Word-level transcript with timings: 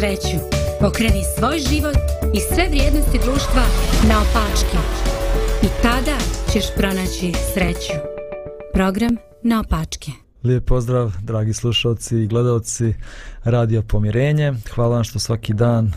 sreću. 0.00 0.38
Pokreni 0.80 1.22
svoj 1.38 1.58
život 1.58 1.96
i 2.34 2.40
sve 2.40 2.68
vrijednosti 2.68 3.18
društva 3.24 3.62
na 4.08 4.14
opačke. 4.20 4.78
I 5.62 5.66
tada 5.82 6.16
ćeš 6.52 6.64
pronaći 6.76 7.32
sreću. 7.54 7.92
Program 8.74 9.16
na 9.42 9.60
opačke. 9.60 10.10
Lijep 10.44 10.64
pozdrav, 10.64 11.12
dragi 11.22 11.52
slušalci 11.52 12.16
i 12.16 12.26
gledalci 12.26 12.94
Radio 13.44 13.82
Pomirenje. 13.82 14.52
Hvala 14.74 14.94
vam 14.94 15.04
što 15.04 15.18
svaki 15.18 15.54
dan 15.54 15.92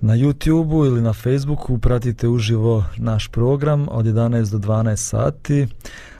na 0.00 0.14
YouTube-u 0.14 0.86
ili 0.86 1.00
na 1.00 1.12
Facebooku 1.12 1.78
pratite 1.78 2.28
uživo 2.28 2.84
naš 2.96 3.28
program 3.28 3.86
od 3.90 4.06
11 4.06 4.50
do 4.50 4.58
12 4.58 4.96
sati. 4.96 5.66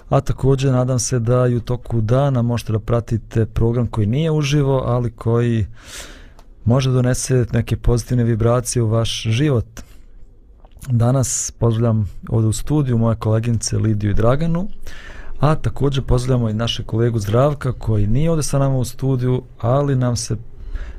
A 0.08 0.20
također 0.20 0.72
nadam 0.72 0.98
se 0.98 1.18
da 1.18 1.46
i 1.46 1.56
u 1.56 1.60
toku 1.60 2.00
dana 2.00 2.42
možete 2.42 2.72
da 2.72 2.78
pratite 2.78 3.46
program 3.46 3.86
koji 3.86 4.06
nije 4.06 4.30
uživo, 4.30 4.82
ali 4.86 5.10
koji 5.10 5.66
može 6.64 6.90
donese 6.90 7.46
neke 7.52 7.76
pozitivne 7.76 8.24
vibracije 8.24 8.82
u 8.82 8.88
vaš 8.88 9.22
život. 9.22 9.80
Danas 10.88 11.52
pozdravljam 11.58 12.10
ovdje 12.28 12.48
u 12.48 12.52
studiju 12.52 12.98
moje 12.98 13.16
koleginice 13.16 13.78
Lidiju 13.78 14.10
i 14.10 14.14
Draganu, 14.14 14.68
a 15.40 15.54
također 15.54 16.04
pozdravljamo 16.04 16.50
i 16.50 16.54
naše 16.54 16.84
kolegu 16.84 17.18
Zdravka 17.18 17.72
koji 17.72 18.06
nije 18.06 18.30
ovdje 18.30 18.42
sa 18.42 18.58
nama 18.58 18.76
u 18.76 18.84
studiju, 18.84 19.42
ali 19.58 19.96
nam 19.96 20.16
se 20.16 20.36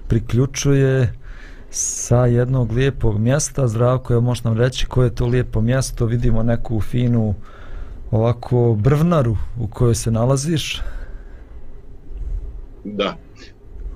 priključuje 0.07 1.13
sa 1.69 2.25
jednog 2.25 2.71
lijepog 2.71 3.19
mjesta. 3.19 3.67
Zdravko, 3.67 4.13
je 4.13 4.19
možeš 4.19 4.43
nam 4.43 4.57
reći 4.57 4.85
koje 4.85 5.05
je 5.05 5.15
to 5.15 5.25
lijepo 5.25 5.61
mjesto? 5.61 6.05
Vidimo 6.05 6.43
neku 6.43 6.81
finu 6.81 7.35
ovako 8.11 8.77
brvnaru 8.79 9.37
u 9.59 9.67
kojoj 9.67 9.95
se 9.95 10.11
nalaziš. 10.11 10.81
Da. 12.83 13.15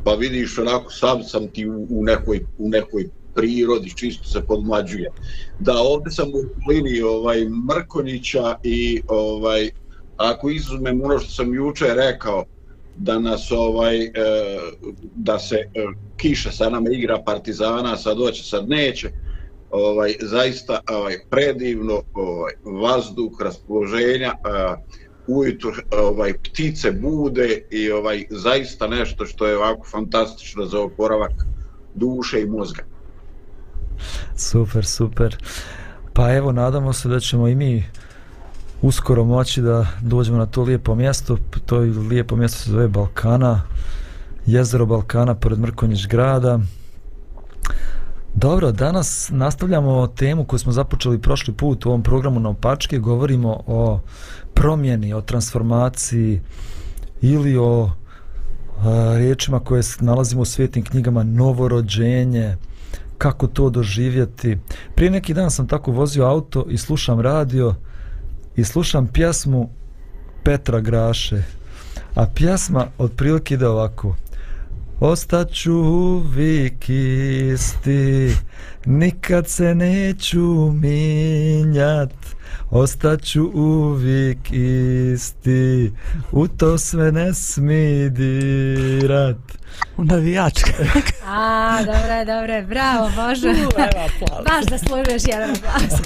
Pa 0.05 0.13
vidiš 0.13 0.57
onako 0.57 0.91
sam 0.91 1.23
sam 1.23 1.47
ti 1.47 1.69
u, 1.69 1.87
u 1.89 2.03
nekoj 2.03 2.45
u 2.57 2.69
nekoj 2.69 3.09
prirodi 3.35 3.95
čisto 3.95 4.27
se 4.27 4.41
podmlađuje. 4.47 5.11
Da, 5.59 5.73
ovdje 5.77 6.11
sam 6.11 6.27
u 6.27 6.69
liniji 6.69 7.01
ovaj 7.01 7.45
Mrkonjića 7.69 8.55
i 8.63 9.01
ovaj 9.07 9.69
ako 10.17 10.49
izuzmem 10.49 11.01
ono 11.03 11.19
što 11.19 11.31
sam 11.31 11.53
juče 11.53 11.85
rekao 11.93 12.45
da 12.95 13.19
nas 13.19 13.51
ovaj 13.51 14.03
e, 14.03 14.11
da 15.15 15.39
se 15.39 15.55
e, 15.55 15.67
kiša 16.17 16.51
sa 16.51 16.69
nama 16.69 16.89
igra 16.89 17.23
Partizana, 17.25 17.97
sad 17.97 18.17
hoće 18.17 18.43
sad 18.43 18.69
neće 18.69 19.09
ovaj 19.71 20.13
zaista 20.21 20.79
ovaj 20.89 21.17
predivno 21.29 22.01
ovaj 22.13 22.53
vazduh 22.63 23.41
raspoloženja 23.41 24.31
e, 24.31 24.75
ujutru 25.27 25.71
ovaj 25.91 26.33
ptice 26.33 26.91
bude 26.91 27.61
i 27.71 27.91
ovaj 27.91 28.25
zaista 28.29 28.87
nešto 28.87 29.25
što 29.25 29.47
je 29.47 29.57
ovako 29.57 29.87
fantastično 29.87 30.65
za 30.65 30.79
oporavak 30.79 31.31
duše 31.95 32.41
i 32.41 32.45
mozga. 32.45 32.83
Super, 34.35 34.85
super. 34.85 35.37
Pa 36.13 36.33
evo, 36.33 36.51
nadamo 36.51 36.93
se 36.93 37.09
da 37.09 37.19
ćemo 37.19 37.47
i 37.47 37.55
mi 37.55 37.83
uskoro 38.81 39.23
moći 39.23 39.61
da 39.61 39.87
dođemo 40.01 40.37
na 40.37 40.45
to 40.45 40.63
lijepo 40.63 40.95
mjesto. 40.95 41.37
To 41.65 41.81
je 41.81 41.91
lijepo 41.91 42.35
mjesto 42.35 42.57
se 42.57 42.71
zove 42.71 42.87
Balkana, 42.87 43.61
jezero 44.45 44.85
Balkana 44.85 45.35
pored 45.35 45.59
Mrkonjić 45.59 46.07
grada. 46.07 46.59
Dobro, 48.37 48.71
danas 48.71 49.29
nastavljamo 49.33 50.07
temu 50.07 50.45
koju 50.45 50.59
smo 50.59 50.71
započeli 50.71 51.21
prošli 51.21 51.53
put 51.53 51.85
u 51.85 51.89
ovom 51.89 52.03
programu 52.03 52.39
na 52.39 52.49
opačke. 52.49 52.97
Govorimo 52.97 53.63
o 53.67 53.99
promjeni, 54.53 55.13
o 55.13 55.21
transformaciji 55.21 56.41
ili 57.21 57.57
o 57.57 57.91
a, 58.79 59.13
riječima 59.17 59.59
koje 59.59 59.83
nalazimo 59.99 60.41
u 60.41 60.45
svetim 60.45 60.83
knjigama 60.83 61.23
novorođenje, 61.23 62.55
kako 63.17 63.47
to 63.47 63.69
doživjeti. 63.69 64.57
Prije 64.95 65.11
neki 65.11 65.33
dan 65.33 65.51
sam 65.51 65.67
tako 65.67 65.91
vozio 65.91 66.25
auto 66.25 66.65
i 66.69 66.77
slušam 66.77 67.19
radio 67.19 67.75
i 68.55 68.63
slušam 68.63 69.07
pjesmu 69.07 69.69
Petra 70.43 70.79
Graše. 70.79 71.43
A 72.15 72.25
pjesma 72.35 72.87
otprilike 72.97 73.53
ide 73.53 73.67
ovako. 73.67 74.15
Ostaću 74.99 75.73
uvijek 75.73 76.89
isti, 76.89 78.35
nikad 78.85 79.47
se 79.47 79.75
neću 79.75 80.71
minjat. 80.71 82.13
Ostaću 82.71 83.51
uvijek 83.53 84.37
isti, 84.51 85.91
u 86.31 86.47
to 86.47 86.77
sve 86.77 87.11
ne 87.11 87.33
smi 87.33 88.09
dirat. 88.09 89.37
Navijačka. 89.97 90.71
A, 91.25 91.77
dobro, 91.85 92.25
dobro, 92.25 92.67
bravo, 92.67 93.11
Bože. 93.15 93.47
Baš 94.45 94.65
da 94.65 94.77
služuješ 94.77 95.23
jedan 95.27 95.55
glas. 95.61 96.01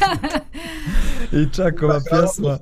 I 1.32 1.54
čak 1.56 1.84
ova 1.84 2.00
pjesma, 2.10 2.58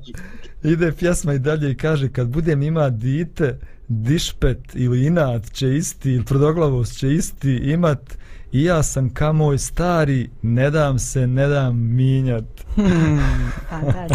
ide 0.63 0.91
pjesma 0.91 1.33
i 1.33 1.39
dalje 1.39 1.71
i 1.71 1.77
kaže, 1.77 2.09
kad 2.09 2.27
budem 2.27 2.63
ima 2.63 2.89
dite, 2.89 3.59
dišpet 3.87 4.59
ili 4.73 5.05
inat 5.05 5.51
će 5.51 5.77
isti 5.77 6.11
ili 6.11 6.25
tvrdoglavost 6.25 6.97
će 6.97 7.13
isti 7.13 7.55
imat 7.55 8.17
i 8.51 8.63
ja 8.63 8.83
sam 8.83 9.09
ka 9.09 9.31
moj 9.31 9.57
stari 9.57 10.29
ne 10.41 10.69
dam 10.69 10.99
se, 10.99 11.27
ne 11.27 11.47
dam 11.47 11.77
minjat. 11.77 12.43
Hmm, 12.75 13.19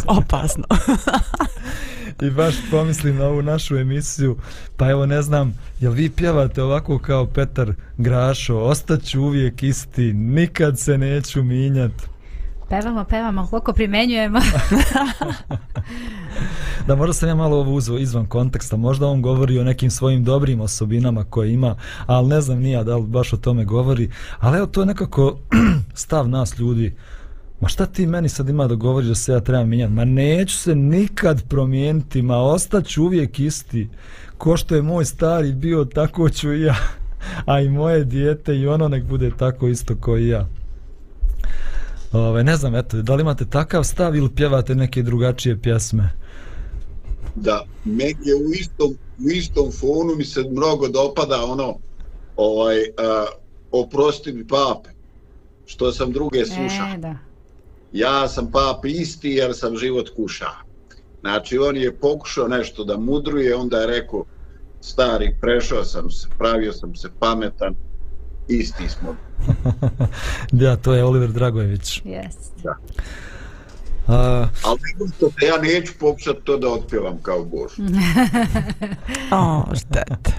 opasno. 0.18 0.64
I 2.22 2.30
baš 2.30 2.54
pomislim 2.70 3.16
na 3.16 3.24
ovu 3.24 3.42
našu 3.42 3.76
emisiju 3.76 4.36
pa 4.76 4.90
evo 4.90 5.06
ne 5.06 5.22
znam 5.22 5.54
jel 5.80 5.92
vi 5.92 6.10
pjevate 6.10 6.62
ovako 6.62 6.98
kao 6.98 7.26
Petar 7.26 7.72
Grašo 7.98 8.58
ostaću 8.58 9.20
uvijek 9.20 9.62
isti 9.62 10.12
nikad 10.12 10.78
se 10.78 10.98
neću 10.98 11.42
minjat 11.42 11.92
Pevamo, 12.72 13.04
pevamo, 13.04 13.46
koliko 13.46 13.72
primenjujemo. 13.72 14.38
da 16.86 16.94
možda 16.96 17.12
sam 17.12 17.28
ja 17.28 17.34
malo 17.34 17.56
ovo 17.56 17.72
uzeo 17.72 17.98
izvan 17.98 18.26
konteksta, 18.26 18.76
možda 18.76 19.06
on 19.06 19.22
govori 19.22 19.58
o 19.58 19.64
nekim 19.64 19.90
svojim 19.90 20.24
dobrim 20.24 20.60
osobinama 20.60 21.24
koje 21.24 21.52
ima, 21.52 21.76
ali 22.06 22.28
ne 22.28 22.40
znam 22.40 22.58
nija 22.58 22.82
da 22.82 22.96
li 22.96 23.06
baš 23.06 23.32
o 23.32 23.36
tome 23.36 23.64
govori, 23.64 24.10
ali 24.38 24.58
evo 24.58 24.66
to 24.66 24.80
je 24.80 24.86
nekako 24.86 25.38
stav 25.94 26.28
nas 26.28 26.58
ljudi, 26.58 26.96
ma 27.60 27.68
šta 27.68 27.86
ti 27.86 28.06
meni 28.06 28.28
sad 28.28 28.48
ima 28.48 28.66
da 28.66 28.74
govoriš 28.74 29.08
da 29.08 29.14
se 29.14 29.32
ja 29.32 29.40
trebam 29.40 29.68
mijenjati, 29.68 29.92
ma 29.92 30.04
neću 30.04 30.56
se 30.56 30.74
nikad 30.74 31.48
promijeniti, 31.48 32.22
ma 32.22 32.36
ostaću 32.36 33.04
uvijek 33.04 33.40
isti, 33.40 33.88
ko 34.38 34.56
što 34.56 34.74
je 34.74 34.82
moj 34.82 35.04
stari 35.04 35.52
bio, 35.52 35.84
tako 35.84 36.28
ću 36.28 36.52
i 36.52 36.62
ja, 36.62 36.76
a 37.46 37.60
i 37.60 37.68
moje 37.68 38.04
dijete 38.04 38.56
i 38.56 38.66
ono 38.66 38.88
nek 38.88 39.04
bude 39.04 39.30
tako 39.38 39.68
isto 39.68 39.96
kao 39.96 40.18
i 40.18 40.28
ja. 40.28 40.61
Ove, 42.12 42.44
ne 42.44 42.56
znam, 42.56 42.74
eto, 42.74 43.02
da 43.02 43.14
li 43.14 43.20
imate 43.20 43.44
takav 43.44 43.84
stav 43.84 44.16
ili 44.16 44.34
pjevate 44.34 44.74
neke 44.74 45.02
drugačije 45.02 45.60
pjesme? 45.62 46.10
Da, 47.34 47.64
meni 47.84 48.16
je 48.24 48.34
u 48.34 48.50
istom, 48.54 48.96
u 49.18 49.30
istom 49.30 49.72
fonu 49.72 50.16
mi 50.16 50.24
se 50.24 50.40
mnogo 50.50 50.88
dopada 50.88 51.44
ono, 51.44 51.78
ovaj, 52.36 52.78
uh, 52.78 52.84
oprosti 53.72 54.32
mi 54.32 54.46
pape, 54.46 54.90
što 55.66 55.92
sam 55.92 56.12
druge 56.12 56.44
slušao. 56.44 56.94
E, 56.94 56.98
da. 56.98 57.16
Ja 57.92 58.28
sam 58.28 58.50
pape 58.50 58.88
isti 58.88 59.30
jer 59.30 59.54
sam 59.54 59.76
život 59.76 60.08
kuša. 60.16 60.50
Znači, 61.20 61.58
on 61.58 61.76
je 61.76 61.96
pokušao 61.96 62.48
nešto 62.48 62.84
da 62.84 62.96
mudruje, 62.96 63.56
onda 63.56 63.80
je 63.80 63.86
rekao, 63.86 64.24
stari, 64.80 65.36
prešao 65.40 65.84
sam 65.84 66.10
se, 66.10 66.28
pravio 66.38 66.72
sam 66.72 66.94
se 66.94 67.08
pametan, 67.18 67.74
isti 68.48 68.88
smo. 68.88 69.16
da, 70.52 70.76
to 70.76 70.94
je 70.94 71.04
Oliver 71.04 71.32
Dragojević. 71.32 72.02
Yes. 72.02 72.36
Da. 72.62 72.76
A, 74.08 74.48
Ali 74.64 74.80
se 75.40 75.46
ja 75.46 75.58
neću 75.62 75.92
pokušati 76.00 76.40
to 76.44 76.56
da 76.56 76.68
otpjevam 76.68 77.18
kao 77.22 77.44
Bož. 77.44 77.72
o, 79.32 79.64
štete 79.74 80.32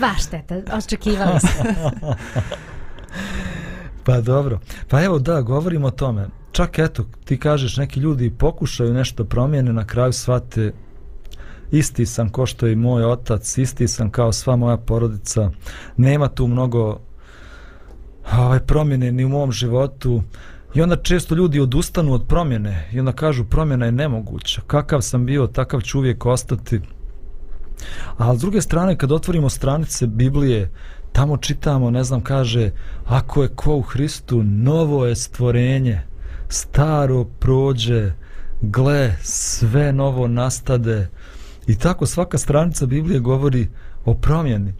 Baš 0.00 0.26
šteta, 0.26 0.54
očekivali 0.76 1.40
smo. 1.40 1.90
pa 4.06 4.20
dobro. 4.20 4.60
Pa 4.88 5.02
evo 5.02 5.18
da, 5.18 5.40
govorimo 5.40 5.86
o 5.86 5.90
tome. 5.90 6.28
Čak 6.52 6.78
eto, 6.78 7.04
ti 7.24 7.38
kažeš, 7.38 7.76
neki 7.76 8.00
ljudi 8.00 8.34
pokušaju 8.38 8.94
nešto 8.94 9.24
promijene, 9.24 9.72
na 9.72 9.86
kraju 9.86 10.12
shvate 10.12 10.72
isti 11.70 12.06
sam 12.06 12.28
ko 12.28 12.46
što 12.46 12.66
je 12.66 12.72
i 12.72 12.76
moj 12.76 13.04
otac, 13.04 13.58
isti 13.58 13.88
sam 13.88 14.10
kao 14.10 14.32
sva 14.32 14.56
moja 14.56 14.76
porodica. 14.76 15.50
Nema 15.96 16.28
tu 16.28 16.46
mnogo 16.46 17.00
ovaj, 18.38 18.60
promjene 18.60 19.12
ni 19.12 19.24
u 19.24 19.28
mom 19.28 19.52
životu. 19.52 20.22
I 20.74 20.82
onda 20.82 20.96
često 20.96 21.34
ljudi 21.34 21.60
odustanu 21.60 22.12
od 22.12 22.26
promjene 22.28 22.88
i 22.92 23.00
onda 23.00 23.12
kažu 23.12 23.44
promjena 23.44 23.86
je 23.86 23.92
nemoguća. 23.92 24.60
Kakav 24.66 25.00
sam 25.00 25.26
bio, 25.26 25.46
takav 25.46 25.80
ću 25.80 25.98
uvijek 25.98 26.26
ostati. 26.26 26.80
A 28.18 28.36
s 28.36 28.40
druge 28.40 28.60
strane, 28.60 28.98
kad 28.98 29.12
otvorimo 29.12 29.48
stranice 29.48 30.06
Biblije, 30.06 30.70
tamo 31.12 31.36
čitamo, 31.36 31.90
ne 31.90 32.04
znam, 32.04 32.20
kaže, 32.20 32.70
ako 33.04 33.42
je 33.42 33.48
ko 33.48 33.76
u 33.76 33.82
Hristu, 33.82 34.42
novo 34.42 35.06
je 35.06 35.16
stvorenje, 35.16 36.00
staro 36.48 37.24
prođe, 37.24 38.12
gle, 38.60 39.16
sve 39.22 39.92
novo 39.92 40.28
nastade. 40.28 41.08
I 41.66 41.78
tako 41.78 42.06
svaka 42.06 42.38
stranica 42.38 42.86
Biblije 42.86 43.20
govori 43.20 43.68
o 44.04 44.14
promjeni 44.14 44.74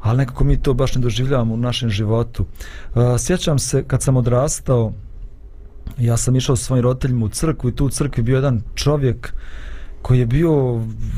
ali 0.00 0.18
nekako 0.18 0.44
mi 0.44 0.62
to 0.62 0.74
baš 0.74 0.94
ne 0.94 1.00
doživljavamo 1.00 1.54
u 1.54 1.56
našem 1.56 1.90
životu. 1.90 2.44
Uh, 2.94 3.02
sjećam 3.18 3.58
se 3.58 3.84
kad 3.86 4.02
sam 4.02 4.16
odrastao, 4.16 4.92
ja 5.98 6.16
sam 6.16 6.36
išao 6.36 6.56
sa 6.56 6.64
svojim 6.64 6.82
roditeljima 6.82 7.26
u 7.26 7.28
crkvu 7.28 7.70
i 7.70 7.76
tu 7.76 7.86
u 7.86 7.90
crkvi 7.90 8.22
bio 8.22 8.36
jedan 8.36 8.62
čovjek 8.74 9.34
koji 10.02 10.18
je 10.18 10.26
bio 10.26 10.52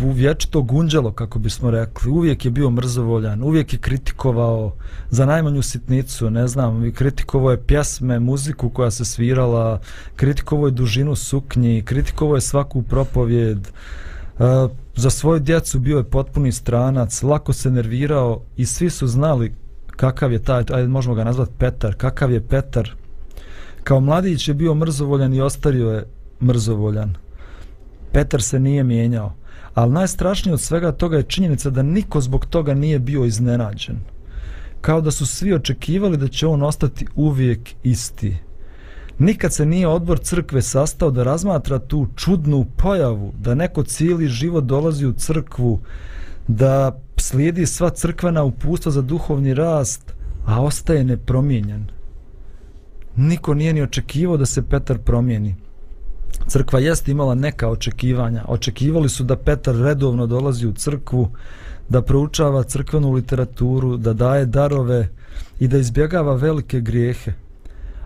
u 0.05 0.11
vječito 0.14 0.62
gunđalo, 0.62 1.12
kako 1.12 1.38
bismo 1.38 1.70
rekli. 1.70 2.11
Uvijek 2.11 2.44
je 2.44 2.50
bio 2.50 2.70
mrzovoljan, 2.70 3.43
uvijek 3.43 3.73
je 3.73 3.79
kritikovao 3.79 4.75
za 5.11 5.26
najmanju 5.26 5.62
sitnicu, 5.62 6.31
ne 6.31 6.49
znam, 6.49 6.93
kritikovao 6.93 7.50
je 7.50 7.62
pjesme, 7.62 8.19
muziku 8.20 8.70
koja 8.70 8.90
se 8.90 9.05
svirala, 9.05 9.81
kritikovao 10.17 10.67
je 10.67 10.70
dužinu 10.70 11.14
suknji, 11.14 11.82
kritikovao 11.82 12.35
je 12.35 12.40
svaku 12.40 12.82
propovjed. 12.82 13.58
Uh, 13.58 14.12
E, 14.38 14.44
za 14.96 15.11
svoju 15.11 15.40
djecu 15.40 15.79
bio 15.79 15.99
je 15.99 16.11
potpuni 16.11 16.52
stranac, 16.52 17.23
lako 17.23 17.52
se 17.52 17.70
nervirao 17.70 18.40
i 18.56 18.67
svi 18.67 18.90
su 18.90 19.06
znali 19.06 19.55
kakav 19.96 20.32
je 20.32 20.38
taj, 20.38 20.64
ajde 20.73 20.88
možemo 20.88 21.14
ga 21.14 21.25
nazvati 21.25 21.52
Petar, 21.58 21.94
kakav 21.94 22.32
je 22.32 22.46
Petar. 22.49 22.90
Kao 23.84 24.00
mladić 24.00 24.49
je 24.49 24.55
bio 24.55 24.75
mrzovoljan 24.75 25.34
i 25.34 25.40
ostario 25.40 25.90
je 25.90 26.06
mrzovoljan. 26.43 27.14
Petar 28.12 28.43
se 28.43 28.61
nije 28.61 28.84
mijenjao. 28.84 29.34
Ali 29.75 29.93
najstrašnije 29.93 30.55
od 30.55 30.61
svega 30.61 30.93
toga 30.93 31.17
je 31.17 31.23
činjenica 31.23 31.70
da 31.70 31.82
niko 31.82 32.20
zbog 32.20 32.46
toga 32.46 32.75
nije 32.75 32.99
bio 32.99 33.25
iznenađen. 33.25 33.96
Kao 34.81 35.00
da 35.00 35.11
su 35.11 35.26
svi 35.26 35.55
očekivali 35.55 36.17
da 36.17 36.28
će 36.28 36.46
on 36.46 36.62
ostati 36.62 37.06
uvijek 37.14 37.70
isti. 37.82 38.37
Nikad 39.19 39.53
se 39.53 39.67
nije 39.67 39.88
odbor 39.88 40.19
crkve 40.19 40.62
sastao 40.62 41.11
da 41.11 41.23
razmatra 41.23 41.79
tu 41.79 42.06
čudnu 42.17 42.67
pojavu, 42.76 43.32
da 43.38 43.55
neko 43.55 43.82
cijeli 43.82 44.29
život 44.29 44.64
dolazi 44.64 45.06
u 45.06 45.12
crkvu, 45.12 45.81
da 46.49 46.99
slijedi 47.17 47.67
sva 47.67 47.91
crkvena 47.91 48.44
upustva 48.44 48.93
za 48.93 49.03
duhovni 49.03 49.55
rast, 49.55 50.12
a 50.47 50.62
ostaje 50.62 51.05
nepromijenjen. 51.05 51.87
Niko 53.17 53.55
nije 53.55 53.73
ni 53.73 53.82
očekivao 53.82 54.37
da 54.37 54.47
se 54.47 54.62
Petar 54.62 54.99
promijeni. 54.99 55.55
Crkva 56.49 56.79
jest 56.79 57.09
imala 57.09 57.35
neka 57.35 57.69
očekivanja. 57.69 58.44
Očekivali 58.49 59.09
su 59.09 59.25
da 59.25 59.37
Petar 59.37 59.75
redovno 59.75 60.26
dolazi 60.26 60.67
u 60.67 60.73
crkvu, 60.73 61.31
da 61.88 62.03
proučava 62.03 62.62
crkvenu 62.62 63.12
literaturu, 63.12 63.97
da 63.97 64.12
daje 64.12 64.47
darove 64.47 65.09
i 65.61 65.69
da 65.69 65.79
izbjegava 65.79 66.35
velike 66.35 66.81
grijehe. 66.81 67.32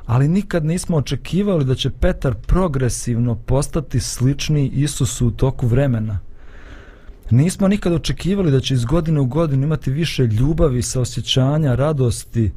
Ali 0.07 0.29
nikad 0.29 0.65
nismo 0.65 0.97
očekivali 0.97 1.65
da 1.65 1.75
će 1.75 1.91
Petar 1.91 2.35
progresivno 2.35 3.35
postati 3.35 4.01
slični 4.01 4.69
Isusu 4.69 5.27
u 5.27 5.31
toku 5.31 5.67
vremena. 5.67 6.19
Nismo 7.31 7.69
nikad 7.69 7.93
očekivali 7.93 8.51
da 8.51 8.61
će 8.61 8.75
iz 8.75 8.85
godine 8.85 9.21
u 9.21 9.27
godinu 9.27 9.65
imati 9.65 9.91
više 9.91 10.27
ljubavi, 10.27 10.83
saosjećanja, 10.83 11.75
radosti 11.75 12.53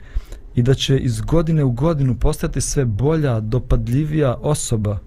i 0.55 0.63
da 0.63 0.73
će 0.73 0.97
iz 0.97 1.21
godine 1.21 1.63
u 1.63 1.71
godinu 1.71 2.15
postati 2.15 2.61
sve 2.61 2.85
bolja, 2.85 3.39
dopadljivija 3.39 4.35
osoba. 4.41 4.97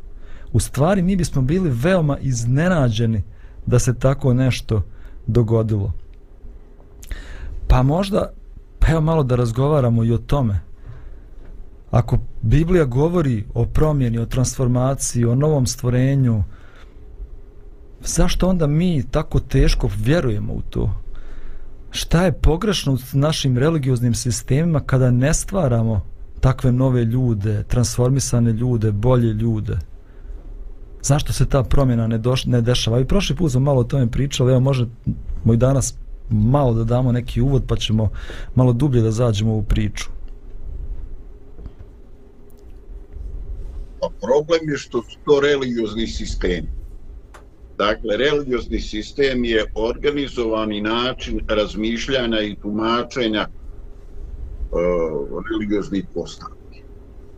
U 0.52 0.60
stvari 0.60 1.02
mi 1.02 1.16
bismo 1.16 1.42
bili 1.42 1.70
veoma 1.70 2.18
iznenađeni 2.18 3.22
da 3.66 3.78
se 3.78 3.94
tako 3.94 4.34
nešto 4.34 4.82
dogodilo. 5.26 5.92
Pa 7.68 7.82
možda, 7.82 8.32
pa 8.78 8.92
evo 8.92 9.00
malo 9.00 9.22
da 9.22 9.36
razgovaramo 9.36 10.04
i 10.04 10.12
o 10.12 10.18
tome. 10.18 10.60
Ako 11.92 12.18
Biblija 12.42 12.84
govori 12.84 13.44
o 13.54 13.64
promjeni, 13.64 14.18
o 14.18 14.26
transformaciji, 14.26 15.24
o 15.24 15.34
novom 15.34 15.66
stvorenju, 15.66 16.44
zašto 18.00 18.48
onda 18.48 18.66
mi 18.66 19.04
tako 19.10 19.40
teško 19.40 19.90
vjerujemo 19.96 20.52
u 20.52 20.62
to? 20.70 20.90
Šta 21.90 22.24
je 22.24 22.32
pogrešno 22.32 22.92
u 22.92 22.98
našim 23.12 23.58
religioznim 23.58 24.14
sistemima 24.14 24.80
kada 24.80 25.10
ne 25.10 25.34
stvaramo 25.34 26.00
takve 26.40 26.72
nove 26.72 27.04
ljude, 27.04 27.62
transformisane 27.62 28.52
ljude, 28.52 28.92
bolje 28.92 29.32
ljude? 29.32 29.78
zašto 31.02 31.32
se 31.32 31.46
ta 31.46 31.62
promjena 31.62 32.06
ne, 32.06 32.18
doš, 32.18 32.44
ne 32.44 32.60
dešava. 32.60 33.00
I 33.00 33.04
prošli 33.04 33.36
put 33.36 33.52
smo 33.52 33.60
malo 33.60 33.80
o 33.80 33.84
tome 33.84 34.10
pričali, 34.10 34.52
evo 34.52 34.60
može 34.60 34.86
moj 35.44 35.56
danas 35.56 35.94
malo 36.30 36.74
da 36.74 36.84
damo 36.84 37.12
neki 37.12 37.40
uvod 37.40 37.64
pa 37.66 37.76
ćemo 37.76 38.08
malo 38.54 38.72
dublje 38.72 39.02
da 39.02 39.10
zađemo 39.10 39.54
u 39.54 39.62
priču. 39.62 40.10
Pa 44.02 44.08
problem 44.20 44.70
je 44.70 44.76
što 44.76 45.02
su 45.02 45.18
to 45.24 45.40
religiozni 45.40 46.06
sistemi. 46.06 46.68
Dakle, 47.78 48.16
religiozni 48.16 48.80
sistem 48.80 49.44
je 49.44 49.64
organizovani 49.74 50.80
način 50.80 51.40
razmišljanja 51.48 52.40
i 52.40 52.56
tumačenja 52.62 53.40
e, 53.40 53.48
uh, 54.70 55.44
religioznih 55.50 56.04
postavki. 56.14 56.82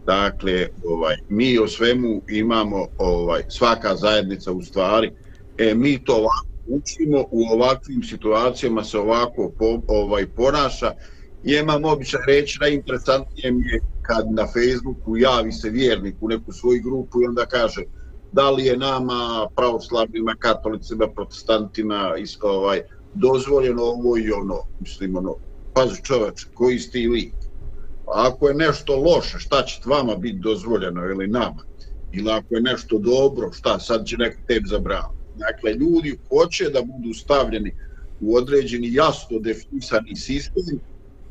Dakle, 0.06 0.68
ovaj 0.84 1.16
mi 1.28 1.58
o 1.58 1.68
svemu 1.68 2.22
imamo 2.28 2.86
ovaj 2.98 3.42
svaka 3.48 3.96
zajednica 3.96 4.52
u 4.52 4.62
stvari. 4.62 5.12
E 5.58 5.74
mi 5.74 6.04
to 6.04 6.12
ovako 6.12 6.54
učimo 6.66 7.24
u 7.30 7.42
ovakvim 7.50 8.02
situacijama 8.02 8.84
se 8.84 8.98
ovako 8.98 9.52
po, 9.58 9.82
ovaj 9.86 10.26
ponaša. 10.26 10.92
I 11.42 11.52
imam 11.54 11.84
običaj 11.84 12.20
reći 12.26 12.58
najinteresantnije 12.60 13.52
mi 13.52 13.68
je 13.68 13.80
kad 14.06 14.32
na 14.32 14.46
Facebooku 14.46 15.16
javi 15.16 15.52
se 15.52 15.70
vjernik 15.70 16.16
u 16.20 16.28
neku 16.28 16.52
svoju 16.52 16.82
grupu 16.82 17.22
i 17.22 17.26
onda 17.26 17.46
kaže 17.46 17.82
da 18.32 18.50
li 18.50 18.64
je 18.64 18.76
nama 18.76 19.48
pravoslavnima, 19.56 20.34
katolicima, 20.38 21.06
protestantima 21.08 22.14
is, 22.18 22.36
ovaj, 22.42 22.82
dozvoljeno 23.14 23.82
ovo 23.82 24.18
i 24.18 24.30
ono, 24.30 24.62
mislim 24.80 25.16
ono, 25.16 25.36
pazi 25.74 26.02
čovač, 26.02 26.44
koji 26.54 26.78
ste 26.78 27.00
i 27.00 27.08
lik. 27.08 27.34
ako 28.06 28.48
je 28.48 28.54
nešto 28.54 28.96
loše, 28.96 29.38
šta 29.38 29.62
će 29.62 29.80
vama 29.86 30.16
biti 30.16 30.38
dozvoljeno 30.38 31.04
ili 31.04 31.26
nama? 31.26 31.62
Ili 32.12 32.30
ako 32.30 32.54
je 32.54 32.60
nešto 32.60 32.98
dobro, 32.98 33.52
šta 33.52 33.78
sad 33.78 34.06
će 34.06 34.16
neko 34.16 34.40
tebi 34.46 34.68
zabraviti? 34.68 35.24
Dakle, 35.36 35.72
ljudi 35.72 36.18
hoće 36.28 36.70
da 36.70 36.82
budu 36.82 37.14
stavljeni 37.14 37.74
u 38.20 38.36
određeni 38.36 38.94
jasno 38.94 39.38
definisani 39.38 40.16
sistem 40.16 40.80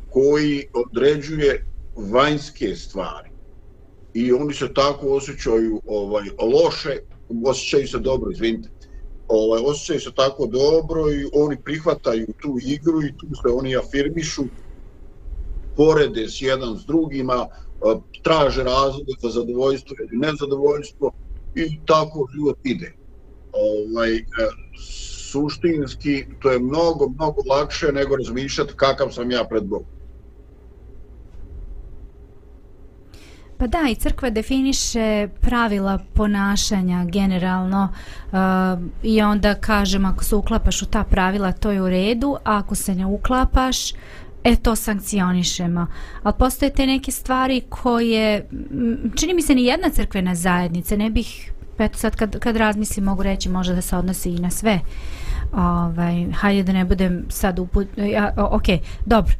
koji 0.09 0.63
određuje 0.73 1.65
vanjske 1.95 2.75
stvari. 2.75 3.29
I 4.13 4.33
oni 4.33 4.53
se 4.53 4.73
tako 4.73 5.07
osjećaju 5.07 5.81
ovaj, 5.87 6.23
loše, 6.41 6.97
osjećaju 7.45 7.87
se 7.87 7.99
dobro, 7.99 8.31
izvinite, 8.31 8.69
ovaj, 9.27 9.61
osjećaju 9.65 9.99
se 9.99 10.11
tako 10.15 10.45
dobro 10.45 11.11
i 11.11 11.29
oni 11.33 11.57
prihvataju 11.63 12.27
tu 12.41 12.57
igru 12.65 13.03
i 13.03 13.13
tu 13.17 13.27
se 13.35 13.47
oni 13.53 13.75
afirmišu 13.75 14.43
porede 15.75 16.29
s 16.29 16.41
jedan 16.41 16.77
s 16.77 16.85
drugima, 16.85 17.47
e, 17.47 17.95
traže 18.23 18.63
razloge 18.63 19.11
za 19.21 19.29
zadovoljstvo 19.29 19.95
ili 19.99 20.17
nezadovoljstvo 20.17 21.11
i 21.55 21.79
tako 21.85 22.27
život 22.35 22.57
ide. 22.63 22.93
Ovaj, 23.53 24.15
e, 24.15 24.23
suštinski 25.31 26.25
to 26.39 26.51
je 26.51 26.59
mnogo, 26.59 27.09
mnogo 27.09 27.41
lakše 27.49 27.91
nego 27.91 28.15
razmišljati 28.15 28.73
kakav 28.75 29.11
sam 29.11 29.31
ja 29.31 29.43
pred 29.49 29.63
Bogom. 29.63 29.92
Pa 33.63 33.67
da, 33.67 33.89
i 33.89 33.95
crkva 33.95 34.29
definiše 34.29 35.27
pravila 35.41 35.99
ponašanja 36.13 37.05
generalno 37.05 37.89
uh, 38.31 38.37
i 39.03 39.21
onda 39.21 39.55
kažem 39.55 40.05
ako 40.05 40.23
se 40.23 40.35
uklapaš 40.35 40.81
u 40.81 40.85
ta 40.85 41.03
pravila 41.03 41.51
to 41.51 41.71
je 41.71 41.81
u 41.81 41.89
redu, 41.89 42.35
a 42.43 42.57
ako 42.57 42.75
se 42.75 42.95
ne 42.95 43.05
uklapaš 43.05 43.91
e 44.43 44.55
to 44.55 44.75
sankcionišemo. 44.75 45.87
Ali 46.23 46.35
postoje 46.39 46.73
te 46.73 46.85
neke 46.85 47.11
stvari 47.11 47.61
koje, 47.69 48.49
čini 49.15 49.33
mi 49.33 49.41
se 49.41 49.55
ni 49.55 49.63
jedna 49.63 49.89
crkvena 49.89 50.35
zajednica, 50.35 50.95
ne 50.95 51.09
bih, 51.09 51.51
eto 51.77 51.97
sad 51.97 52.15
kad, 52.15 52.39
kad 52.39 52.57
razmislim 52.57 53.05
mogu 53.05 53.23
reći 53.23 53.49
možda 53.49 53.75
da 53.75 53.81
se 53.81 53.95
odnosi 53.97 54.29
i 54.29 54.39
na 54.39 54.49
sve. 54.49 54.79
Ovaj, 55.53 56.31
hajde 56.31 56.63
da 56.63 56.73
ne 56.73 56.85
budem 56.85 57.25
sad 57.29 57.59
uput... 57.59 57.87
Ja, 57.97 58.33
ok, 58.37 58.63
dobro. 59.05 59.33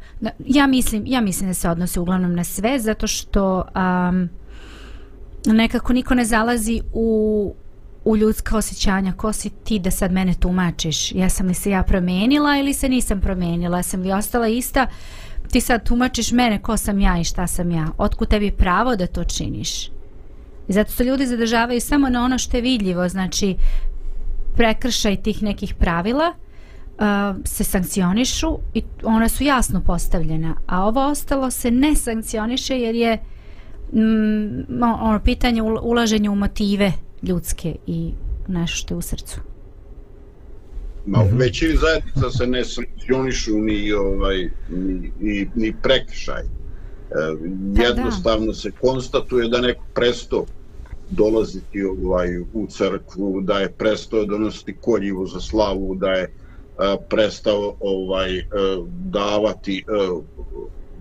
Ja 0.46 0.66
mislim, 0.66 1.02
ja 1.06 1.20
mislim 1.20 1.50
da 1.50 1.54
se 1.54 1.68
odnosi 1.68 1.98
uglavnom 2.00 2.34
na 2.34 2.44
sve, 2.44 2.78
zato 2.78 3.06
što 3.06 3.64
um, 3.74 4.28
nekako 5.46 5.92
niko 5.92 6.14
ne 6.14 6.24
zalazi 6.24 6.80
u 6.92 7.54
u 8.04 8.16
ljudska 8.16 8.56
osjećanja, 8.56 9.12
ko 9.12 9.32
si 9.32 9.50
ti 9.50 9.78
da 9.78 9.90
sad 9.90 10.12
mene 10.12 10.34
tumačiš, 10.34 11.12
jesam 11.12 11.46
li 11.46 11.54
se 11.54 11.70
ja 11.70 11.82
promijenila 11.82 12.58
ili 12.58 12.72
se 12.72 12.88
nisam 12.88 13.20
promijenila, 13.20 13.82
sam 13.82 14.00
li 14.00 14.12
ostala 14.12 14.48
ista, 14.48 14.86
ti 15.50 15.60
sad 15.60 15.88
tumačiš 15.88 16.32
mene 16.32 16.62
ko 16.62 16.76
sam 16.76 17.00
ja 17.00 17.18
i 17.20 17.24
šta 17.24 17.46
sam 17.46 17.70
ja, 17.70 17.88
otkud 17.98 18.28
tebi 18.28 18.50
pravo 18.50 18.96
da 18.96 19.06
to 19.06 19.24
činiš. 19.24 19.86
I 20.68 20.72
zato 20.72 20.92
se 20.92 21.04
ljudi 21.04 21.26
zadržavaju 21.26 21.80
samo 21.80 22.08
na 22.08 22.24
ono 22.24 22.38
što 22.38 22.56
je 22.56 22.60
vidljivo, 22.60 23.08
znači 23.08 23.56
prekršaj 24.56 25.22
tih 25.22 25.42
nekih 25.42 25.74
pravila 25.74 26.32
uh, 26.32 27.36
se 27.44 27.64
sankcionišu 27.64 28.58
i 28.74 28.82
ona 29.02 29.28
su 29.28 29.44
jasno 29.44 29.80
postavljena, 29.80 30.54
a 30.66 30.86
ovo 30.86 31.06
ostalo 31.06 31.50
se 31.50 31.70
ne 31.70 31.96
sankcioniše 31.96 32.80
jer 32.80 32.94
je 32.94 33.18
mm, 33.92 34.82
ono 34.82 35.20
pitanje 35.24 35.62
ulaženja 35.62 36.30
u 36.30 36.34
motive 36.34 36.92
ljudske 37.22 37.76
i 37.86 38.12
nešto 38.48 38.76
što 38.76 38.94
je 38.94 38.98
u 38.98 39.02
srcu. 39.02 39.40
Ma, 41.06 41.18
u 41.22 41.36
većini 41.36 41.76
zajednica 41.76 42.30
se 42.30 42.46
ne 42.46 42.64
sankcionišu 42.64 43.58
ni, 43.58 43.92
ovaj, 43.92 44.50
ni, 44.70 45.12
ni, 45.20 45.50
ni 45.54 45.74
prekšaj. 45.82 46.40
E, 46.40 46.46
jednostavno 47.82 48.52
se 48.52 48.70
konstatuje 48.70 49.48
da 49.48 49.60
neko 49.60 49.84
presto 49.94 50.46
dolaziti 51.14 51.82
ovaj, 51.82 52.38
u 52.38 52.66
crkvu, 52.70 53.40
da 53.40 53.58
je 53.58 53.72
prestao 53.72 54.24
donositi 54.24 54.76
koljivu 54.80 55.26
za 55.26 55.40
slavu, 55.40 55.94
da 55.94 56.10
je 56.10 56.32
a, 56.78 56.96
prestao 57.08 57.76
ovaj 57.80 58.38
a, 58.38 58.42
davati 58.88 59.84
a, 59.88 60.20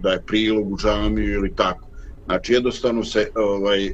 da 0.02 0.12
je 0.12 0.22
prilog 0.28 0.72
u 0.72 0.78
džamiju 0.78 1.34
ili 1.34 1.56
tako. 1.56 1.88
Znači 2.26 2.54
jednostavno 2.54 3.04
se 3.04 3.30
ovaj 3.36 3.88
a, 3.88 3.92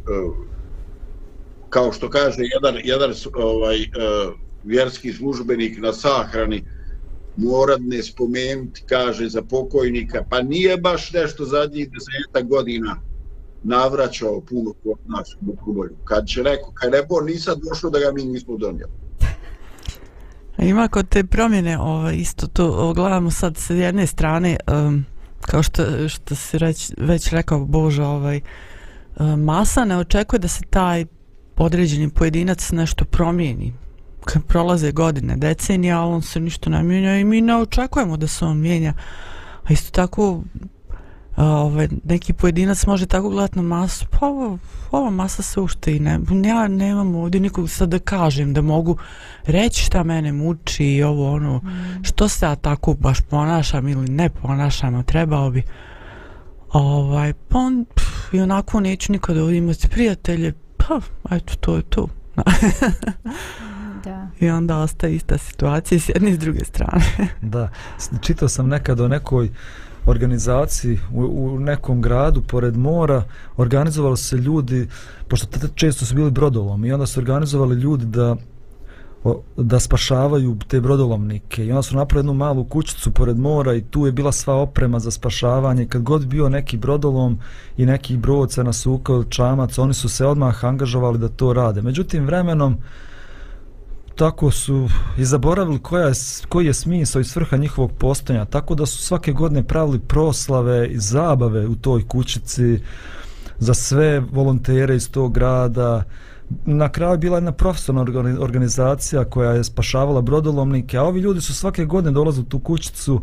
kao 1.69 1.91
što 1.91 2.09
kaže 2.09 2.43
jedan 2.53 2.81
jedan 2.83 3.13
ovaj 3.35 3.77
a, 3.81 4.31
vjerski 4.63 5.13
službenik 5.13 5.77
na 5.81 5.93
sahrani 5.93 6.63
morad 7.35 7.81
ne 7.81 8.03
spomenuti, 8.03 8.83
kaže 8.85 9.29
za 9.29 9.41
pokojnika, 9.41 10.25
pa 10.29 10.41
nije 10.41 10.77
baš 10.77 11.11
nešto 11.13 11.45
zadnjih 11.45 11.89
deseta 11.91 12.47
godina 12.47 13.08
navraćao 13.63 14.41
puno 14.41 14.73
kod 14.83 14.97
nas 15.05 15.33
u 15.33 15.37
Bukobolju. 15.39 15.95
Kad 16.03 16.27
će 16.27 16.43
neko, 16.43 16.71
kad 16.73 16.91
ne 16.91 17.03
bo, 17.09 17.21
nisam 17.21 17.55
došao 17.69 17.89
da 17.89 17.99
ga 17.99 18.11
mi 18.13 18.25
nismo 18.25 18.57
donijeli. 18.57 18.91
Ima 20.57 20.87
kod 20.87 21.09
te 21.09 21.23
promjene 21.23 21.79
ovaj, 21.79 22.15
isto 22.15 22.47
to, 22.47 22.93
gledamo 22.93 23.31
sad 23.31 23.57
s 23.57 23.69
jedne 23.69 24.07
strane, 24.07 24.57
um, 24.67 25.05
kao 25.41 25.63
što, 25.63 26.09
što 26.09 26.35
si 26.35 26.57
reć, 26.57 26.91
već 26.97 27.27
rekao 27.27 27.65
Boža, 27.65 28.07
ovaj, 28.07 28.41
masa 29.37 29.85
ne 29.85 29.97
očekuje 29.97 30.39
da 30.39 30.47
se 30.47 30.61
taj 30.69 31.05
određeni 31.57 32.09
pojedinac 32.09 32.71
nešto 32.71 33.05
promijeni. 33.05 33.73
Kad 34.25 34.43
prolaze 34.43 34.91
godine, 34.91 35.37
decenije, 35.37 35.93
ali 35.93 36.13
on 36.13 36.21
se 36.21 36.39
ništa 36.39 36.69
ne 36.69 36.83
mijenja 36.83 37.17
i 37.17 37.23
mi 37.23 37.41
ne 37.41 37.55
očekujemo 37.55 38.17
da 38.17 38.27
se 38.27 38.45
on 38.45 38.59
mijenja. 38.59 38.93
A 39.63 39.73
isto 39.73 39.91
tako, 39.91 40.41
ovaj, 41.39 41.87
neki 42.03 42.33
pojedinac 42.33 42.85
može 42.85 43.05
tako 43.05 43.29
gledati 43.29 43.55
na 43.55 43.61
masu, 43.61 44.05
pa 44.11 44.25
ovo, 44.25 44.57
ova 44.91 45.09
masa 45.09 45.41
se 45.41 45.59
ušte 45.59 45.95
i 45.95 45.99
ne, 45.99 46.19
ja 46.45 46.67
nemam 46.67 47.15
ovdje 47.15 47.41
nikog 47.41 47.69
sad 47.69 47.89
da 47.89 47.99
kažem, 47.99 48.53
da 48.53 48.61
mogu 48.61 48.97
reći 49.45 49.83
šta 49.83 50.03
mene 50.03 50.31
muči 50.31 50.85
i 50.85 51.03
ovo 51.03 51.33
ono, 51.33 51.57
mm. 51.57 52.03
što 52.03 52.27
se 52.27 52.45
ja 52.45 52.55
tako 52.55 52.93
baš 52.93 53.21
ponašam 53.21 53.87
ili 53.87 54.07
ne 54.07 54.29
ponašam, 54.29 54.95
a 54.95 55.03
trebao 55.03 55.51
bi. 55.51 55.63
Ovaj, 56.73 57.33
pa 57.33 57.57
on, 57.57 57.85
pff, 57.95 58.33
i 58.33 58.41
onako 58.41 58.79
neću 58.79 59.11
nikada 59.11 59.43
ovdje 59.43 59.57
imati 59.57 59.89
prijatelje, 59.89 60.53
pa, 60.77 60.99
eto, 61.31 61.55
to 61.55 61.75
je 61.75 61.81
to. 61.81 62.07
da. 64.05 64.27
I 64.39 64.49
onda 64.49 64.77
ostaje 64.77 65.15
ista 65.15 65.37
situacija 65.37 65.99
s 65.99 66.09
jedne 66.09 66.31
i 66.31 66.35
s 66.35 66.39
druge 66.39 66.65
strane. 66.65 67.03
da, 67.41 67.69
čitao 68.21 68.49
sam 68.49 68.67
nekad 68.67 68.99
o 68.99 69.07
nekoj 69.07 69.45
uh, 69.45 69.51
organizaciji 70.09 70.99
u, 71.13 71.23
u 71.23 71.59
nekom 71.59 72.01
gradu 72.01 72.41
pored 72.41 72.77
mora 72.77 73.23
organizovali 73.57 74.17
se 74.17 74.37
ljudi 74.37 74.87
pošto 75.27 75.67
često 75.75 76.05
su 76.05 76.15
bili 76.15 76.31
brodolom 76.31 76.85
i 76.85 76.93
onda 76.93 77.05
su 77.05 77.19
organizovali 77.19 77.75
ljudi 77.75 78.05
da 78.05 78.35
da 79.57 79.79
spašavaju 79.79 80.57
te 80.67 80.81
brodolomnike. 80.81 81.65
I 81.65 81.71
onda 81.71 81.81
su 81.81 81.95
napravili 81.95 82.19
jednu 82.19 82.33
malu 82.33 82.63
kućicu 82.63 83.11
pored 83.11 83.37
mora 83.37 83.73
i 83.73 83.81
tu 83.81 84.05
je 84.05 84.11
bila 84.11 84.31
sva 84.31 84.55
oprema 84.55 84.99
za 84.99 85.11
spašavanje. 85.11 85.85
Kad 85.85 86.01
god 86.01 86.25
bio 86.25 86.49
neki 86.49 86.77
brodolom 86.77 87.39
i 87.77 87.85
neki 87.85 88.17
brod 88.17 88.51
se 88.51 88.63
nasukao 88.63 89.23
čamac 89.23 89.77
oni 89.77 89.93
su 89.93 90.09
se 90.09 90.25
odmah 90.25 90.65
angažovali 90.65 91.17
da 91.17 91.27
to 91.27 91.53
rade. 91.53 91.81
Međutim 91.81 92.25
vremenom 92.25 92.77
tako 94.19 94.51
su 94.51 94.89
i 95.17 95.25
zaboravili 95.25 95.79
koja 95.79 96.07
je, 96.07 96.13
koji 96.49 96.65
je 96.65 96.73
smisao 96.73 97.19
i 97.19 97.23
svrha 97.23 97.57
njihovog 97.57 97.91
postojanja, 97.91 98.45
tako 98.45 98.75
da 98.75 98.85
su 98.85 98.97
svake 98.97 99.31
godine 99.31 99.63
pravili 99.63 99.99
proslave 99.99 100.87
i 100.87 100.99
zabave 100.99 101.67
u 101.67 101.75
toj 101.75 102.07
kućici 102.07 102.79
za 103.59 103.73
sve 103.73 104.19
volontere 104.19 104.95
iz 104.95 105.11
tog 105.11 105.33
grada. 105.33 106.03
Na 106.65 106.89
kraju 106.89 107.17
bila 107.17 107.37
jedna 107.37 107.51
profesionalna 107.51 108.35
organizacija 108.39 109.25
koja 109.25 109.51
je 109.51 109.63
spašavala 109.63 110.21
brodolomnike, 110.21 110.97
a 110.97 111.03
ovi 111.03 111.19
ljudi 111.19 111.41
su 111.41 111.53
svake 111.53 111.85
godine 111.85 112.11
dolazili 112.11 112.45
u 112.45 112.49
tu 112.49 112.59
kućicu 112.59 113.21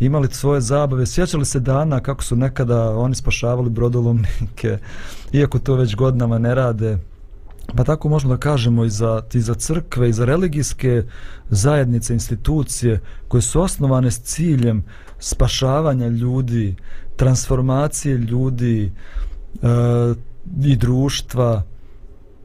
imali 0.00 0.28
svoje 0.30 0.60
zabave, 0.60 1.06
sjećali 1.06 1.44
se 1.44 1.60
dana 1.60 2.00
kako 2.00 2.22
su 2.22 2.36
nekada 2.36 2.98
oni 2.98 3.14
spašavali 3.14 3.70
brodolomnike, 3.70 4.78
iako 5.32 5.58
to 5.58 5.74
već 5.74 5.96
godinama 5.96 6.38
ne 6.38 6.54
rade, 6.54 6.98
Pa 7.76 7.84
tako 7.84 8.08
možemo 8.08 8.34
da 8.34 8.40
kažemo 8.40 8.84
i 8.84 8.90
za, 8.90 9.22
i 9.34 9.40
za 9.40 9.54
crkve 9.54 10.08
i 10.08 10.12
za 10.12 10.24
religijske 10.24 11.02
zajednice, 11.50 12.14
institucije 12.14 13.00
koje 13.28 13.42
su 13.42 13.60
osnovane 13.60 14.10
s 14.10 14.22
ciljem 14.22 14.84
spašavanja 15.18 16.08
ljudi, 16.08 16.76
transformacije 17.16 18.16
ljudi 18.16 18.92
e, 19.62 19.68
i 20.64 20.76
društva, 20.76 21.62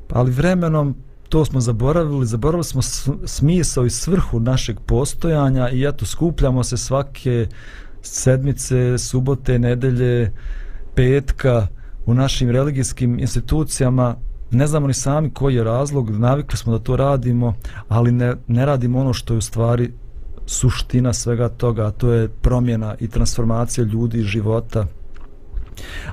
ali 0.09 0.31
vremenom 0.31 0.95
to 1.29 1.45
smo 1.45 1.61
zaboravili, 1.61 2.25
zaboravili 2.25 2.63
smo 2.63 2.81
smisao 3.25 3.85
i 3.85 3.89
svrhu 3.89 4.39
našeg 4.39 4.79
postojanja 4.79 5.69
i 5.69 5.85
eto 5.85 6.05
skupljamo 6.05 6.63
se 6.63 6.77
svake 6.77 7.47
sedmice, 8.01 8.97
subote, 8.97 9.59
nedelje, 9.59 10.31
petka 10.95 11.67
u 12.05 12.13
našim 12.13 12.49
religijskim 12.49 13.19
institucijama 13.19 14.15
ne 14.51 14.67
znamo 14.67 14.87
ni 14.87 14.93
sami 14.93 15.33
koji 15.33 15.55
je 15.55 15.63
razlog, 15.63 16.09
navikli 16.09 16.57
smo 16.57 16.71
da 16.71 16.83
to 16.83 16.95
radimo, 16.95 17.53
ali 17.87 18.11
ne, 18.11 18.35
ne 18.47 18.65
radimo 18.65 18.99
ono 18.99 19.13
što 19.13 19.33
je 19.33 19.37
u 19.37 19.41
stvari 19.41 19.91
suština 20.45 21.13
svega 21.13 21.49
toga, 21.49 21.85
a 21.85 21.91
to 21.91 22.13
je 22.13 22.27
promjena 22.27 22.95
i 22.99 23.07
transformacija 23.07 23.85
ljudi 23.85 24.19
i 24.19 24.23
života. 24.23 24.85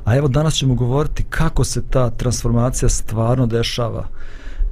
A 0.04 0.16
evo 0.16 0.28
danas 0.28 0.54
ćemo 0.54 0.74
govoriti 0.74 1.24
kako 1.28 1.64
se 1.64 1.82
ta 1.90 2.10
transformacija 2.10 2.88
stvarno 2.88 3.46
dešava. 3.46 4.08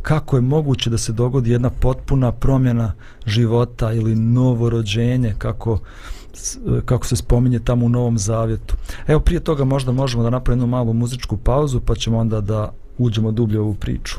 Kako 0.02 0.36
je 0.36 0.42
moguće 0.42 0.90
da 0.90 0.98
se 0.98 1.12
dogodi 1.12 1.50
jedna 1.50 1.70
potpuna 1.70 2.32
promjena 2.32 2.92
života 3.26 3.92
ili 3.92 4.14
novo 4.14 4.70
rođenje, 4.70 5.34
kako, 5.38 5.78
kako 6.84 7.06
se 7.06 7.16
spominje 7.16 7.58
tamo 7.58 7.86
u 7.86 7.88
Novom 7.88 8.18
Zavjetu. 8.18 8.76
Evo 9.06 9.20
prije 9.20 9.40
toga 9.40 9.64
možda 9.64 9.92
možemo 9.92 10.22
da 10.22 10.30
napravimo 10.30 10.62
jednu 10.62 10.76
malu 10.76 10.92
muzičku 10.92 11.36
pauzu 11.36 11.80
pa 11.80 11.94
ćemo 11.94 12.18
onda 12.18 12.40
da 12.40 12.72
uđemo 12.98 13.30
dublje 13.30 13.60
u 13.60 13.62
ovu 13.62 13.74
priču. 13.74 14.16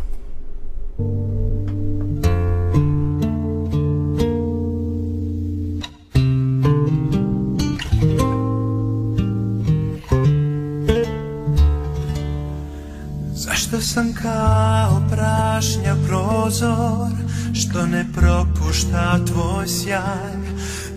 Zašto 13.34 13.82
sam 13.82 14.13
kao 14.13 15.01
prašnja 15.10 15.96
prozor 16.08 17.12
Što 17.53 17.86
ne 17.86 18.05
propušta 18.13 19.25
tvoj 19.25 19.67
sjaj 19.67 20.36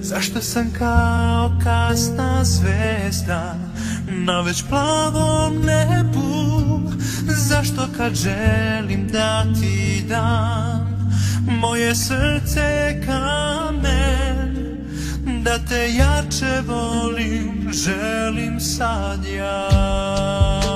Zašto 0.01 0.41
sam 0.41 0.73
kao 0.79 1.51
kasna 1.65 2.45
zvezda 2.45 3.68
Na 4.11 4.41
već 4.41 4.65
plavom 4.69 5.55
nebu 5.65 6.81
Zašto 7.49 7.89
kad 7.97 8.15
želim 8.15 9.09
da 9.09 9.45
ti 9.61 10.05
dam 10.09 11.13
Moje 11.47 11.95
srce 11.95 13.01
kamen 13.07 14.57
Da 15.43 15.59
te 15.59 15.93
jače 15.95 16.63
volim 16.67 17.73
Želim 17.73 18.61
sad 18.61 19.25
ja. 19.25 20.68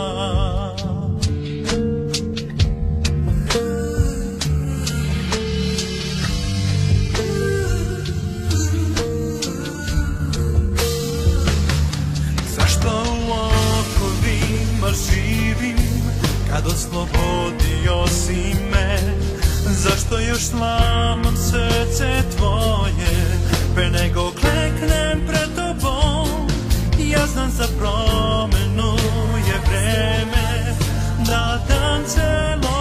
Živim 14.94 15.76
kad 16.50 16.66
oslobodio 16.66 18.06
si 18.06 18.54
me. 18.72 18.98
Zašto 19.64 20.18
još 20.18 20.42
slamam 20.42 21.36
srce 21.36 22.22
tvoje? 22.36 23.38
Pre 23.74 23.90
nego 23.90 24.30
kleknem 24.30 25.26
pred 25.26 25.48
tobom 25.56 26.48
Ja 26.98 27.26
znam 27.26 27.50
za 27.50 27.64
promenu 27.78 28.96
je 29.46 29.60
vreme. 29.68 30.76
Da 31.26 31.64
dan 31.68 32.04
celo 32.06 32.71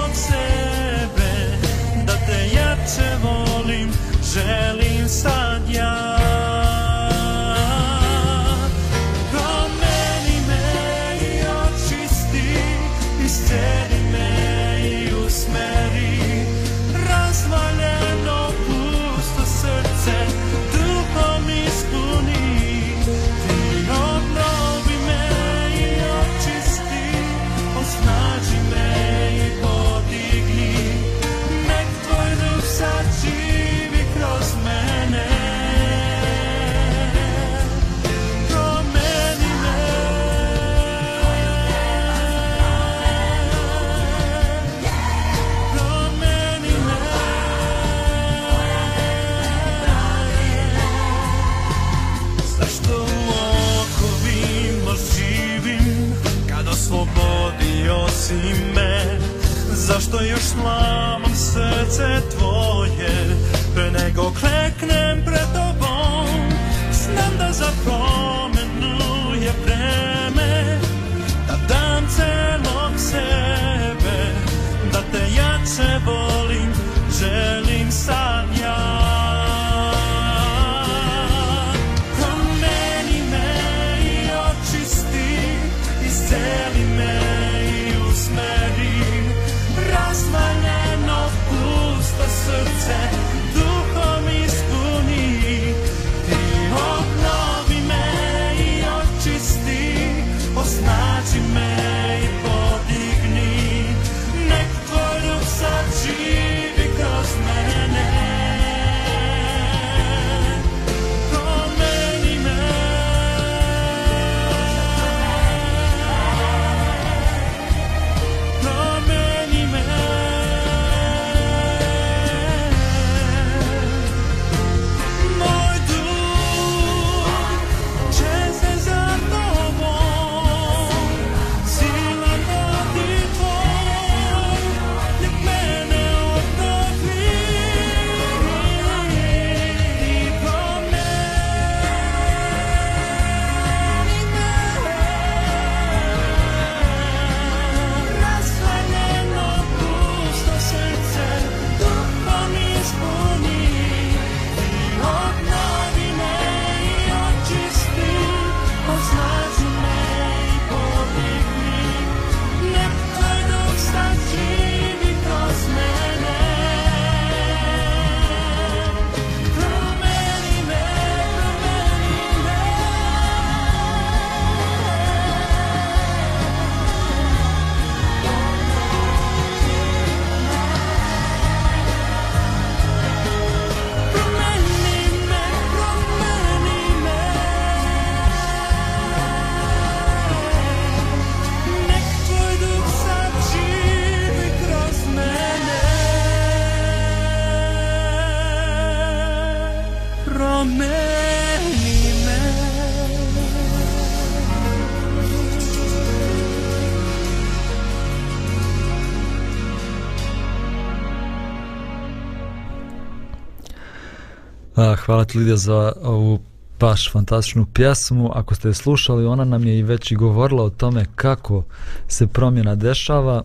hvala 215.05 215.25
ti 215.25 215.37
Lidija 215.37 215.57
za 215.57 215.91
ovu 216.03 216.39
baš 216.79 217.11
fantastičnu 217.11 217.65
pjesmu. 217.73 218.31
Ako 218.33 218.55
ste 218.55 218.67
je 218.67 218.73
slušali, 218.73 219.25
ona 219.25 219.45
nam 219.45 219.65
je 219.65 219.79
i 219.79 219.83
već 219.83 220.11
i 220.11 220.15
govorila 220.15 220.63
o 220.63 220.69
tome 220.69 221.05
kako 221.15 221.63
se 222.07 222.27
promjena 222.27 222.75
dešava. 222.75 223.43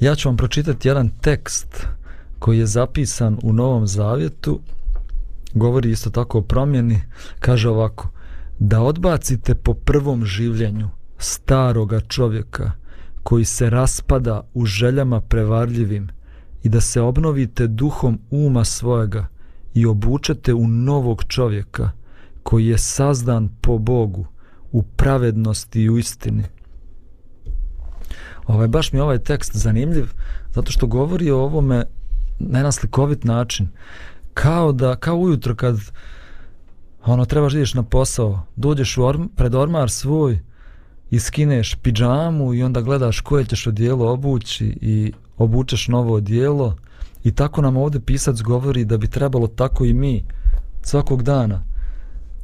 Ja 0.00 0.14
ću 0.14 0.28
vam 0.28 0.36
pročitati 0.36 0.88
jedan 0.88 1.08
tekst 1.20 1.86
koji 2.38 2.58
je 2.58 2.66
zapisan 2.66 3.38
u 3.42 3.52
Novom 3.52 3.86
Zavjetu. 3.86 4.60
Govori 5.54 5.90
isto 5.90 6.10
tako 6.10 6.38
o 6.38 6.42
promjeni. 6.42 7.00
Kaže 7.40 7.68
ovako. 7.68 8.08
Da 8.58 8.80
odbacite 8.80 9.54
po 9.54 9.74
prvom 9.74 10.24
življenju 10.24 10.88
staroga 11.18 12.00
čovjeka 12.00 12.72
koji 13.22 13.44
se 13.44 13.70
raspada 13.70 14.42
u 14.54 14.66
željama 14.66 15.20
prevarljivim 15.20 16.08
i 16.62 16.68
da 16.68 16.80
se 16.80 17.00
obnovite 17.00 17.66
duhom 17.66 18.18
uma 18.30 18.64
svojega 18.64 19.26
i 19.74 19.86
obučete 19.86 20.54
u 20.54 20.68
novog 20.68 21.24
čovjeka 21.28 21.90
koji 22.42 22.66
je 22.66 22.78
sazdan 22.78 23.48
po 23.60 23.78
Bogu 23.78 24.26
u 24.72 24.82
pravednosti 24.82 25.82
i 25.82 25.90
u 25.90 25.98
istini. 25.98 26.44
Ovaj, 28.46 28.68
baš 28.68 28.92
mi 28.92 28.98
je 28.98 29.02
ovaj 29.02 29.18
tekst 29.18 29.56
zanimljiv 29.56 30.06
zato 30.54 30.72
što 30.72 30.86
govori 30.86 31.30
o 31.30 31.38
ovome 31.38 31.84
na 32.38 32.58
jedan 32.58 32.72
slikovit 32.72 33.24
način. 33.24 33.68
Kao 34.34 34.72
da, 34.72 34.96
kao 34.96 35.16
ujutro 35.16 35.54
kad 35.54 35.76
ono, 37.04 37.24
trebaš 37.24 37.54
ideš 37.54 37.74
na 37.74 37.82
posao, 37.82 38.46
dođeš 38.56 38.98
u 38.98 39.04
orm, 39.04 39.28
pred 39.36 39.54
ormar 39.54 39.90
svoj 39.90 40.40
i 41.10 41.20
skineš 41.20 41.74
pidžamu 41.74 42.54
i 42.54 42.62
onda 42.62 42.80
gledaš 42.80 43.20
koje 43.20 43.44
ćeš 43.44 43.66
odijelo 43.66 44.12
obući 44.12 44.78
i 44.80 45.12
obučeš 45.36 45.88
novo 45.88 46.14
odijelo 46.14 46.76
i 47.24 47.32
tako 47.32 47.62
nam 47.62 47.76
ovdje 47.76 48.00
pisac 48.00 48.40
govori 48.40 48.84
da 48.84 48.96
bi 48.96 49.10
trebalo 49.10 49.46
tako 49.46 49.84
i 49.84 49.92
mi 49.92 50.24
svakog 50.82 51.22
dana 51.22 51.62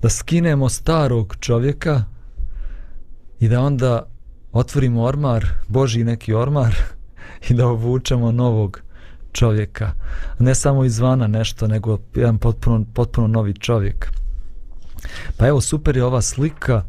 da 0.03 0.09
skinemo 0.09 0.69
starog 0.69 1.37
čovjeka 1.41 2.05
i 3.41 3.49
da 3.49 3.61
onda 3.61 4.07
otvorimo 4.53 5.03
ormar, 5.03 5.47
Boži 5.69 6.05
neki 6.05 6.35
ormar 6.35 6.75
i 7.49 7.55
da 7.55 7.69
obučemo 7.69 8.33
novog 8.33 8.81
čovjeka. 9.33 9.93
Ne 10.39 10.55
samo 10.55 10.85
izvana 10.85 11.27
nešto, 11.27 11.67
nego 11.67 11.99
jedan 12.15 12.39
potpuno, 12.39 12.85
potpuno 12.95 13.27
novi 13.27 13.55
čovjek. 13.55 14.11
Pa 15.37 15.47
evo, 15.47 15.61
super 15.61 15.97
je 15.97 16.05
ova 16.05 16.23
slika 16.23 16.83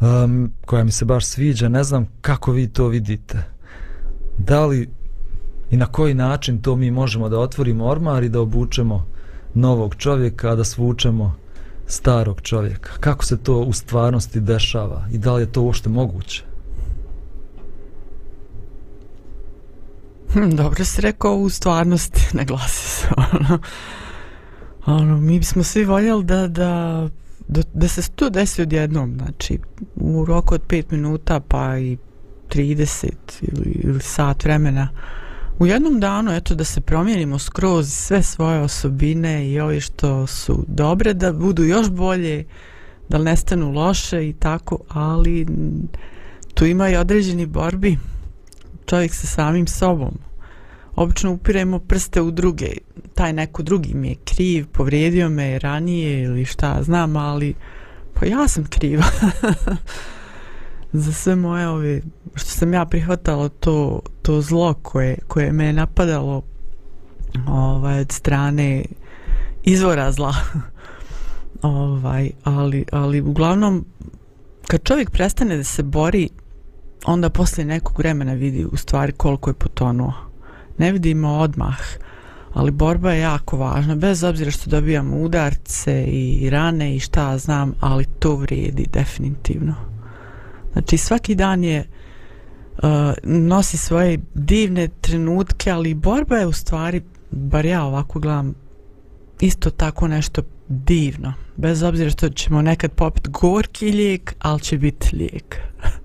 um, 0.00 0.52
koja 0.66 0.84
mi 0.84 0.92
se 0.92 1.04
baš 1.04 1.26
sviđa. 1.26 1.68
Ne 1.68 1.84
znam 1.84 2.06
kako 2.20 2.52
vi 2.52 2.68
to 2.68 2.88
vidite. 2.88 3.38
Da 4.38 4.66
li 4.66 4.88
i 5.70 5.76
na 5.76 5.86
koji 5.86 6.14
način 6.14 6.62
to 6.62 6.76
mi 6.76 6.90
možemo 6.90 7.28
da 7.28 7.38
otvorimo 7.38 7.86
ormar 7.86 8.24
i 8.24 8.28
da 8.28 8.40
obučemo 8.40 9.06
novog 9.54 9.94
čovjeka, 9.94 10.50
a 10.50 10.54
da 10.54 10.64
svučemo 10.64 11.34
starog 11.86 12.40
čovjeka. 12.40 12.90
Kako 13.00 13.24
se 13.24 13.36
to 13.36 13.60
u 13.60 13.72
stvarnosti 13.72 14.40
dešava 14.40 15.06
i 15.12 15.18
da 15.18 15.34
li 15.34 15.42
je 15.42 15.52
to 15.52 15.62
uopšte 15.62 15.88
moguće? 15.88 16.44
Hm, 20.32 20.50
dobro 20.50 20.84
si 20.84 21.00
rekao 21.00 21.36
u 21.36 21.50
stvarnosti, 21.50 22.26
ne 22.38 22.44
glasi 22.44 22.88
se. 22.88 23.08
Ono, 23.16 23.58
ono, 24.86 25.16
mi 25.16 25.38
bismo 25.38 25.62
svi 25.62 25.84
voljeli 25.84 26.24
da, 26.24 26.48
da, 26.48 27.08
da, 27.48 27.60
da 27.74 27.88
se 27.88 28.10
to 28.10 28.30
desi 28.30 28.62
odjednom, 28.62 29.14
znači 29.16 29.58
u 29.96 30.24
roku 30.24 30.54
od 30.54 30.66
5 30.66 30.84
minuta 30.90 31.40
pa 31.40 31.78
i 31.78 31.96
30 32.48 33.10
ili, 33.40 33.80
ili 33.84 34.00
sat 34.00 34.44
vremena. 34.44 34.88
U 35.58 35.66
jednom 35.66 36.00
danu, 36.00 36.32
eto, 36.32 36.54
da 36.54 36.64
se 36.64 36.80
promijenimo 36.80 37.38
skroz 37.38 37.92
sve 37.92 38.22
svoje 38.22 38.60
osobine 38.60 39.50
i 39.50 39.60
ovi 39.60 39.80
što 39.80 40.26
su 40.26 40.64
dobre, 40.68 41.14
da 41.14 41.32
budu 41.32 41.64
još 41.64 41.90
bolje, 41.90 42.44
da 43.08 43.18
nestanu 43.18 43.72
loše 43.72 44.28
i 44.28 44.32
tako, 44.32 44.78
ali 44.88 45.46
tu 46.54 46.66
ima 46.66 46.88
i 46.88 46.96
određeni 46.96 47.46
borbi 47.46 47.98
čovjek 48.86 49.14
sa 49.14 49.26
samim 49.26 49.66
sobom. 49.66 50.18
Obično 50.96 51.32
upiremo 51.32 51.78
prste 51.78 52.20
u 52.20 52.30
druge. 52.30 52.70
Taj 53.14 53.32
neko 53.32 53.62
drugi 53.62 53.94
mi 53.94 54.08
je 54.08 54.16
kriv, 54.24 54.66
povrijedio 54.72 55.28
me 55.28 55.58
ranije 55.58 56.22
ili 56.22 56.44
šta 56.44 56.82
znam, 56.82 57.16
ali 57.16 57.54
pa 58.14 58.26
ja 58.26 58.48
sam 58.48 58.64
kriva. 58.64 59.04
za 61.00 61.12
sve 61.12 61.36
moje 61.36 61.68
ove, 61.68 62.00
što 62.34 62.50
sam 62.50 62.74
ja 62.74 62.84
prihvatala 62.84 63.48
to, 63.48 64.00
to 64.22 64.40
zlo 64.40 64.74
koje, 64.74 65.18
koje 65.28 65.52
me 65.52 65.66
je 65.66 65.72
napadalo 65.72 66.42
ovaj, 67.48 68.00
od 68.00 68.12
strane 68.12 68.84
izvora 69.64 70.12
zla. 70.12 70.34
ovaj, 71.62 72.30
ali, 72.44 72.84
ali 72.92 73.20
uglavnom, 73.20 73.84
kad 74.66 74.82
čovjek 74.82 75.10
prestane 75.10 75.56
da 75.56 75.64
se 75.64 75.82
bori, 75.82 76.28
onda 77.04 77.30
posle 77.30 77.64
nekog 77.64 77.98
vremena 77.98 78.32
vidi 78.32 78.64
u 78.64 78.76
stvari 78.76 79.12
koliko 79.12 79.50
je 79.50 79.54
potonuo. 79.54 80.12
Ne 80.78 80.92
vidimo 80.92 81.38
odmah, 81.38 81.78
ali 82.54 82.70
borba 82.70 83.12
je 83.12 83.20
jako 83.20 83.56
važna, 83.56 83.94
bez 83.94 84.24
obzira 84.24 84.50
što 84.50 84.70
dobijamo 84.70 85.16
udarce 85.16 86.04
i 86.04 86.50
rane 86.50 86.96
i 86.96 87.00
šta 87.00 87.38
znam, 87.38 87.74
ali 87.80 88.04
to 88.04 88.36
vrijedi 88.36 88.86
definitivno. 88.92 89.95
Znači 90.76 90.98
svaki 90.98 91.34
dan 91.34 91.64
je 91.64 91.84
uh, 92.82 92.88
nosi 93.22 93.76
svoje 93.76 94.18
divne 94.34 94.88
trenutke, 95.00 95.70
ali 95.70 95.94
borba 95.94 96.36
je 96.36 96.46
u 96.46 96.52
stvari, 96.52 97.02
bar 97.30 97.66
ja 97.66 97.84
ovako 97.84 98.20
gledam, 98.20 98.54
isto 99.40 99.70
tako 99.70 100.08
nešto 100.08 100.42
divno. 100.68 101.32
Bez 101.56 101.82
obzira 101.82 102.10
što 102.10 102.28
ćemo 102.28 102.62
nekad 102.62 102.92
popiti 102.92 103.30
gorki 103.30 103.92
lijek, 103.92 104.34
ali 104.38 104.60
će 104.60 104.78
biti 104.78 105.16
lijek. 105.16 105.56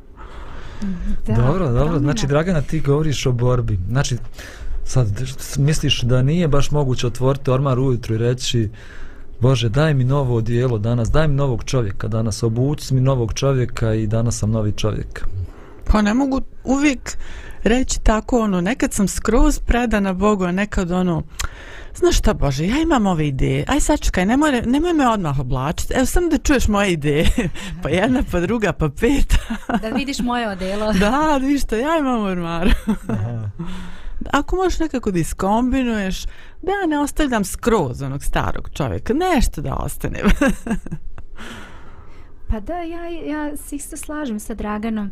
Da, 1.27 1.33
dobro, 1.33 1.65
dobro. 1.65 1.73
promjena. 1.73 1.99
Znači, 1.99 2.27
Dragana, 2.27 2.61
ti 2.61 2.79
govoriš 2.79 3.25
o 3.25 3.31
borbi. 3.31 3.79
Znači, 3.89 4.17
sad 4.85 5.07
misliš 5.57 6.01
da 6.01 6.21
nije 6.21 6.47
baš 6.47 6.71
moguće 6.71 7.07
otvoriti 7.07 7.51
ormar 7.51 7.79
ujutru 7.79 8.15
i 8.15 8.17
reći 8.17 8.69
Bože, 9.41 9.69
daj 9.69 9.93
mi 9.93 10.03
novo 10.03 10.35
odijelo 10.35 10.77
danas, 10.77 11.11
daj 11.11 11.27
mi 11.27 11.35
novog 11.35 11.63
čovjeka 11.63 12.07
danas, 12.07 12.43
obuci 12.43 12.93
mi 12.93 13.01
novog 13.01 13.33
čovjeka 13.33 13.93
i 13.93 14.07
danas 14.07 14.37
sam 14.37 14.51
novi 14.51 14.71
čovjek. 14.71 15.25
Pa 15.85 16.01
ne 16.01 16.13
mogu 16.13 16.41
uvijek 16.63 17.17
reći 17.63 17.99
tako 18.03 18.41
ono, 18.41 18.61
nekad 18.61 18.93
sam 18.93 19.07
skroz 19.07 19.59
predana 19.59 20.13
Bogu, 20.13 20.43
a 20.43 20.51
nekad 20.51 20.91
ono, 20.91 21.23
znaš 21.95 22.17
šta 22.17 22.33
Bože, 22.33 22.67
ja 22.67 22.81
imam 22.81 23.05
ove 23.05 23.27
ideje, 23.27 23.65
aj 23.67 23.79
sačekaj, 23.79 24.25
nemoj, 24.25 24.61
nemoj 24.61 24.93
me 24.93 25.09
odmah 25.09 25.39
oblačiti, 25.39 25.93
evo 25.93 26.05
sam 26.05 26.29
da 26.29 26.37
čuješ 26.37 26.67
moje 26.67 26.91
ideje, 26.91 27.29
pa 27.83 27.89
jedna, 27.89 28.23
pa 28.31 28.39
druga, 28.39 28.73
pa 28.73 28.89
peta. 28.89 29.37
Da 29.81 29.89
vidiš 29.89 30.19
moje 30.19 30.49
odelo. 30.49 30.93
da, 30.99 31.37
vidiš 31.37 31.61
što, 31.61 31.75
ja 31.75 31.97
imam 31.99 32.21
u 32.21 32.25
ormaru. 32.25 32.71
Ako 34.31 34.55
možeš 34.55 34.79
nekako 34.79 35.11
da 35.11 35.19
iskombinuješ, 35.19 36.25
da 36.61 36.71
ja 36.71 36.87
ne 36.87 36.99
ostavljam 36.99 37.43
skroz 37.43 38.01
onog 38.01 38.23
starog 38.23 38.69
čovjeka, 38.73 39.13
nešto 39.13 39.61
da 39.61 39.75
ostane. 39.75 40.19
Pa 42.49 42.59
da, 42.59 42.73
ja, 42.73 43.07
ja 43.07 43.57
se 43.57 43.75
isto 43.75 43.97
slažem 43.97 44.39
sa 44.39 44.53
Draganom. 44.53 45.11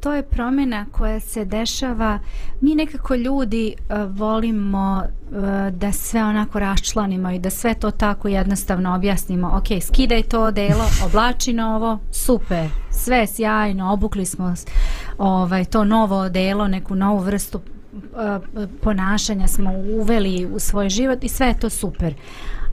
To 0.00 0.12
je 0.12 0.22
promjena 0.22 0.86
koja 0.92 1.20
se 1.20 1.44
dešava. 1.44 2.18
Mi 2.60 2.74
nekako 2.74 3.14
ljudi 3.14 3.74
uh, 3.78 4.18
volimo 4.18 5.02
uh, 5.02 5.36
da 5.72 5.92
sve 5.92 6.24
onako 6.24 6.58
raščlanimo 6.58 7.30
i 7.30 7.38
da 7.38 7.50
sve 7.50 7.74
to 7.74 7.90
tako 7.90 8.28
jednostavno 8.28 8.94
objasnimo. 8.94 9.48
Ok, 9.54 9.82
skidaj 9.82 10.22
to 10.22 10.42
odelo, 10.42 10.84
oblači 11.06 11.52
novo, 11.52 11.98
super, 12.12 12.68
sve 12.90 13.26
sjajno, 13.26 13.92
obukli 13.92 14.26
smo 14.26 14.54
ovaj, 15.18 15.64
to 15.64 15.84
novo 15.84 16.16
odelo, 16.16 16.68
neku 16.68 16.94
novu 16.94 17.18
vrstu 17.18 17.60
ponašanja 18.82 19.48
smo 19.48 19.70
uveli 19.70 20.46
u 20.46 20.58
svoj 20.58 20.88
život 20.88 21.24
i 21.24 21.28
sve 21.28 21.46
je 21.46 21.58
to 21.58 21.70
super. 21.70 22.14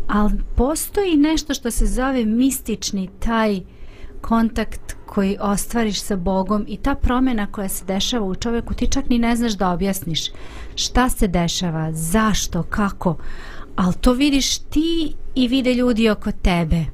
Ali 0.07 0.33
postoji 0.55 1.17
nešto 1.17 1.53
što 1.53 1.71
se 1.71 1.85
zove 1.85 2.25
mistični 2.25 3.09
taj 3.19 3.61
kontakt 4.21 4.95
koji 5.05 5.37
ostvariš 5.39 6.01
sa 6.01 6.15
Bogom 6.15 6.65
i 6.67 6.77
ta 6.77 6.95
promjena 6.95 7.51
koja 7.51 7.69
se 7.69 7.85
dešava 7.85 8.25
u 8.25 8.35
čovjeku, 8.35 8.73
ti 8.73 8.87
čak 8.87 9.09
ni 9.09 9.19
ne 9.19 9.35
znaš 9.35 9.53
da 9.53 9.71
objasniš 9.71 10.21
šta 10.75 11.09
se 11.09 11.27
dešava, 11.27 11.93
zašto, 11.93 12.63
kako, 12.63 13.17
ali 13.75 13.93
to 14.01 14.13
vidiš 14.13 14.57
ti 14.57 15.13
i 15.35 15.47
vide 15.47 15.73
ljudi 15.73 16.09
oko 16.09 16.31
tebe. 16.31 16.75
E, 16.75 16.85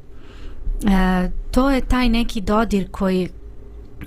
to 1.51 1.69
je 1.69 1.81
taj 1.81 2.09
neki 2.09 2.41
dodir 2.41 2.87
koji 2.91 3.29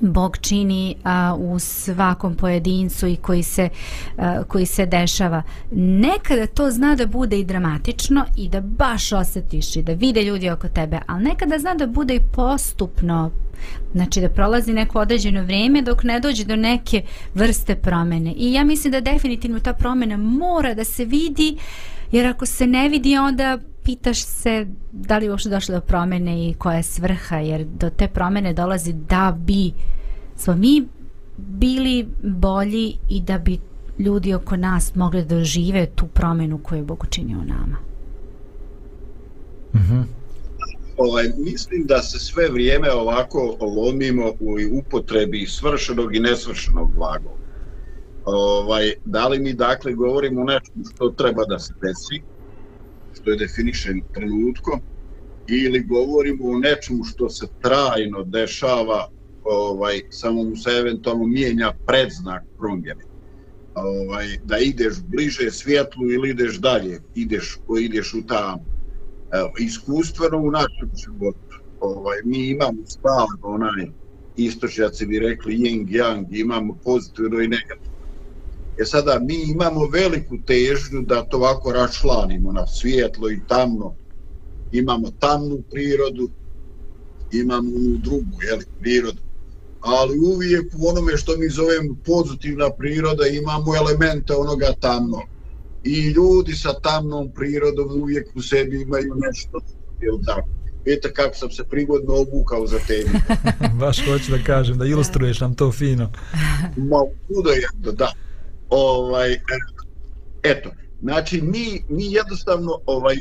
Bog 0.00 0.38
čini 0.40 0.96
a, 1.04 1.34
u 1.38 1.58
svakom 1.58 2.34
pojedincu 2.34 3.06
i 3.06 3.16
koji 3.16 3.42
se, 3.42 3.68
a, 4.18 4.42
koji 4.48 4.66
se 4.66 4.86
dešava. 4.86 5.42
Nekada 5.70 6.46
to 6.46 6.70
zna 6.70 6.94
da 6.94 7.06
bude 7.06 7.38
i 7.38 7.44
dramatično 7.44 8.24
i 8.36 8.48
da 8.48 8.60
baš 8.60 9.12
osjetiš 9.12 9.76
i 9.76 9.82
da 9.82 9.92
vide 9.92 10.22
ljudi 10.22 10.50
oko 10.50 10.68
tebe, 10.68 10.98
ali 11.06 11.24
nekada 11.24 11.58
zna 11.58 11.74
da 11.74 11.86
bude 11.86 12.14
i 12.14 12.20
postupno, 12.32 13.30
znači 13.92 14.20
da 14.20 14.28
prolazi 14.28 14.72
neko 14.72 15.00
određeno 15.00 15.42
vrijeme 15.42 15.82
dok 15.82 16.02
ne 16.02 16.20
dođe 16.20 16.44
do 16.44 16.56
neke 16.56 17.02
vrste 17.34 17.74
promene. 17.74 18.32
I 18.36 18.52
ja 18.52 18.64
mislim 18.64 18.92
da 18.92 19.00
definitivno 19.00 19.60
ta 19.60 19.72
promjena 19.72 20.16
mora 20.16 20.74
da 20.74 20.84
se 20.84 21.04
vidi, 21.04 21.56
jer 22.12 22.26
ako 22.26 22.46
se 22.46 22.66
ne 22.66 22.88
vidi 22.88 23.16
onda 23.16 23.58
pitaš 23.84 24.24
se 24.24 24.66
da 24.92 25.18
li 25.18 25.24
je 25.24 25.30
uopšte 25.30 25.48
došlo 25.48 25.74
do 25.74 25.80
promjene 25.80 26.48
i 26.48 26.54
koja 26.54 26.76
je 26.76 26.82
svrha, 26.82 27.36
jer 27.36 27.64
do 27.64 27.90
te 27.90 28.08
promjene 28.08 28.52
dolazi 28.52 28.92
da 28.92 29.36
bi 29.46 29.72
smo 30.36 30.54
mi 30.56 30.88
bili 31.36 32.08
bolji 32.22 32.96
i 33.08 33.20
da 33.20 33.38
bi 33.38 33.58
ljudi 33.98 34.34
oko 34.34 34.56
nas 34.56 34.94
mogli 34.94 35.22
da 35.22 35.34
dožive 35.34 35.86
tu 35.86 36.06
promjenu 36.06 36.58
koju 36.58 36.78
je 36.78 36.84
Bog 36.84 37.04
učinio 37.04 37.38
u 37.38 37.44
nama. 37.44 37.76
Mhm. 39.74 40.00
ovaj, 40.96 41.24
mislim 41.38 41.86
da 41.86 42.02
se 42.02 42.18
sve 42.18 42.48
vrijeme 42.48 42.92
ovako 42.92 43.56
lomimo 43.60 44.28
u 44.40 44.78
upotrebi 44.78 45.46
svršenog 45.46 46.16
i 46.16 46.20
nesvršenog 46.20 46.94
glagola. 46.94 47.36
Ovaj, 48.24 48.92
da 49.04 49.28
li 49.28 49.38
mi 49.38 49.52
dakle 49.52 49.92
govorimo 49.92 50.40
o 50.40 50.44
nečemu 50.44 50.84
što 50.94 51.10
treba 51.10 51.44
da 51.44 51.58
se 51.58 51.74
desi, 51.82 52.22
što 53.24 53.30
je 53.30 53.36
definišen 53.36 54.02
trenutkom, 54.14 54.80
ili 55.48 55.80
govorimo 55.80 56.44
o 56.50 56.58
nečemu 56.58 57.04
što 57.04 57.28
se 57.28 57.46
trajno 57.62 58.22
dešava, 58.24 59.08
ovaj, 59.44 60.02
samo 60.10 60.42
mu 60.42 60.56
se 60.56 60.70
eventualno 60.70 61.26
mijenja 61.26 61.72
predznak 61.86 62.42
promjene. 62.58 63.04
Ovaj, 63.74 64.26
da 64.44 64.58
ideš 64.58 64.94
bliže 65.06 65.50
svjetlu 65.50 66.10
ili 66.10 66.30
ideš 66.30 66.60
dalje, 66.60 67.00
ideš, 67.14 67.58
ideš 67.80 68.14
u 68.14 68.26
tamo 68.26 68.64
evo, 69.32 69.52
iskustveno 69.58 70.38
u 70.38 70.50
našem 70.50 70.90
životu. 71.04 71.56
Ovaj, 71.80 72.18
mi 72.24 72.48
imamo 72.48 72.86
stalno 72.86 73.38
onaj, 73.42 73.86
istočnjaci 74.36 75.06
bi 75.06 75.18
rekli 75.18 75.56
yin 75.56 75.86
yang, 75.88 76.26
imamo 76.30 76.78
pozitivno 76.84 77.40
i 77.40 77.48
negativno. 77.48 77.93
E 78.78 78.84
sada 78.84 79.18
mi 79.18 79.42
imamo 79.50 79.86
veliku 79.86 80.38
težnju 80.46 81.02
da 81.02 81.22
to 81.22 81.36
ovako 81.36 81.72
rašlanimo 81.72 82.52
na 82.52 82.66
svijetlo 82.66 83.30
i 83.30 83.40
tamno. 83.48 83.94
Imamo 84.72 85.10
tamnu 85.18 85.62
prirodu, 85.70 86.30
imamo 87.32 87.70
onu 87.76 87.98
drugu 87.98 88.42
jeli, 88.50 88.64
prirodu. 88.80 89.20
Ali 89.80 90.18
uvijek 90.18 90.72
u 90.78 90.88
onome 90.88 91.16
što 91.16 91.36
mi 91.36 91.48
zovemo 91.48 91.96
pozitivna 92.06 92.70
priroda 92.70 93.26
imamo 93.26 93.76
elemente 93.76 94.34
onoga 94.34 94.72
tamnog 94.80 95.22
i 95.84 96.00
ljudi 96.00 96.52
sa 96.52 96.72
tamnom 96.72 97.30
prirodom 97.34 98.02
uvijek 98.02 98.28
u 98.34 98.42
sebi 98.42 98.82
imaju 98.82 99.14
nešto, 99.14 99.60
jel 100.00 100.18
tako? 100.26 100.48
Vidite 100.84 101.12
kako 101.12 101.36
sam 101.36 101.50
se 101.50 101.64
prigodno 101.64 102.14
obukao 102.14 102.66
za 102.66 102.78
temu. 102.78 103.18
baš 103.80 104.06
hoću 104.06 104.30
da 104.30 104.44
kažem, 104.46 104.78
da 104.78 104.86
ilustruješ 104.86 105.40
nam 105.40 105.54
to 105.54 105.72
fino. 105.72 106.12
Ma, 106.76 106.98
kudo 107.28 107.50
je, 107.50 107.68
da. 107.92 108.12
Ovaj, 108.76 109.38
eto, 110.42 110.70
znači 111.02 111.42
mi, 111.42 111.84
mi 111.88 112.12
jednostavno 112.12 112.78
ovaj, 112.86 113.16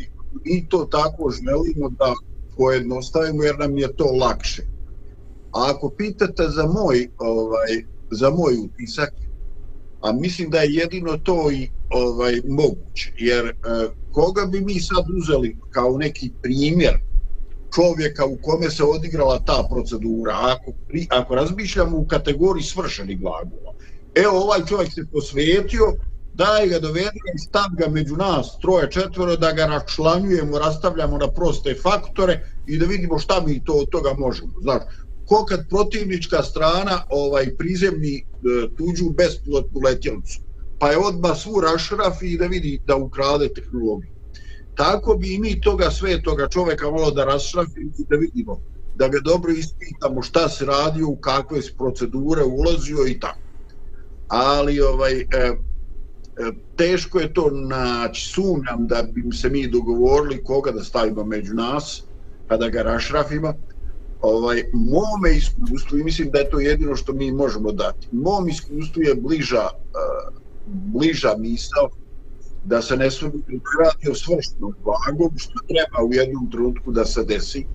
i 0.46 0.68
to 0.70 0.86
tako 0.92 1.32
želimo 1.32 1.90
da 1.90 2.14
pojednostavimo 2.58 3.44
jer 3.44 3.60
nam 3.60 3.78
je 3.78 3.96
to 3.96 4.06
lakše. 4.06 4.62
A 5.52 5.72
ako 5.76 5.90
pitate 5.90 6.44
za 6.50 6.66
moj, 6.66 7.10
ovaj, 7.18 7.84
za 8.12 8.30
moj 8.30 8.54
utisak, 8.66 9.14
a 10.02 10.12
mislim 10.12 10.50
da 10.50 10.60
je 10.60 10.74
jedino 10.74 11.18
to 11.18 11.52
i 11.52 11.70
ovaj 11.90 12.42
moguće, 12.48 13.14
jer 13.18 13.46
eh, 13.46 13.54
koga 14.12 14.46
bi 14.46 14.62
mi 14.62 14.80
sad 14.80 15.06
uzeli 15.18 15.58
kao 15.72 15.98
neki 15.98 16.32
primjer 16.42 16.98
čovjeka 17.76 18.26
u 18.26 18.38
kome 18.42 18.70
se 18.70 18.84
odigrala 18.84 19.40
ta 19.40 19.68
procedura, 19.72 20.34
ako, 20.42 20.72
pri, 20.88 21.08
ako 21.10 21.36
razmišljamo 21.36 21.98
u 21.98 22.06
kategoriji 22.06 22.64
svršenih 22.64 23.20
glagola, 23.20 23.73
evo 24.16 24.42
ovaj 24.42 24.60
čovjek 24.70 24.94
se 24.94 25.06
posvetio, 25.12 25.94
daj 26.34 26.68
ga 26.68 26.80
dovedi 26.80 27.20
i 27.36 27.40
stav 27.40 27.70
ga 27.78 27.88
među 27.88 28.16
nas, 28.16 28.58
troje, 28.62 28.92
četvero, 28.92 29.36
da 29.36 29.52
ga 29.52 29.66
račlanjujemo, 29.66 30.60
rastavljamo 30.60 31.18
na 31.18 31.28
proste 31.28 31.76
faktore 31.84 32.40
i 32.68 32.78
da 32.78 32.86
vidimo 32.86 33.20
šta 33.20 33.42
mi 33.48 33.64
to 33.64 33.74
od 33.74 33.90
toga 33.90 34.14
možemo. 34.18 34.54
Znaš, 34.62 34.82
ko 35.26 35.46
kad 35.46 35.70
protivnička 35.70 36.44
strana 36.44 37.02
ovaj 37.10 37.56
prizemni 37.58 38.16
e, 38.18 38.24
tuđu 38.78 39.10
bespilotnu 39.10 39.80
letjelicu, 39.86 40.40
pa 40.80 40.92
je 40.92 40.98
odba 40.98 41.36
svu 41.36 41.62
rašraf 41.62 42.22
i 42.22 42.38
da 42.38 42.48
vidi 42.48 42.82
da 42.86 42.96
ukrade 42.96 43.50
tehnologiju. 43.54 44.12
Tako 44.76 45.16
bi 45.16 45.34
i 45.34 45.40
mi 45.40 45.62
toga 45.62 45.92
sve 45.92 46.22
toga 46.22 46.48
čoveka 46.48 46.92
malo 46.92 47.12
da 47.12 47.26
rašrafimo 47.26 47.92
i 48.00 48.06
da 48.10 48.16
vidimo 48.16 48.60
da 48.96 49.08
ga 49.08 49.20
dobro 49.20 49.52
ispitamo 49.52 50.22
šta 50.22 50.50
se 50.50 50.66
radio, 50.66 51.08
u 51.08 51.16
kakve 51.16 51.62
se 51.62 51.74
procedure 51.78 52.44
ulazio 52.44 53.08
i 53.08 53.20
tako. 53.20 53.43
Ali 54.28 54.82
ovaj 54.82 55.20
e, 55.20 55.26
e, 55.32 55.56
teško 56.76 57.20
je 57.20 57.34
to 57.34 57.50
naći, 57.52 58.30
sumnjam 58.30 58.88
da 58.88 59.04
bi 59.04 59.36
se 59.36 59.50
mi 59.50 59.68
dogovorili 59.68 60.44
koga 60.44 60.72
da 60.72 60.84
stavimo 60.84 61.24
među 61.24 61.54
nas, 61.54 62.04
pa 62.48 62.58
da 62.58 62.70
ga 62.70 62.82
rašrafimo. 62.82 63.54
Ovaj, 64.22 64.64
mome 64.74 65.32
iskustvu, 65.36 65.98
i 65.98 66.04
mislim 66.04 66.30
da 66.32 66.40
je 66.40 66.50
to 66.50 66.60
jedino 66.60 66.96
što 66.96 67.14
mi 67.14 67.32
možemo 67.32 67.72
dati, 67.72 68.08
mom 68.12 68.50
iskustvu 68.50 69.02
je 69.02 69.16
bliža, 69.16 69.64
uh, 69.64 70.34
bliža 70.66 71.36
misao 71.38 71.90
da 72.66 72.82
se 72.82 72.98
ne 72.98 73.12
sve 73.12 73.28
radi 73.84 74.10
o 74.12 74.16
svrštenom 74.16 74.76
blagom, 74.84 75.38
što 75.38 75.54
treba 75.68 76.04
u 76.04 76.14
jednom 76.14 76.52
trenutku 76.52 76.92
da 76.92 77.06
se 77.06 77.24
desi, 77.24 77.66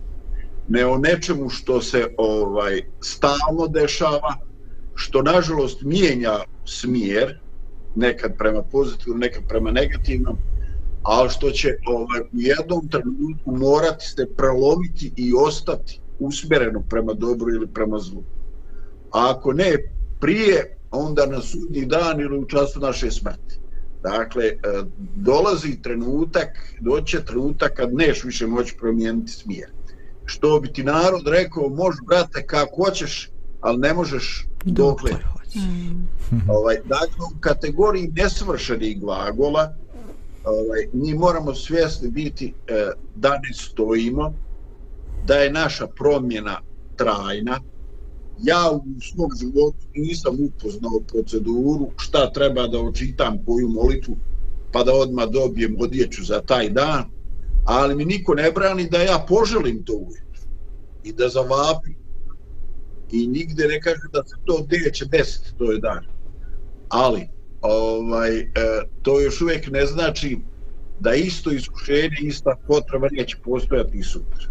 ne 0.68 0.86
o 0.86 0.98
nečemu 0.98 1.48
što 1.48 1.82
se 1.82 2.14
ovaj 2.16 2.82
stalno 3.00 3.66
dešava, 3.68 4.47
što 4.98 5.22
nažalost 5.22 5.82
mijenja 5.82 6.38
smjer, 6.64 7.38
nekad 7.94 8.36
prema 8.38 8.62
pozitivnom, 8.62 9.20
nekad 9.20 9.42
prema 9.48 9.70
negativnom, 9.70 10.36
ali 11.02 11.30
što 11.30 11.50
će 11.50 11.68
ovaj, 11.86 12.20
u 12.20 12.26
jednom 12.32 12.88
trenutku 12.88 13.56
morati 13.56 14.06
se 14.06 14.26
prelomiti 14.36 15.12
i 15.16 15.32
ostati 15.34 16.00
usmjereno 16.18 16.82
prema 16.88 17.12
dobru 17.12 17.54
ili 17.54 17.66
prema 17.66 17.98
zlu. 17.98 18.22
A 19.12 19.30
ako 19.30 19.52
ne 19.52 19.76
prije, 20.20 20.76
onda 20.90 21.26
na 21.26 21.40
sudnji 21.40 21.86
dan 21.86 22.20
ili 22.20 22.38
u 22.38 22.46
času 22.46 22.80
naše 22.80 23.10
smrti. 23.10 23.58
Dakle, 24.02 24.44
e, 24.44 24.56
dolazi 25.16 25.82
trenutak, 25.82 26.48
doće 26.80 27.24
trenutak 27.24 27.72
kad 27.72 27.94
neš 27.94 28.24
više 28.24 28.46
moći 28.46 28.76
promijeniti 28.78 29.32
smjer. 29.32 29.70
Što 30.24 30.60
bi 30.60 30.72
ti 30.72 30.84
narod 30.84 31.26
rekao, 31.26 31.68
možeš 31.68 32.00
brate 32.06 32.46
kako 32.46 32.84
hoćeš, 32.84 33.30
ali 33.60 33.78
ne 33.78 33.94
možeš 33.94 34.46
dokle. 34.64 35.10
Mm. 35.56 36.08
Ovaj, 36.48 36.76
dakle, 36.84 37.24
u 37.36 37.40
kategoriji 37.40 38.12
nesvršenih 38.16 39.00
glagola, 39.00 39.74
ovaj, 40.44 40.88
mi 40.92 41.14
moramo 41.14 41.54
svjesni 41.54 42.10
biti 42.10 42.54
eh, 42.66 42.90
da 43.14 43.30
ne 43.30 43.54
stojimo, 43.54 44.32
da 45.26 45.34
je 45.34 45.52
naša 45.52 45.86
promjena 45.86 46.60
trajna. 46.96 47.60
Ja 48.42 48.70
u 48.70 49.00
svom 49.00 49.30
životu 49.40 49.86
nisam 49.94 50.36
upoznao 50.40 51.00
proceduru 51.12 51.90
šta 51.96 52.32
treba 52.32 52.66
da 52.66 52.80
očitam 52.80 53.38
koju 53.46 53.68
molitvu 53.68 54.16
pa 54.72 54.82
da 54.84 54.94
odmah 54.94 55.28
dobijem 55.28 55.76
odjeću 55.80 56.24
za 56.24 56.40
taj 56.40 56.70
dan, 56.70 57.04
ali 57.64 57.94
mi 57.94 58.04
niko 58.04 58.34
ne 58.34 58.52
brani 58.52 58.88
da 58.90 58.98
ja 58.98 59.24
poželim 59.28 59.84
to 59.84 59.94
uvijek 59.94 60.24
i 61.04 61.12
da 61.12 61.28
zavapim 61.28 61.97
i 63.12 63.26
nigde 63.26 63.68
ne 63.68 63.80
kaže 63.80 64.02
da 64.12 64.22
se 64.24 64.36
to 64.44 64.66
neće 64.70 65.04
desiti, 65.04 65.54
to 65.58 65.72
je 65.72 65.78
dan. 65.78 66.04
Ali, 66.88 67.28
ovaj, 67.60 68.38
e, 68.38 68.46
to 69.02 69.20
još 69.20 69.40
uvijek 69.40 69.70
ne 69.70 69.86
znači 69.86 70.38
da 71.00 71.14
isto 71.14 71.50
iskušenje, 71.50 72.16
ista 72.22 72.56
potreba 72.66 73.08
neće 73.10 73.36
postojati 73.44 73.98
i 73.98 74.02
sutra. 74.02 74.48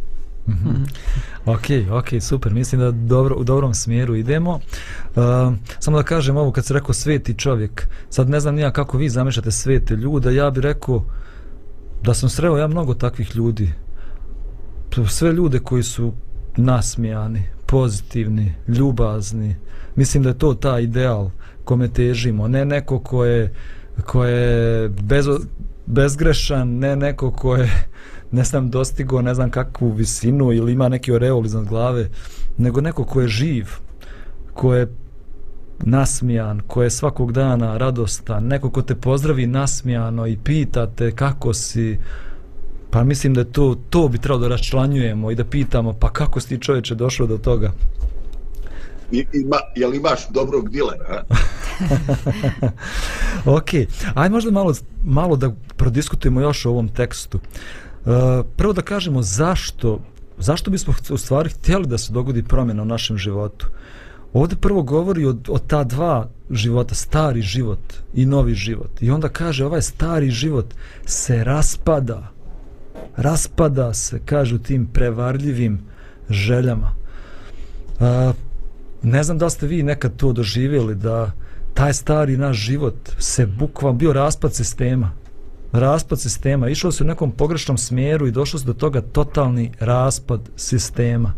Mm 0.48 0.52
-hmm. 0.52 0.88
Ok, 1.46 1.94
ok, 2.00 2.22
super. 2.22 2.54
Mislim 2.54 2.82
da 2.82 2.92
dobro, 2.92 3.36
u 3.36 3.44
dobrom 3.44 3.74
smjeru 3.74 4.16
idemo. 4.16 4.52
Uh, 4.52 5.54
samo 5.80 5.98
da 5.98 6.04
kažem 6.04 6.38
ovo, 6.38 6.52
kad 6.52 6.66
se 6.66 6.74
rekao 6.74 6.94
sveti 6.94 7.34
čovjek, 7.34 7.88
sad 8.10 8.30
ne 8.30 8.40
znam 8.40 8.56
nija 8.56 8.72
kako 8.72 8.98
vi 8.98 9.10
zamišljate 9.10 9.52
svete 9.52 9.96
ljude, 9.96 10.36
ja 10.36 10.50
bih 10.50 10.62
rekao 10.62 11.06
da 12.04 12.14
sam 12.14 12.30
sreo 12.30 12.58
ja 12.58 12.68
mnogo 12.68 12.94
takvih 12.94 13.36
ljudi. 13.36 13.72
Sve 15.08 15.32
ljude 15.32 15.60
koji 15.60 15.84
su 15.84 16.14
nasmijani, 16.58 17.44
pozitivni, 17.68 18.54
ljubazni. 18.68 19.56
Mislim 19.96 20.24
da 20.24 20.30
je 20.30 20.38
to 20.38 20.54
ta 20.54 20.80
ideal 20.80 21.30
kome 21.64 21.88
težimo. 21.88 22.48
Ne 22.48 22.66
neko 22.66 23.00
ko 23.00 23.26
je, 23.26 23.54
ko 24.06 24.26
je 24.26 24.90
bez, 24.90 25.26
bezgrešan, 25.86 26.70
ne 26.70 26.96
neko 26.96 27.32
ko 27.32 27.56
je 27.56 27.88
ne 28.32 28.44
znam 28.44 28.70
dostigo 28.70 29.22
ne 29.22 29.34
znam 29.34 29.50
kakvu 29.50 29.92
visinu 29.92 30.52
ili 30.54 30.72
ima 30.72 30.90
neki 30.90 31.12
oreol 31.12 31.46
iznad 31.46 31.66
glave, 31.66 32.10
nego 32.58 32.82
neko 32.82 33.04
ko 33.04 33.22
je 33.22 33.28
živ, 33.28 33.68
ko 34.54 34.76
je 34.76 34.88
nasmijan, 35.80 36.60
ko 36.68 36.84
je 36.84 36.90
svakog 36.90 37.32
dana 37.32 37.78
radostan, 37.78 38.48
neko 38.48 38.70
ko 38.70 38.82
te 38.82 38.96
pozdravi 38.96 39.48
nasmijano 39.48 40.28
i 40.28 40.38
pita 40.38 40.88
te 40.88 41.12
kako 41.12 41.54
si, 41.54 41.98
pa 42.90 43.04
mislim 43.04 43.34
da 43.34 43.44
to, 43.44 43.76
to 43.90 44.08
bi 44.08 44.18
trebalo 44.18 44.42
da 44.42 44.48
raščlanjujemo 44.48 45.32
i 45.32 45.36
da 45.36 45.46
pitamo 45.46 45.94
pa 45.94 46.14
kako 46.14 46.40
si 46.40 46.50
ti 46.50 46.62
čovječe 46.62 46.96
došao 46.96 47.28
do 47.28 47.38
toga. 47.38 47.72
I, 49.12 49.26
ima, 49.34 49.58
je 49.76 49.88
li 49.88 49.98
imaš 49.98 50.30
dobrog 50.30 50.70
dilera? 50.70 51.24
ok, 53.58 53.74
ajde 54.14 54.34
možda 54.34 54.52
malo, 54.52 54.74
malo 55.04 55.36
da 55.36 55.52
prodiskutujemo 55.76 56.42
još 56.42 56.66
o 56.66 56.70
ovom 56.70 56.88
tekstu. 56.88 57.40
Uh, 57.40 58.14
prvo 58.56 58.74
da 58.74 58.82
kažemo 58.82 59.22
zašto, 59.22 60.00
zašto 60.38 60.72
bismo 60.72 60.94
u 61.10 61.18
stvari 61.18 61.50
htjeli 61.50 61.88
da 61.88 61.98
se 61.98 62.14
dogodi 62.14 62.44
promjena 62.44 62.82
u 62.82 62.86
našem 62.86 63.18
životu. 63.18 63.68
Ovdje 64.34 64.58
prvo 64.58 64.82
govori 64.84 65.26
o, 65.26 65.36
o 65.48 65.60
ta 65.60 65.84
dva 65.84 66.30
života, 66.52 66.96
stari 66.96 67.42
život 67.42 67.80
i 68.14 68.26
novi 68.26 68.54
život. 68.54 69.02
I 69.02 69.12
onda 69.12 69.30
kaže 69.30 69.66
ovaj 69.66 69.82
stari 69.82 70.30
život 70.30 70.66
se 71.06 71.44
raspada. 71.44 72.37
Raspada 73.18 73.94
se, 73.94 74.20
kažu 74.26 74.58
tim 74.58 74.88
prevarljivim 74.94 75.80
željama. 76.30 76.96
A, 78.00 78.34
ne 79.04 79.24
znam 79.24 79.38
da 79.38 79.50
ste 79.50 79.68
vi 79.68 79.84
nekad 79.84 80.16
to 80.16 80.34
doživjeli 80.34 80.96
da 80.96 81.32
taj 81.74 81.94
stari 81.94 82.38
naš 82.38 82.58
život 82.58 82.96
se 83.20 83.46
bukvalno 83.46 83.98
bio 83.98 84.14
raspad 84.14 84.56
sistema. 84.56 85.12
Raspad 85.72 86.22
sistema. 86.22 86.70
Išlo 86.70 86.92
se 86.92 87.04
u 87.04 87.08
nekom 87.08 87.32
pogrešnom 87.32 87.78
smjeru 87.78 88.28
i 88.28 88.32
došlo 88.32 88.60
se 88.60 88.66
do 88.66 88.74
toga 88.74 89.02
totalni 89.02 89.72
raspad 89.80 90.42
sistema. 90.56 91.34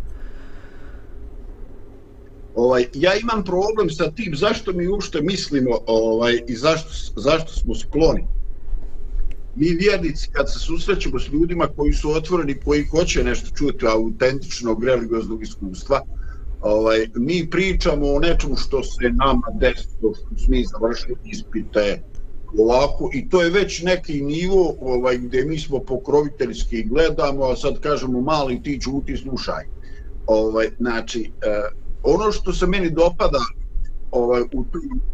Ovaj 2.56 2.86
ja 2.94 3.12
imam 3.16 3.44
problem 3.44 3.90
sa 3.90 4.12
tim 4.12 4.36
zašto 4.36 4.74
mi 4.74 4.88
uopšte 4.88 5.22
mislimo 5.22 5.78
ovaj 5.88 6.40
i 6.48 6.56
zašto 6.56 6.90
zašto 7.16 7.52
smo 7.52 7.76
skloni 7.76 8.39
mi 9.60 9.70
vjernici 9.70 10.30
kad 10.32 10.52
se 10.54 10.60
susrećemo 10.60 11.20
s 11.20 11.28
ljudima 11.28 11.68
koji 11.68 11.94
su 11.94 12.12
otvoreni 12.12 12.60
koji 12.66 12.84
hoće 12.84 13.24
nešto 13.24 13.56
čuti 13.56 13.88
autentičnog 13.88 14.84
religioznog 14.84 15.44
iskustva 15.44 16.02
ovaj, 16.62 17.08
mi 17.16 17.50
pričamo 17.50 18.14
o 18.14 18.20
nečemu 18.20 18.56
što 18.56 18.84
se 18.84 19.10
nama 19.10 19.48
desilo, 19.54 20.14
što 20.16 20.36
smo 20.38 20.48
mi 20.48 20.66
završili 20.66 21.16
ispite, 21.26 22.02
ovako, 22.58 23.10
i 23.14 23.30
to 23.30 23.42
je 23.42 23.50
već 23.50 23.82
neki 23.82 24.22
nivo 24.22 24.76
ovaj, 24.82 25.18
gdje 25.18 25.46
mi 25.46 25.60
smo 25.60 25.80
pokroviteljski 25.80 26.84
gledamo, 26.84 27.46
a 27.46 27.56
sad 27.56 27.80
kažemo 27.80 28.22
mali 28.22 28.64
ti 28.64 28.80
čuti, 28.82 29.18
slušaj. 29.18 29.64
Ovaj, 30.28 30.70
znači, 30.80 31.32
eh, 31.42 31.70
ono 32.04 32.32
što 32.32 32.54
se 32.54 32.68
meni 32.68 32.90
dopada 32.90 33.40
ovaj, 34.12 34.42
u 34.42 34.66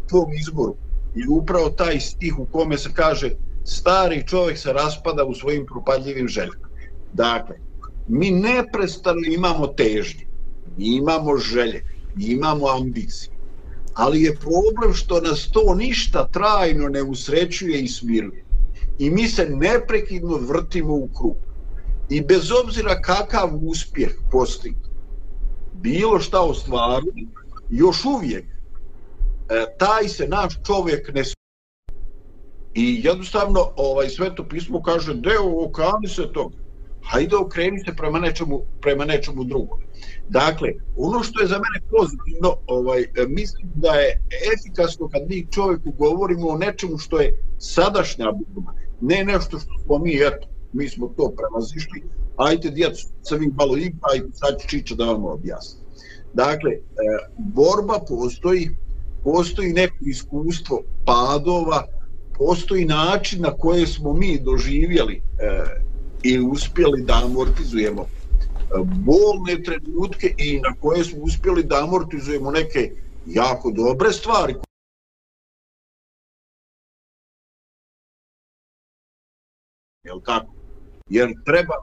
tom 0.09 0.33
izboru 0.41 0.75
je 1.15 1.29
upravo 1.29 1.69
taj 1.69 1.99
stih 1.99 2.39
u 2.39 2.45
kome 2.45 2.77
se 2.77 2.89
kaže 2.93 3.29
stari 3.65 4.23
čovjek 4.27 4.57
se 4.57 4.73
raspada 4.73 5.25
u 5.25 5.33
svojim 5.33 5.65
propadljivim 5.65 6.27
željama. 6.27 6.67
Dakle, 7.13 7.55
mi 8.07 8.31
neprestano 8.31 9.21
imamo 9.25 9.67
težnje 9.67 10.25
mi 10.77 10.95
imamo 10.95 11.37
želje, 11.37 11.83
mi 12.15 12.25
imamo 12.25 12.67
ambicije. 12.67 13.31
Ali 13.93 14.21
je 14.21 14.35
problem 14.35 14.93
što 14.93 15.21
nas 15.21 15.49
to 15.51 15.75
ništa 15.75 16.27
trajno 16.27 16.87
ne 16.89 17.03
usrećuje 17.03 17.81
i 17.81 17.87
smiruje. 17.87 18.45
I 18.99 19.09
mi 19.09 19.27
se 19.27 19.49
neprekidno 19.49 20.37
vrtimo 20.37 20.93
u 20.93 21.09
krug. 21.17 21.35
I 22.09 22.21
bez 22.21 22.51
obzira 22.63 23.01
kakav 23.01 23.49
uspjeh 23.61 24.11
postigne, 24.31 24.89
bilo 25.73 26.19
šta 26.19 26.41
o 26.41 26.53
još 27.69 28.05
uvijek 28.05 28.45
e, 28.45 29.65
taj 29.77 30.07
se 30.07 30.27
naš 30.27 30.53
čovjek 30.65 31.13
ne 31.13 31.23
I 32.75 33.01
jednostavno 33.03 33.71
ovaj 33.75 34.09
sveto 34.09 34.43
pismo 34.43 34.81
kaže 34.81 35.13
deo 35.13 35.65
okani 35.65 36.07
se 36.07 36.31
tog. 36.33 36.53
Hajde 37.03 37.35
okreni 37.35 37.79
se 37.79 37.95
prema 37.95 38.19
nečemu, 38.19 38.61
prema 38.81 39.05
nečemu 39.05 39.43
drugom. 39.43 39.79
Dakle, 40.29 40.69
ono 40.97 41.23
što 41.23 41.41
je 41.41 41.47
za 41.47 41.55
mene 41.55 41.87
pozitivno, 41.91 42.55
ovaj, 42.67 43.05
mislim 43.27 43.71
da 43.75 43.91
je 43.91 44.21
efikasno 44.53 45.09
kad 45.09 45.21
mi 45.29 45.47
čovjeku 45.51 45.91
govorimo 45.91 46.47
o 46.47 46.57
nečemu 46.57 46.97
što 46.97 47.19
je 47.19 47.43
sadašnja 47.59 48.25
borba, 48.31 48.71
ne 49.01 49.23
nešto 49.23 49.59
što 49.59 49.79
smo 49.85 49.97
mi, 49.97 50.15
eto, 50.15 50.47
mi 50.73 50.89
smo 50.89 51.07
to 51.07 51.33
prevazišli, 51.37 52.03
ajte 52.37 52.69
djecu, 52.69 53.07
sam 53.21 53.43
im 53.43 53.53
malo 53.55 53.77
ipa 53.77 54.07
i 54.15 54.21
sad 54.33 54.83
ću 54.85 54.95
da 54.95 55.05
vam 55.05 55.25
objasnim. 55.25 55.85
Dakle, 56.33 56.71
e, 56.71 56.81
borba 57.37 57.99
postoji, 58.07 58.69
postoji 59.23 59.73
neko 59.73 59.97
iskustvo 60.01 60.83
padova, 61.05 61.85
postoji 62.37 62.85
način 62.85 63.41
na 63.41 63.51
koje 63.51 63.87
smo 63.87 64.13
mi 64.13 64.39
doživjeli 64.39 65.15
e, 65.15 65.21
i 66.23 66.39
uspjeli 66.39 67.03
da 67.03 67.21
amortizujemo 67.25 68.01
e, 68.01 68.07
bolne 68.83 69.63
trenutke 69.63 70.33
i 70.37 70.59
na 70.59 70.75
koje 70.81 71.03
smo 71.03 71.19
uspjeli 71.21 71.63
da 71.63 71.83
amortizujemo 71.83 72.51
neke 72.51 72.91
jako 73.25 73.71
dobre 73.71 74.11
stvari 74.11 74.55
jel 80.05 80.21
tako? 80.25 80.53
Jer 81.09 81.33
treba 81.45 81.73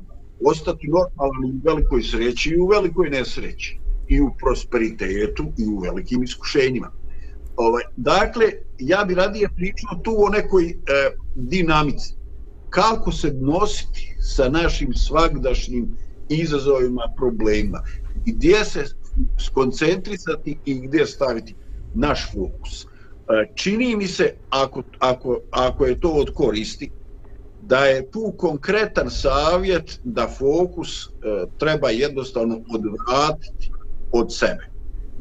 ostati 0.45 0.89
normalan 0.89 1.45
u 1.45 1.61
velikoj 1.65 2.03
sreći 2.03 2.51
i 2.51 2.61
u 2.61 2.67
velikoj 2.67 3.11
nesreći 3.11 3.79
i 4.09 4.21
u 4.21 4.31
prosperitetu 4.39 5.45
i 5.59 5.67
u 5.67 5.79
velikim 5.79 6.23
iskušenjima. 6.23 7.02
Ovaj, 7.57 7.83
dakle, 7.97 8.45
ja 8.79 9.05
bi 9.05 9.15
radije 9.15 9.49
pričao 9.57 9.99
tu 10.03 10.15
o 10.19 10.29
nekoj 10.29 10.65
e, 10.65 10.75
dinamici. 11.35 12.15
Kako 12.71 13.13
se 13.13 13.33
nositi 13.33 14.17
sa 14.21 14.49
našim 14.49 14.95
svagdašnjim 14.95 15.97
izazovima, 16.29 17.03
problema. 17.17 17.83
Gdje 18.27 18.65
se 18.65 18.85
skoncentrisati 19.47 20.59
i 20.65 20.75
gdje 20.75 21.07
staviti 21.07 21.55
naš 21.95 22.33
fokus. 22.33 22.85
E, 22.85 22.87
čini 23.55 23.97
mi 23.97 24.07
se, 24.07 24.35
ako, 24.51 24.83
ako, 24.99 25.41
ako 25.51 25.87
je 25.87 26.01
to 26.01 26.11
od 26.11 26.31
koristi, 26.35 26.91
da 27.63 27.85
je 27.85 28.11
tu 28.11 28.35
konkretan 28.39 29.11
savjet 29.11 30.01
da 30.05 30.29
fokus 30.39 31.07
e, 31.07 31.11
treba 31.59 31.91
jednostavno 31.91 32.61
odvratiti 32.75 33.71
od 34.13 34.35
sebe. 34.35 34.72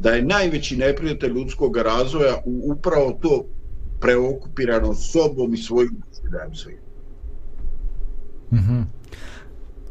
Da 0.01 0.09
je 0.09 0.21
najveći 0.21 0.77
neprijatelj 0.77 1.31
ljudskog 1.31 1.77
razvoja 1.77 2.35
u, 2.45 2.71
upravo 2.73 3.19
to 3.21 3.45
preokupirano 3.99 4.93
sobom 4.93 5.53
i 5.53 5.57
svojim 5.57 6.01
doživljajem 6.09 6.55
svijetom. 6.55 6.89
Mhm. 8.51 8.61
Mm 8.61 8.67
-hmm. 8.67 8.85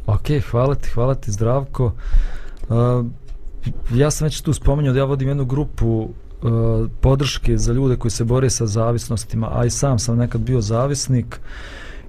Ok, 0.07 0.51
hvala 0.51 0.75
ti, 0.75 0.88
hvala 0.88 1.14
ti 1.14 1.31
Zdravko. 1.31 1.92
Uh, 2.68 3.07
ja 3.94 4.11
sam 4.11 4.25
već 4.25 4.40
tu 4.40 4.53
spomenuo 4.53 4.92
da 4.92 4.99
ja 4.99 5.05
vodim 5.05 5.29
jednu 5.29 5.44
grupu 5.44 5.87
uh, 5.88 6.11
podrške 7.01 7.57
za 7.57 7.73
ljude 7.73 7.96
koji 7.96 8.11
se 8.11 8.25
bore 8.25 8.51
sa 8.51 8.66
zavisnostima, 8.66 9.49
a 9.53 9.64
i 9.64 9.70
sam 9.70 9.99
sam 9.99 10.18
nekad 10.18 10.40
bio 10.40 10.61
zavisnik. 10.61 11.40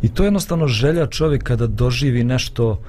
I 0.02 0.10
to 0.10 0.24
je 0.24 0.28
jednostavno 0.28 0.68
želja 0.68 1.08
čovjeka 1.08 1.56
da 1.56 1.68
doživi 1.68 2.24
nešto 2.24 2.82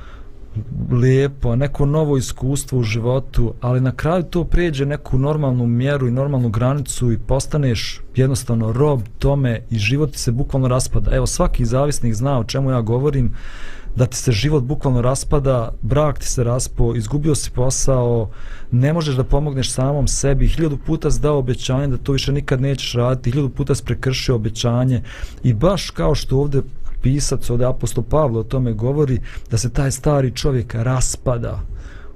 lijepo, 0.90 1.56
neko 1.56 1.86
novo 1.86 2.16
iskustvo 2.16 2.78
u 2.78 2.82
životu, 2.82 3.54
ali 3.60 3.80
na 3.80 3.92
kraju 3.92 4.22
to 4.22 4.44
pređe 4.44 4.86
neku 4.86 5.18
normalnu 5.18 5.66
mjeru 5.66 6.08
i 6.08 6.10
normalnu 6.10 6.48
granicu 6.48 7.12
i 7.12 7.18
postaneš 7.18 8.00
jednostavno 8.16 8.72
rob 8.72 9.00
tome 9.18 9.60
i 9.70 9.78
život 9.78 10.12
ti 10.12 10.18
se 10.18 10.32
bukvalno 10.32 10.68
raspada. 10.68 11.16
Evo, 11.16 11.26
svaki 11.26 11.64
zavisnik 11.64 12.14
zna 12.14 12.38
o 12.38 12.44
čemu 12.44 12.70
ja 12.70 12.80
govorim, 12.80 13.32
da 13.96 14.06
ti 14.06 14.16
se 14.16 14.32
život 14.32 14.64
bukvalno 14.64 15.02
raspada, 15.02 15.72
brak 15.82 16.18
ti 16.18 16.28
se 16.28 16.44
raspo, 16.44 16.94
izgubio 16.94 17.34
si 17.34 17.50
posao, 17.50 18.30
ne 18.70 18.92
možeš 18.92 19.14
da 19.14 19.24
pomogneš 19.24 19.72
samom 19.72 20.08
sebi, 20.08 20.48
hiljadu 20.48 20.78
puta 20.86 21.10
si 21.10 21.20
dao 21.20 21.38
obećanje 21.38 21.86
da 21.86 21.96
to 21.96 22.12
više 22.12 22.32
nikad 22.32 22.60
nećeš 22.60 22.92
raditi, 22.92 23.30
hiljadu 23.30 23.48
puta 23.48 23.74
si 23.74 23.84
prekršio 23.84 24.34
obećanje 24.34 25.02
i 25.42 25.54
baš 25.54 25.90
kao 25.90 26.14
što 26.14 26.38
ovdje 26.38 26.62
pisac 27.02 27.50
od 27.50 27.62
apostol 27.62 28.04
Pavlo 28.04 28.40
o 28.40 28.44
tome 28.44 28.72
govori 28.72 29.20
da 29.50 29.58
se 29.58 29.70
taj 29.70 29.90
stari 29.90 30.30
čovjek 30.30 30.74
raspada 30.74 31.60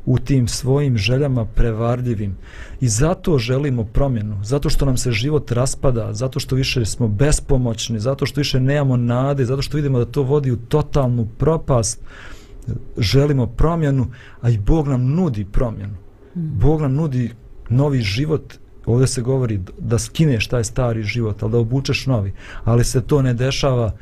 u 0.06 0.18
tim 0.18 0.48
svojim 0.48 0.96
željama 0.96 1.44
prevarljivim 1.44 2.36
i 2.80 2.88
zato 2.88 3.38
želimo 3.38 3.84
promjenu 3.84 4.44
zato 4.44 4.70
što 4.70 4.86
nam 4.86 4.96
se 4.96 5.12
život 5.12 5.52
raspada 5.52 6.12
zato 6.12 6.40
što 6.40 6.56
više 6.56 6.84
smo 6.84 7.08
bespomoćni 7.08 8.00
zato 8.00 8.26
što 8.26 8.40
više 8.40 8.60
nemamo 8.60 8.96
nade 8.96 9.44
zato 9.44 9.62
što 9.62 9.76
vidimo 9.76 9.98
da 9.98 10.04
to 10.04 10.22
vodi 10.22 10.50
u 10.50 10.56
totalnu 10.56 11.26
propast. 11.38 12.00
Želimo 12.98 13.46
promjenu 13.46 14.06
a 14.40 14.50
i 14.50 14.58
Bog 14.58 14.88
nam 14.88 15.14
nudi 15.14 15.44
promjenu. 15.44 15.94
Hmm. 16.32 16.50
Bog 16.60 16.80
nam 16.80 16.94
nudi 16.94 17.30
novi 17.68 18.00
život. 18.00 18.54
Ovdje 18.86 19.06
se 19.06 19.22
govori 19.22 19.60
da 19.78 19.98
skineš 19.98 20.46
taj 20.46 20.64
stari 20.64 21.02
život 21.02 21.42
ali 21.42 21.52
da 21.52 21.58
obučeš 21.58 22.06
novi. 22.06 22.32
Ali 22.64 22.84
se 22.84 23.00
to 23.00 23.22
ne 23.22 23.34
dešava 23.34 23.92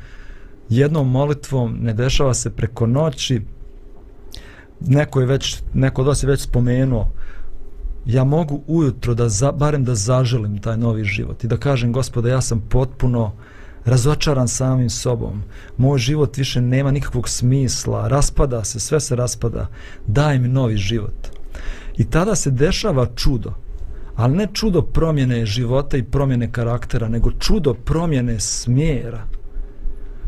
jednom 0.69 1.11
molitvom 1.11 1.77
ne 1.81 1.93
dešava 1.93 2.33
se 2.33 2.49
preko 2.49 2.87
noći. 2.87 3.41
Neko 4.79 5.19
je 5.19 5.25
već 5.25 5.61
neko 5.73 6.01
od 6.01 6.07
vas 6.07 6.23
je 6.23 6.27
već 6.27 6.41
spomenuo. 6.41 7.11
Ja 8.05 8.23
mogu 8.23 8.63
ujutro 8.67 9.13
da 9.13 9.29
za, 9.29 9.51
barem 9.51 9.83
da 9.83 9.95
zaželim 9.95 10.57
taj 10.57 10.77
novi 10.77 11.03
život 11.03 11.43
i 11.43 11.47
da 11.47 11.57
kažem 11.57 11.93
gospode 11.93 12.29
ja 12.29 12.41
sam 12.41 12.63
potpuno 12.69 13.31
razočaran 13.85 14.47
samim 14.47 14.89
sobom. 14.89 15.43
Moj 15.77 15.99
život 15.99 16.37
više 16.37 16.61
nema 16.61 16.91
nikakvog 16.91 17.29
smisla. 17.29 18.07
Raspada 18.07 18.63
se, 18.63 18.79
sve 18.79 18.99
se 18.99 19.15
raspada. 19.15 19.67
Daj 20.07 20.39
mi 20.39 20.47
novi 20.47 20.77
život. 20.77 21.27
I 21.97 22.09
tada 22.09 22.35
se 22.35 22.51
dešava 22.51 23.07
čudo 23.15 23.53
ali 24.15 24.37
ne 24.37 24.47
čudo 24.53 24.81
promjene 24.81 25.45
života 25.45 25.97
i 25.97 26.03
promjene 26.03 26.51
karaktera 26.51 27.07
nego 27.07 27.31
čudo 27.39 27.73
promjene 27.73 28.39
smjera 28.39 29.23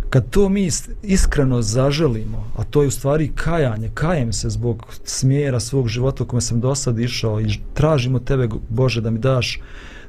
kad 0.10 0.30
to 0.30 0.50
mi 0.50 0.70
iskreno 1.04 1.62
zaželimo, 1.62 2.52
a 2.58 2.64
to 2.64 2.82
je 2.82 2.88
u 2.88 2.92
stvari 2.92 3.32
kajanje, 3.36 3.92
kajem 3.94 4.34
se 4.34 4.50
zbog 4.50 4.86
smjera 5.04 5.60
svog 5.60 5.88
života 5.88 6.24
u 6.24 6.28
kome 6.28 6.42
sam 6.42 6.60
do 6.60 6.76
sad 6.76 7.00
išao 7.00 7.42
i 7.42 7.60
tražimo 7.74 8.20
tebe, 8.20 8.48
Bože, 8.70 9.02
da 9.02 9.12
mi 9.12 9.20
daš 9.20 9.60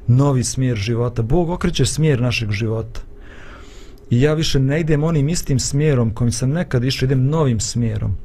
novi 0.07 0.43
smjer 0.43 0.77
života. 0.77 1.21
Bog 1.21 1.49
okreće 1.49 1.85
smjer 1.85 2.21
našeg 2.21 2.51
života. 2.51 3.01
I 4.09 4.21
ja 4.21 4.33
više 4.33 4.59
ne 4.59 4.79
idem 4.79 5.03
onim 5.03 5.29
istim 5.29 5.59
smjerom 5.59 6.13
kojim 6.13 6.31
sam 6.31 6.49
nekad 6.49 6.83
išao, 6.83 7.05
idem 7.05 7.25
novim 7.25 7.59
smjerom. 7.59 8.15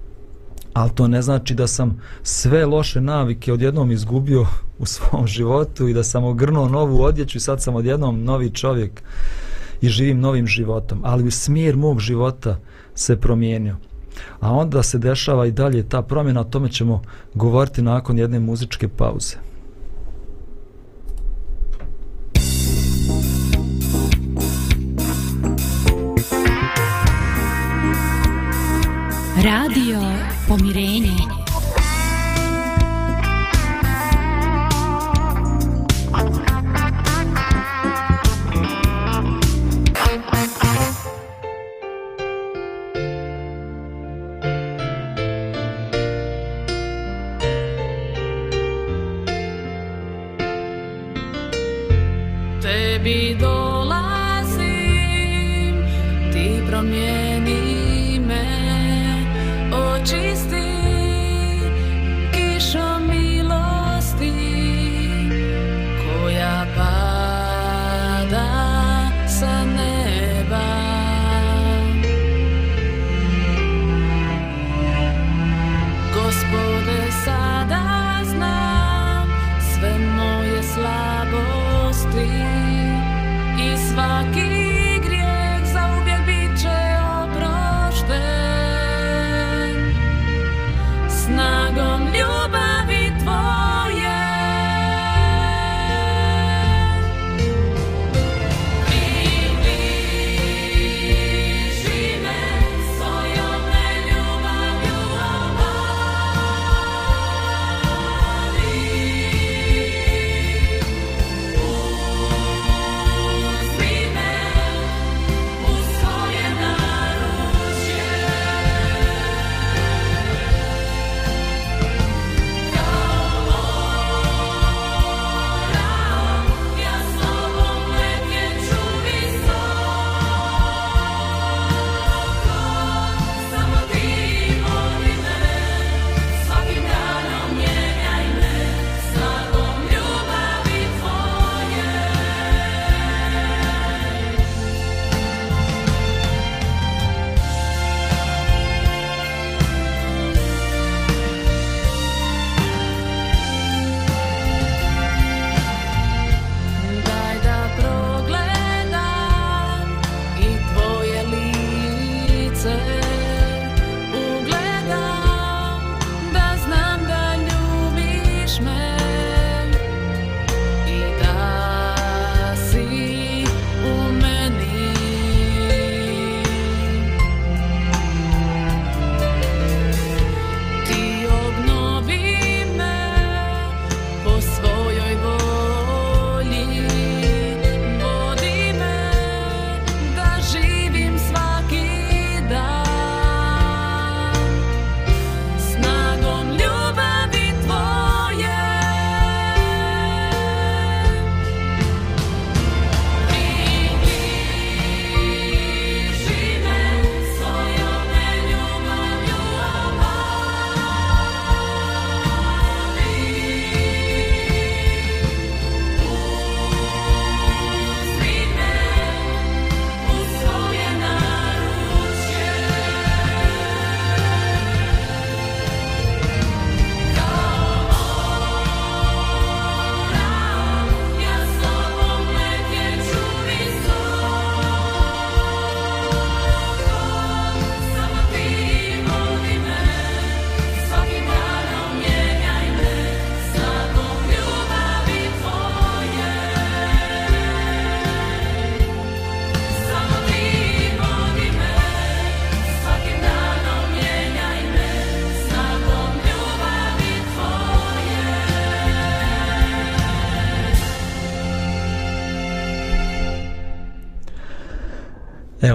Ali 0.73 0.91
to 0.95 1.09
ne 1.09 1.23
znači 1.23 1.55
da 1.55 1.67
sam 1.67 2.01
sve 2.23 2.67
loše 2.67 3.01
navike 3.01 3.53
odjednom 3.53 3.93
izgubio 3.93 4.47
u 4.79 4.87
svom 4.87 5.27
životu 5.27 5.89
i 5.89 5.95
da 5.95 6.05
sam 6.05 6.25
ogrnuo 6.25 6.69
novu 6.69 7.03
odjeću 7.03 7.39
i 7.39 7.41
sad 7.41 7.63
sam 7.63 7.75
odjednom 7.75 8.25
novi 8.25 8.51
čovjek 8.51 9.03
i 9.85 9.89
živim 9.89 10.21
novim 10.21 10.47
životom, 10.47 11.01
ali 11.05 11.31
smjer 11.31 11.77
mog 11.77 12.01
života 12.01 12.59
se 12.95 13.21
promijenio. 13.21 13.77
A 14.41 14.53
onda 14.53 14.83
se 14.83 14.99
dešava 14.99 15.47
i 15.47 15.53
dalje 15.53 15.89
ta 15.89 16.03
promjena, 16.03 16.41
o 16.41 16.45
tome 16.45 16.69
ćemo 16.69 17.03
govoriti 17.35 17.83
nakon 17.83 18.19
jedne 18.19 18.41
muzičke 18.41 18.89
pauze. 18.89 19.37
Radio 29.37 30.01
Pomirenje. 30.49 31.34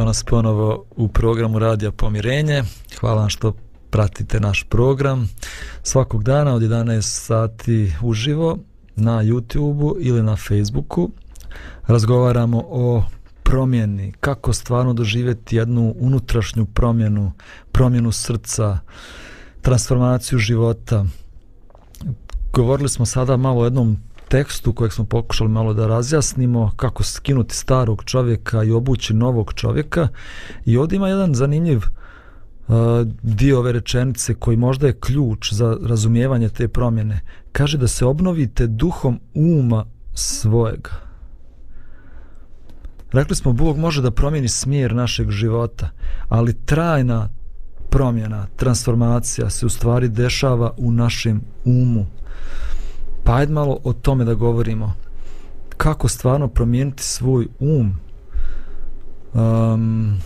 Danas 0.09 0.23
ponovo 0.23 0.85
u 0.95 1.07
programu 1.07 1.59
Radija 1.59 1.91
Pomirenje. 1.91 2.63
Hvala 2.99 3.21
vam 3.21 3.29
što 3.29 3.53
pratite 3.89 4.39
naš 4.39 4.65
program 4.69 5.29
svakog 5.83 6.23
dana 6.23 6.53
od 6.53 6.61
11 6.61 7.01
sati 7.01 7.93
uživo 8.01 8.57
na 8.95 9.23
YouTubeu 9.23 9.95
ili 9.99 10.23
na 10.23 10.35
Facebooku. 10.35 11.09
Razgovaramo 11.87 12.63
o 12.69 13.03
promjeni, 13.43 14.13
kako 14.19 14.53
stvarno 14.53 14.93
doživjeti 14.93 15.55
jednu 15.55 15.95
unutrašnju 15.99 16.65
promjenu, 16.65 17.31
promjenu 17.71 18.11
srca, 18.11 18.79
transformaciju 19.61 20.39
života. 20.39 21.05
Govorili 22.53 22.89
smo 22.89 23.05
sada 23.05 23.37
malo 23.37 23.61
o 23.61 23.65
jednom 23.65 23.97
tekstu 24.29 24.73
kojeg 24.73 24.93
smo 24.93 25.05
pokušali 25.05 25.49
malo 25.49 25.73
da 25.73 25.87
razjasnimo 25.87 26.71
kako 26.75 27.03
skinuti 27.03 27.55
starog 27.55 28.03
čovjeka 28.05 28.63
i 28.63 28.71
obući 28.71 29.13
novog 29.13 29.53
čovjeka 29.53 30.07
i 30.65 30.77
ovdje 30.77 30.95
ima 30.95 31.07
jedan 31.07 31.35
zanimljiv 31.35 31.77
uh, 31.77 32.75
dio 33.23 33.59
ove 33.59 33.71
rečenice 33.71 34.33
koji 34.33 34.57
možda 34.57 34.87
je 34.87 34.99
ključ 34.99 35.53
za 35.53 35.77
razumijevanje 35.83 36.49
te 36.49 36.67
promjene. 36.67 37.19
Kaže 37.51 37.77
da 37.77 37.87
se 37.87 38.05
obnovite 38.05 38.67
duhom 38.67 39.19
uma 39.33 39.85
svojega. 40.13 40.91
Rekli 43.11 43.35
smo, 43.35 43.53
Bog 43.53 43.77
može 43.77 44.01
da 44.01 44.11
promijeni 44.11 44.47
smjer 44.47 44.95
našeg 44.95 45.31
života, 45.31 45.89
ali 46.29 46.53
trajna 46.53 47.29
promjena, 47.89 48.47
transformacija 48.55 49.49
se 49.49 49.65
u 49.65 49.69
stvari 49.69 50.07
dešava 50.07 50.73
u 50.77 50.91
našem 50.91 51.41
umu. 51.65 52.05
Pa 53.29 53.35
ajde 53.35 53.53
malo 53.53 53.79
o 53.83 53.93
tome 53.93 54.25
da 54.25 54.33
govorimo. 54.33 54.93
Kako 55.77 56.07
stvarno 56.07 56.47
promijeniti 56.47 57.03
svoj 57.03 57.47
um? 57.59 57.95
Um, 59.33 60.17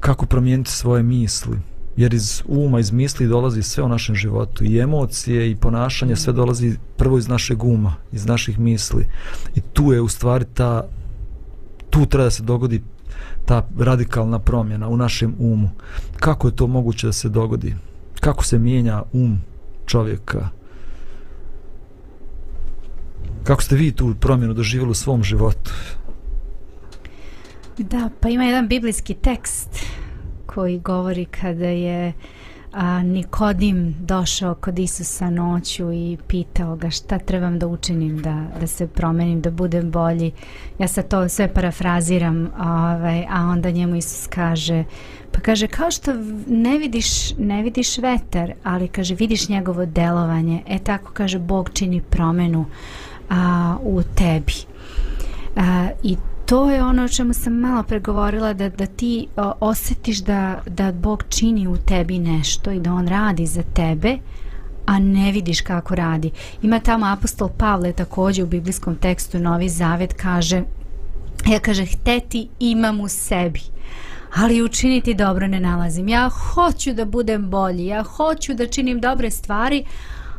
kako 0.00 0.26
promijeniti 0.26 0.70
svoje 0.70 1.02
misli? 1.02 1.58
Jer 1.96 2.14
iz 2.14 2.42
uma, 2.48 2.80
iz 2.80 2.92
misli 2.92 3.26
dolazi 3.26 3.62
sve 3.62 3.84
u 3.84 3.88
našem 3.88 4.14
životu. 4.14 4.64
I 4.64 4.78
emocije 4.78 5.50
i 5.50 5.56
ponašanje 5.56 6.16
sve 6.16 6.32
dolazi 6.32 6.76
prvo 6.96 7.18
iz 7.18 7.28
našeg 7.28 7.64
uma, 7.64 7.94
iz 8.12 8.26
naših 8.26 8.58
misli. 8.58 9.06
I 9.54 9.60
tu 9.60 9.92
je 9.92 10.00
u 10.00 10.08
stvari 10.08 10.44
ta 10.54 10.84
tu 11.90 12.06
treba 12.06 12.24
da 12.24 12.30
se 12.30 12.42
dogodi 12.42 12.82
ta 13.44 13.68
radikalna 13.78 14.38
promjena 14.38 14.88
u 14.88 14.96
našem 14.96 15.34
umu. 15.38 15.70
Kako 16.16 16.48
je 16.48 16.56
to 16.56 16.66
moguće 16.66 17.06
da 17.06 17.12
se 17.12 17.28
dogodi? 17.28 17.74
Kako 18.20 18.44
se 18.44 18.58
mijenja 18.58 19.02
um 19.12 19.38
čovjeka? 19.86 20.48
Kako 23.44 23.62
ste 23.62 23.76
vi 23.76 23.92
tu 23.92 24.14
promjenu 24.20 24.54
doživjeli 24.54 24.90
u 24.90 24.94
svom 24.94 25.22
životu? 25.24 25.70
Da, 27.78 28.10
pa 28.20 28.28
ima 28.28 28.44
jedan 28.44 28.68
biblijski 28.68 29.14
tekst 29.14 29.68
koji 30.46 30.78
govori 30.78 31.24
kada 31.24 31.66
je 31.66 32.12
a, 32.72 33.02
Nikodim 33.02 33.94
došao 34.00 34.54
kod 34.54 34.78
Isusa 34.78 35.30
noću 35.30 35.92
i 35.92 36.18
pitao 36.28 36.76
ga 36.76 36.90
šta 36.90 37.18
trebam 37.18 37.58
da 37.58 37.66
učinim 37.66 38.22
da, 38.22 38.46
da 38.60 38.66
se 38.66 38.86
promenim, 38.86 39.40
da 39.40 39.50
budem 39.50 39.90
bolji. 39.90 40.32
Ja 40.78 40.88
sad 40.88 41.08
to 41.08 41.28
sve 41.28 41.54
parafraziram, 41.54 42.50
ovaj, 42.58 43.26
a 43.30 43.46
onda 43.52 43.70
njemu 43.70 43.96
Isus 43.96 44.26
kaže, 44.26 44.84
pa 45.32 45.40
kaže 45.40 45.66
kao 45.66 45.90
što 45.90 46.12
ne 46.46 46.78
vidiš, 46.78 47.36
ne 47.38 47.62
vidiš 47.62 47.98
vetar, 47.98 48.52
ali 48.62 48.88
kaže 48.88 49.14
vidiš 49.14 49.48
njegovo 49.48 49.86
delovanje, 49.86 50.62
e 50.68 50.78
tako 50.78 51.12
kaže 51.12 51.38
Bog 51.38 51.70
čini 51.72 52.00
promenu 52.00 52.64
a, 53.30 53.76
u 53.82 54.02
tebi. 54.14 54.54
A, 55.56 55.88
I 56.02 56.16
to 56.46 56.70
je 56.70 56.84
ono 56.84 57.04
o 57.04 57.08
čemu 57.08 57.32
sam 57.32 57.52
malo 57.52 57.82
pregovorila 57.82 58.52
da, 58.52 58.68
da 58.68 58.86
ti 58.86 59.26
o, 59.36 59.52
osjetiš 59.60 60.18
da, 60.18 60.60
da 60.66 60.92
Bog 60.92 61.24
čini 61.28 61.68
u 61.68 61.76
tebi 61.76 62.18
nešto 62.18 62.70
i 62.70 62.80
da 62.80 62.92
On 62.92 63.08
radi 63.08 63.46
za 63.46 63.62
tebe 63.62 64.18
a 64.86 64.98
ne 64.98 65.32
vidiš 65.32 65.60
kako 65.60 65.94
radi. 65.94 66.30
Ima 66.62 66.80
tamo 66.80 67.06
apostol 67.06 67.48
Pavle 67.48 67.92
također 67.92 68.44
u 68.44 68.48
biblijskom 68.48 68.96
tekstu 68.96 69.38
Novi 69.38 69.68
Zavet 69.68 70.12
kaže 70.12 70.62
ja 71.46 71.58
kaže 71.60 71.86
hteti 71.86 72.48
imam 72.60 73.00
u 73.00 73.08
sebi 73.08 73.60
ali 74.36 74.62
učiniti 74.62 75.14
dobro 75.14 75.46
ne 75.46 75.60
nalazim. 75.60 76.08
Ja 76.08 76.28
hoću 76.28 76.92
da 76.92 77.04
budem 77.04 77.50
bolji, 77.50 77.86
ja 77.86 78.02
hoću 78.02 78.54
da 78.54 78.66
činim 78.66 79.00
dobre 79.00 79.30
stvari, 79.30 79.84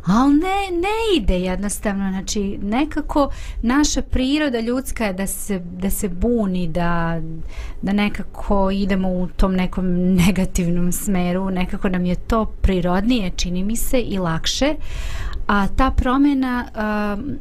ali 0.06 0.34
ne, 0.34 0.80
ne 0.82 1.18
ide 1.18 1.40
jednostavno, 1.40 2.10
znači 2.10 2.60
nekako 2.62 3.30
naša 3.62 4.02
priroda 4.02 4.60
ljudska 4.60 5.06
je 5.06 5.14
da 5.14 5.28
se, 5.28 5.60
da 5.60 5.90
se 5.90 6.10
buni, 6.10 6.68
da, 6.68 7.22
da 7.82 7.94
nekako 7.94 8.72
idemo 8.72 9.10
u 9.10 9.28
tom 9.28 9.54
nekom 9.56 9.86
negativnom 10.26 10.92
smeru, 10.92 11.50
nekako 11.50 11.90
nam 11.90 12.06
je 12.06 12.16
to 12.16 12.46
prirodnije, 12.46 13.32
čini 13.36 13.64
mi 13.64 13.76
se, 13.76 14.00
i 14.00 14.18
lakše, 14.18 14.76
a 15.48 15.68
ta 15.68 15.92
promjena, 15.92 16.66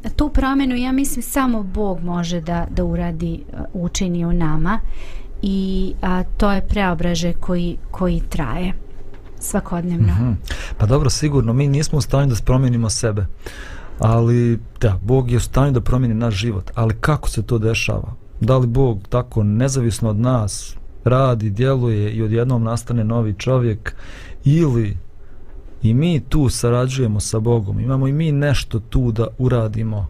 uh, 0.05 0.11
tu 0.15 0.29
promjenu 0.29 0.75
ja 0.75 0.91
mislim 0.91 1.23
samo 1.23 1.63
Bog 1.63 2.03
može 2.03 2.41
da, 2.41 2.67
da 2.69 2.83
uradi, 2.83 3.43
uh, 3.53 3.59
učini 3.73 4.25
u 4.25 4.33
nama 4.33 4.79
i 5.41 5.93
a, 6.01 6.23
to 6.37 6.51
je 6.51 6.67
preobraže 6.67 7.33
koji, 7.33 7.77
koji 7.91 8.21
traje 8.29 8.84
svakodnevno. 9.39 10.13
Mm 10.13 10.17
-hmm. 10.19 10.35
Pa 10.77 10.85
dobro, 10.85 11.09
sigurno, 11.09 11.53
mi 11.53 11.67
nismo 11.67 11.97
u 11.97 12.01
stanju 12.01 12.27
da 12.27 12.35
promijenimo 12.45 12.89
sebe, 12.89 13.25
ali 13.99 14.59
da, 14.81 14.99
Bog 15.03 15.31
je 15.31 15.37
u 15.37 15.39
stanju 15.39 15.71
da 15.71 15.81
promijeni 15.81 16.15
naš 16.15 16.35
život, 16.35 16.71
ali 16.75 16.95
kako 17.01 17.29
se 17.29 17.43
to 17.43 17.57
dešava? 17.57 18.13
Da 18.41 18.57
li 18.57 18.67
Bog 18.67 18.99
tako 19.09 19.43
nezavisno 19.43 20.09
od 20.09 20.17
nas 20.17 20.75
radi, 21.03 21.49
djeluje 21.49 22.11
i 22.11 22.23
odjednom 22.23 22.63
nastane 22.63 23.03
novi 23.03 23.33
čovjek 23.37 23.95
ili 24.43 24.97
i 25.81 25.93
mi 25.93 26.19
tu 26.19 26.49
sarađujemo 26.49 27.19
sa 27.19 27.39
Bogom, 27.39 27.79
imamo 27.79 28.07
i 28.07 28.13
mi 28.13 28.31
nešto 28.31 28.79
tu 28.79 29.11
da 29.11 29.27
uradimo 29.37 30.07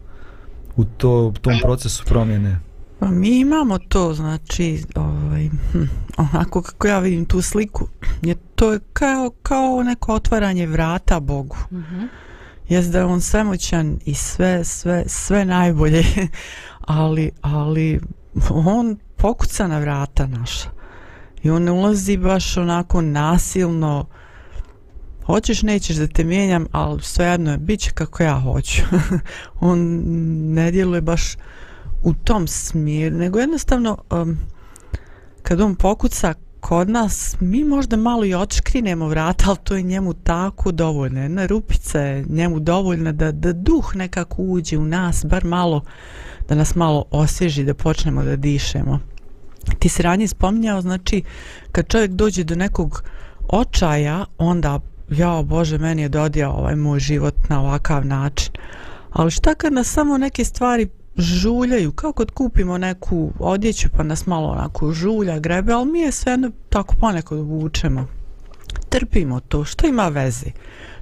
u 0.76 0.84
to, 0.84 1.32
tom 1.42 1.54
procesu 1.62 2.04
promjene? 2.04 2.60
Pa 2.98 3.06
mi 3.06 3.38
imamo 3.38 3.78
to, 3.78 4.14
znači, 4.14 4.84
ovaj, 4.94 5.48
hm, 5.72 5.82
onako 6.16 6.62
kako 6.62 6.86
ja 6.86 6.98
vidim 6.98 7.24
tu 7.24 7.42
sliku, 7.42 7.88
je 8.22 8.34
to 8.34 8.72
je 8.72 8.80
kao, 8.92 9.30
kao 9.42 9.82
neko 9.82 10.12
otvaranje 10.12 10.66
vrata 10.66 11.20
Bogu. 11.20 11.56
Mm 11.70 11.76
-hmm. 11.76 12.08
Jest 12.68 12.92
da 12.92 12.98
je 12.98 13.04
on 13.04 13.20
svemoćan 13.20 13.98
i 14.04 14.14
sve, 14.14 14.64
sve, 14.64 15.04
sve 15.06 15.44
najbolje, 15.44 16.04
ali, 16.80 17.30
ali 17.40 18.00
on 18.50 18.96
pokuca 19.16 19.66
na 19.66 19.78
vrata 19.78 20.26
naša. 20.26 20.70
I 21.42 21.50
on 21.50 21.62
ne 21.62 21.70
ulazi 21.70 22.16
baš 22.16 22.56
onako 22.56 23.00
nasilno, 23.00 24.06
hoćeš, 25.26 25.62
nećeš 25.62 25.96
da 25.96 26.06
te 26.06 26.24
mijenjam, 26.24 26.66
ali 26.72 27.02
svejedno 27.02 27.50
je, 27.50 27.58
bit 27.58 27.80
će 27.80 27.90
kako 27.90 28.22
ja 28.22 28.40
hoću. 28.40 28.82
on 29.60 30.02
ne 30.54 30.70
djeluje 30.70 31.00
baš 31.00 31.36
u 32.02 32.14
tom 32.14 32.46
smjeru, 32.46 33.16
nego 33.16 33.38
jednostavno 33.38 33.98
um, 34.10 34.38
kad 35.42 35.60
on 35.60 35.74
pokuca 35.74 36.34
kod 36.60 36.90
nas, 36.90 37.36
mi 37.40 37.64
možda 37.64 37.96
malo 37.96 38.24
i 38.24 38.34
očkrinemo 38.34 39.08
vrata, 39.08 39.44
ali 39.48 39.58
to 39.64 39.76
je 39.76 39.82
njemu 39.82 40.14
tako 40.14 40.72
dovoljno. 40.72 41.22
Jedna 41.22 41.46
rupica 41.46 42.00
je 42.00 42.24
njemu 42.28 42.60
dovoljna 42.60 43.12
da, 43.12 43.32
da 43.32 43.52
duh 43.52 43.96
nekako 43.96 44.42
uđe 44.42 44.78
u 44.78 44.84
nas, 44.84 45.24
bar 45.24 45.44
malo, 45.44 45.82
da 46.48 46.54
nas 46.54 46.74
malo 46.74 47.04
osježi, 47.10 47.64
da 47.64 47.74
počnemo 47.74 48.22
da 48.22 48.36
dišemo. 48.36 49.00
Ti 49.78 49.88
se 49.88 50.02
ranije 50.02 50.28
spominjao, 50.28 50.80
znači, 50.80 51.22
kad 51.72 51.88
čovjek 51.88 52.10
dođe 52.10 52.44
do 52.44 52.54
nekog 52.54 53.02
očaja, 53.48 54.24
onda, 54.38 54.80
ja, 55.10 55.42
Bože, 55.42 55.78
meni 55.78 56.02
je 56.02 56.08
dodijao 56.08 56.52
ovaj 56.52 56.76
moj 56.76 56.98
život 56.98 57.34
na 57.48 57.60
ovakav 57.60 58.06
način. 58.06 58.52
Ali 59.12 59.30
šta 59.30 59.54
kad 59.54 59.72
nas 59.72 59.92
samo 59.92 60.18
neke 60.18 60.44
stvari 60.44 60.88
žuljaju, 61.18 61.92
kao 61.92 62.12
kad 62.12 62.30
kupimo 62.30 62.78
neku 62.78 63.32
odjeću 63.38 63.88
pa 63.96 64.02
nas 64.02 64.26
malo 64.26 64.48
onako 64.48 64.92
žulja, 64.92 65.38
grebe, 65.38 65.72
ali 65.72 65.92
mi 65.92 66.00
je 66.00 66.12
sve 66.12 66.32
jedno 66.32 66.50
tako 66.68 66.94
ponekad 67.00 67.38
vučemo. 67.38 68.06
Trpimo 68.88 69.40
to, 69.40 69.64
što 69.64 69.86
ima 69.86 70.08
veze? 70.08 70.46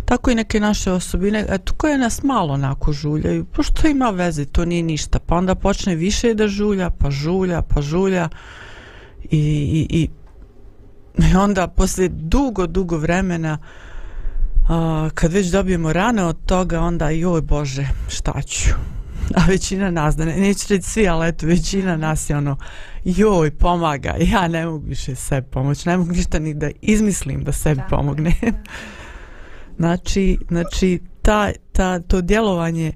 Tako 0.05 0.31
i 0.31 0.35
neke 0.35 0.61
naše 0.61 0.93
osobine, 0.93 1.47
eto, 1.49 1.73
koje 1.77 1.99
nas 1.99 2.23
malo 2.23 2.55
onako 2.55 2.93
žuljaju, 2.93 3.45
pa 3.45 3.63
što 3.63 3.89
ima 3.89 4.11
veze, 4.11 4.45
to 4.45 4.65
nije 4.65 4.83
ništa. 4.83 5.19
Pa 5.19 5.37
onda 5.37 5.55
počne 5.55 5.95
više 5.95 6.35
da 6.35 6.49
žulja, 6.49 6.91
pa 6.91 7.11
žulja, 7.11 7.63
pa 7.63 7.83
žulja 7.83 8.29
i, 9.31 9.39
i, 9.39 9.87
i, 9.91 10.11
i 11.31 11.37
onda 11.37 11.67
poslije 11.67 12.09
dugo, 12.09 12.67
dugo 12.67 12.97
vremena 12.97 13.59
a, 14.69 15.09
kad 15.15 15.33
već 15.33 15.47
dobijemo 15.47 15.93
rane 15.93 16.25
od 16.25 16.37
toga, 16.47 16.81
onda 16.81 17.11
joj 17.11 17.41
Bože, 17.41 17.87
šta 18.09 18.43
ću? 18.43 18.71
a 19.39 19.47
većina 19.49 19.91
nas, 19.91 20.17
da 20.17 20.25
ne, 20.25 20.37
neću 20.37 20.67
reći 20.69 20.91
svi, 20.91 21.09
ali 21.09 21.29
eto, 21.29 21.47
većina 21.47 21.97
nas 21.97 22.31
je 22.31 22.37
ono, 22.37 22.57
joj, 23.05 23.51
pomaga, 23.51 24.15
ja 24.19 24.49
ne 24.49 24.67
mogu 24.67 24.87
više 24.87 25.15
sebi 25.15 25.47
pomoći, 25.51 25.89
ne 25.89 25.97
mogu 25.97 26.13
ništa 26.13 26.39
ni 26.39 26.55
da 26.55 26.71
izmislim 26.83 27.45
da 27.45 27.53
sebi 27.53 27.81
da, 27.81 27.97
pomogne. 27.97 28.35
znači, 29.79 30.39
znači, 30.49 31.01
ta, 31.23 31.51
ta, 31.73 32.01
to 32.01 32.21
djelovanje 32.21 32.93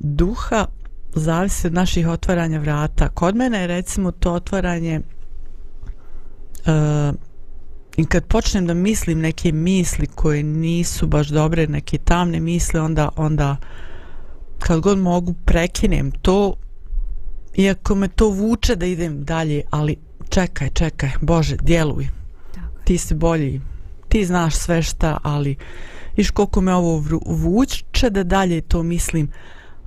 duha 0.00 0.66
zavisi 1.14 1.66
od 1.66 1.72
naših 1.72 2.08
otvaranja 2.08 2.58
vrata. 2.58 3.08
Kod 3.08 3.36
mene 3.36 3.60
je 3.60 3.66
recimo 3.66 4.10
to 4.10 4.32
otvaranje 4.32 5.00
uh, 6.66 7.14
i 7.96 8.06
kad 8.06 8.24
počnem 8.24 8.66
da 8.66 8.74
mislim 8.74 9.20
neke 9.20 9.52
misli 9.52 10.06
koje 10.06 10.42
nisu 10.42 11.06
baš 11.06 11.28
dobre, 11.28 11.66
neke 11.66 11.98
tamne 11.98 12.40
misle, 12.40 12.80
onda, 12.80 13.08
onda 13.16 13.56
kad 14.66 14.80
god 14.80 14.98
mogu 14.98 15.34
prekinem 15.44 16.10
to, 16.10 16.54
iako 17.56 17.94
me 17.94 18.08
to 18.08 18.28
vuče 18.28 18.76
da 18.76 18.86
idem 18.86 19.24
dalje, 19.24 19.62
ali 19.70 19.96
čekaj, 20.28 20.68
čekaj, 20.68 21.10
Bože, 21.20 21.56
djeluj. 21.62 22.08
Tako. 22.54 22.82
Ti 22.84 22.98
si 22.98 23.14
bolji, 23.14 23.60
ti 24.08 24.24
znaš 24.24 24.54
sve 24.54 24.82
šta, 24.82 25.18
ali 25.22 25.56
viš 26.16 26.30
koliko 26.30 26.60
me 26.60 26.74
ovo 26.74 27.04
vuče 27.26 28.10
da 28.10 28.22
dalje 28.22 28.60
to 28.60 28.82
mislim, 28.82 29.28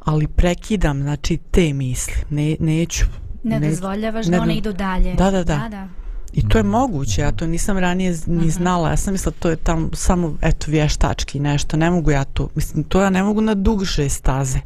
ali 0.05 0.27
prekidam, 0.27 1.01
znači, 1.01 1.37
te 1.51 1.73
misli. 1.73 2.13
Ne, 2.29 2.55
neću. 2.59 3.05
Ne, 3.43 3.59
neću. 3.59 3.69
dozvoljavaš 3.69 4.25
ne 4.25 4.37
da 4.37 4.43
one 4.43 4.55
idu 4.55 4.73
dalje. 4.73 5.13
Da, 5.13 5.31
da, 5.31 5.43
da. 5.43 5.57
da, 5.57 5.69
da. 5.69 5.87
I 6.33 6.49
to 6.49 6.57
je 6.57 6.63
moguće, 6.63 7.21
ja 7.21 7.31
to 7.31 7.47
nisam 7.47 7.77
ranije 7.77 8.17
ni 8.27 8.49
znala, 8.49 8.89
ja 8.89 8.97
sam 8.97 9.13
mislila 9.13 9.35
to 9.39 9.49
je 9.49 9.55
tamo 9.55 9.89
samo 9.93 10.37
eto 10.41 10.71
vještački 10.71 11.39
nešto, 11.39 11.77
ne 11.77 11.91
mogu 11.91 12.11
ja 12.11 12.23
to, 12.23 12.49
mislim 12.55 12.83
to 12.83 13.01
ja 13.01 13.09
ne 13.09 13.23
mogu 13.23 13.41
na 13.41 13.53
duže 13.53 14.09
staze, 14.09 14.59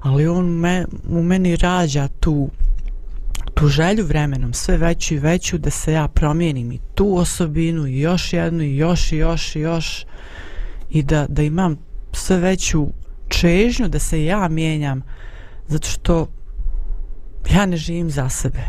ali 0.00 0.28
on 0.28 0.46
me, 0.46 0.86
u 1.08 1.22
meni 1.22 1.56
rađa 1.56 2.08
tu 2.20 2.50
tu 3.56 3.68
želju 3.68 4.04
vremenom 4.04 4.52
sve 4.52 4.76
veću 4.76 5.14
i 5.14 5.18
veću 5.18 5.58
da 5.58 5.70
se 5.70 5.92
ja 5.92 6.08
promijenim 6.08 6.72
i 6.72 6.78
tu 6.94 7.16
osobinu 7.16 7.86
i 7.86 8.00
još 8.00 8.32
jednu 8.32 8.62
i 8.62 8.76
još 8.76 9.12
i 9.12 9.16
još 9.16 9.56
i 9.56 9.60
još 9.60 10.06
i 10.90 11.02
da, 11.02 11.26
da 11.28 11.42
imam 11.42 11.76
sve 12.12 12.36
veću 12.36 12.86
čežnju 13.28 13.88
da 13.88 13.98
se 13.98 14.24
ja 14.24 14.48
mijenjam 14.48 15.02
zato 15.68 15.88
što 15.88 16.28
ja 17.50 17.66
ne 17.66 17.76
živim 17.76 18.10
za 18.10 18.28
sebe 18.28 18.60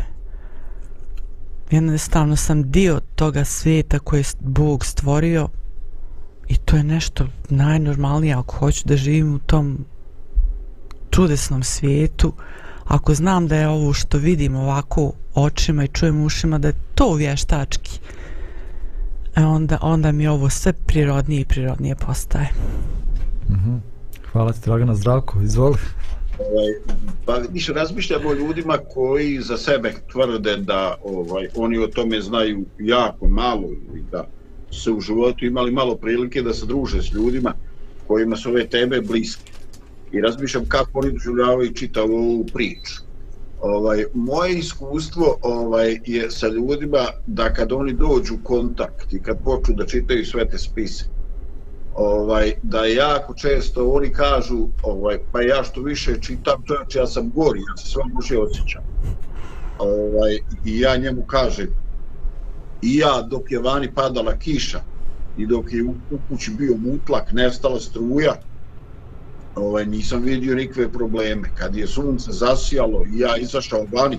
jednostavno 1.70 2.36
sam 2.36 2.70
dio 2.70 3.00
toga 3.14 3.44
svijeta 3.44 3.98
koje 3.98 4.20
je 4.20 4.24
Bog 4.40 4.84
stvorio 4.84 5.48
i 6.48 6.56
to 6.56 6.76
je 6.76 6.84
nešto 6.84 7.26
najnormalnije 7.48 8.34
ako 8.34 8.56
hoću 8.56 8.88
da 8.88 8.96
živim 8.96 9.34
u 9.34 9.38
tom 9.38 9.84
čudesnom 11.10 11.62
svijetu 11.62 12.32
ako 12.84 13.14
znam 13.14 13.48
da 13.48 13.56
je 13.56 13.68
ovo 13.68 13.92
što 13.92 14.18
vidim 14.18 14.56
ovako 14.56 15.12
očima 15.34 15.84
i 15.84 15.88
čujem 15.88 16.24
ušima 16.24 16.58
da 16.58 16.68
je 16.68 16.74
to 16.94 17.14
vještački 17.14 18.00
e 19.36 19.44
onda, 19.44 19.78
onda 19.82 20.12
mi 20.12 20.26
ovo 20.26 20.50
sve 20.50 20.72
prirodnije 20.72 21.40
i 21.40 21.44
prirodnije 21.44 21.94
postaje 21.94 22.48
Mhm. 23.50 23.76
Hvala 24.32 24.52
ti 24.52 24.60
Dragana 24.64 24.94
Zdravko, 24.94 25.40
izvoli. 25.40 25.78
Ovaj, 26.38 26.72
pa 27.26 27.40
više 27.52 27.72
razmišljam 27.72 28.26
o 28.26 28.34
ljudima 28.34 28.78
koji 28.94 29.40
za 29.40 29.56
sebe 29.56 29.94
tvrde 30.12 30.56
da 30.56 30.96
ovaj 31.04 31.48
oni 31.56 31.78
o 31.78 31.86
tome 31.86 32.20
znaju 32.20 32.64
jako 32.78 33.28
malo 33.28 33.68
i 33.72 34.00
da 34.12 34.28
se 34.70 34.90
u 34.90 35.00
životu 35.00 35.44
imali 35.44 35.70
malo 35.70 35.96
prilike 35.96 36.42
da 36.42 36.54
se 36.54 36.66
druže 36.66 37.02
s 37.02 37.12
ljudima 37.12 37.54
kojima 38.06 38.36
su 38.36 38.50
ove 38.50 38.66
teme 38.66 39.00
bliske. 39.00 39.52
I 40.12 40.20
razmišljam 40.20 40.68
kako 40.68 40.98
oni 40.98 41.12
doživljavaju 41.12 41.74
čitavu 41.74 42.16
ovu 42.16 42.46
priču. 42.52 43.02
Ovaj, 43.60 44.04
moje 44.14 44.58
iskustvo 44.58 45.38
ovaj, 45.42 45.98
je 46.06 46.30
sa 46.30 46.48
ljudima 46.48 47.06
da 47.26 47.52
kad 47.54 47.72
oni 47.72 47.92
dođu 47.92 48.34
u 48.34 48.44
kontakt 48.44 49.12
i 49.12 49.22
kad 49.22 49.44
počnu 49.44 49.74
da 49.74 49.86
čitaju 49.86 50.26
sve 50.26 50.48
te 50.48 50.58
spise, 50.58 51.04
ovaj 51.98 52.52
da 52.62 52.84
jako 52.84 53.34
često 53.34 53.90
oni 53.90 54.12
kažu 54.12 54.68
ovaj 54.82 55.18
pa 55.32 55.42
ja 55.42 55.64
što 55.64 55.82
više 55.82 56.20
čitam 56.20 56.62
to 56.66 56.74
znači 56.76 56.98
ja 56.98 57.06
sam 57.06 57.30
gori 57.30 57.60
ja 57.60 57.76
se 57.76 57.88
sve 57.88 58.02
loše 58.14 58.38
osjećam. 58.38 58.82
Ovaj 59.78 60.38
i 60.64 60.80
ja 60.80 60.96
njemu 60.96 61.22
kažem 61.22 61.68
i 62.82 62.96
ja 62.96 63.22
dok 63.22 63.52
je 63.52 63.58
vani 63.58 63.94
padala 63.94 64.36
kiša 64.36 64.80
i 65.38 65.46
dok 65.46 65.72
je 65.72 65.84
u 65.84 65.94
u 66.10 66.18
kući 66.28 66.50
bio 66.50 66.76
mutlak 66.76 67.32
nestala 67.32 67.80
struja 67.80 68.34
ovaj 69.54 69.86
nisam 69.86 70.22
vidio 70.22 70.54
nikakve 70.54 70.92
probleme. 70.92 71.50
Kad 71.54 71.76
je 71.76 71.86
sunce 71.86 72.32
zasijalo 72.32 73.04
i 73.12 73.18
ja 73.18 73.36
izašao 73.36 73.86
vani 73.92 74.18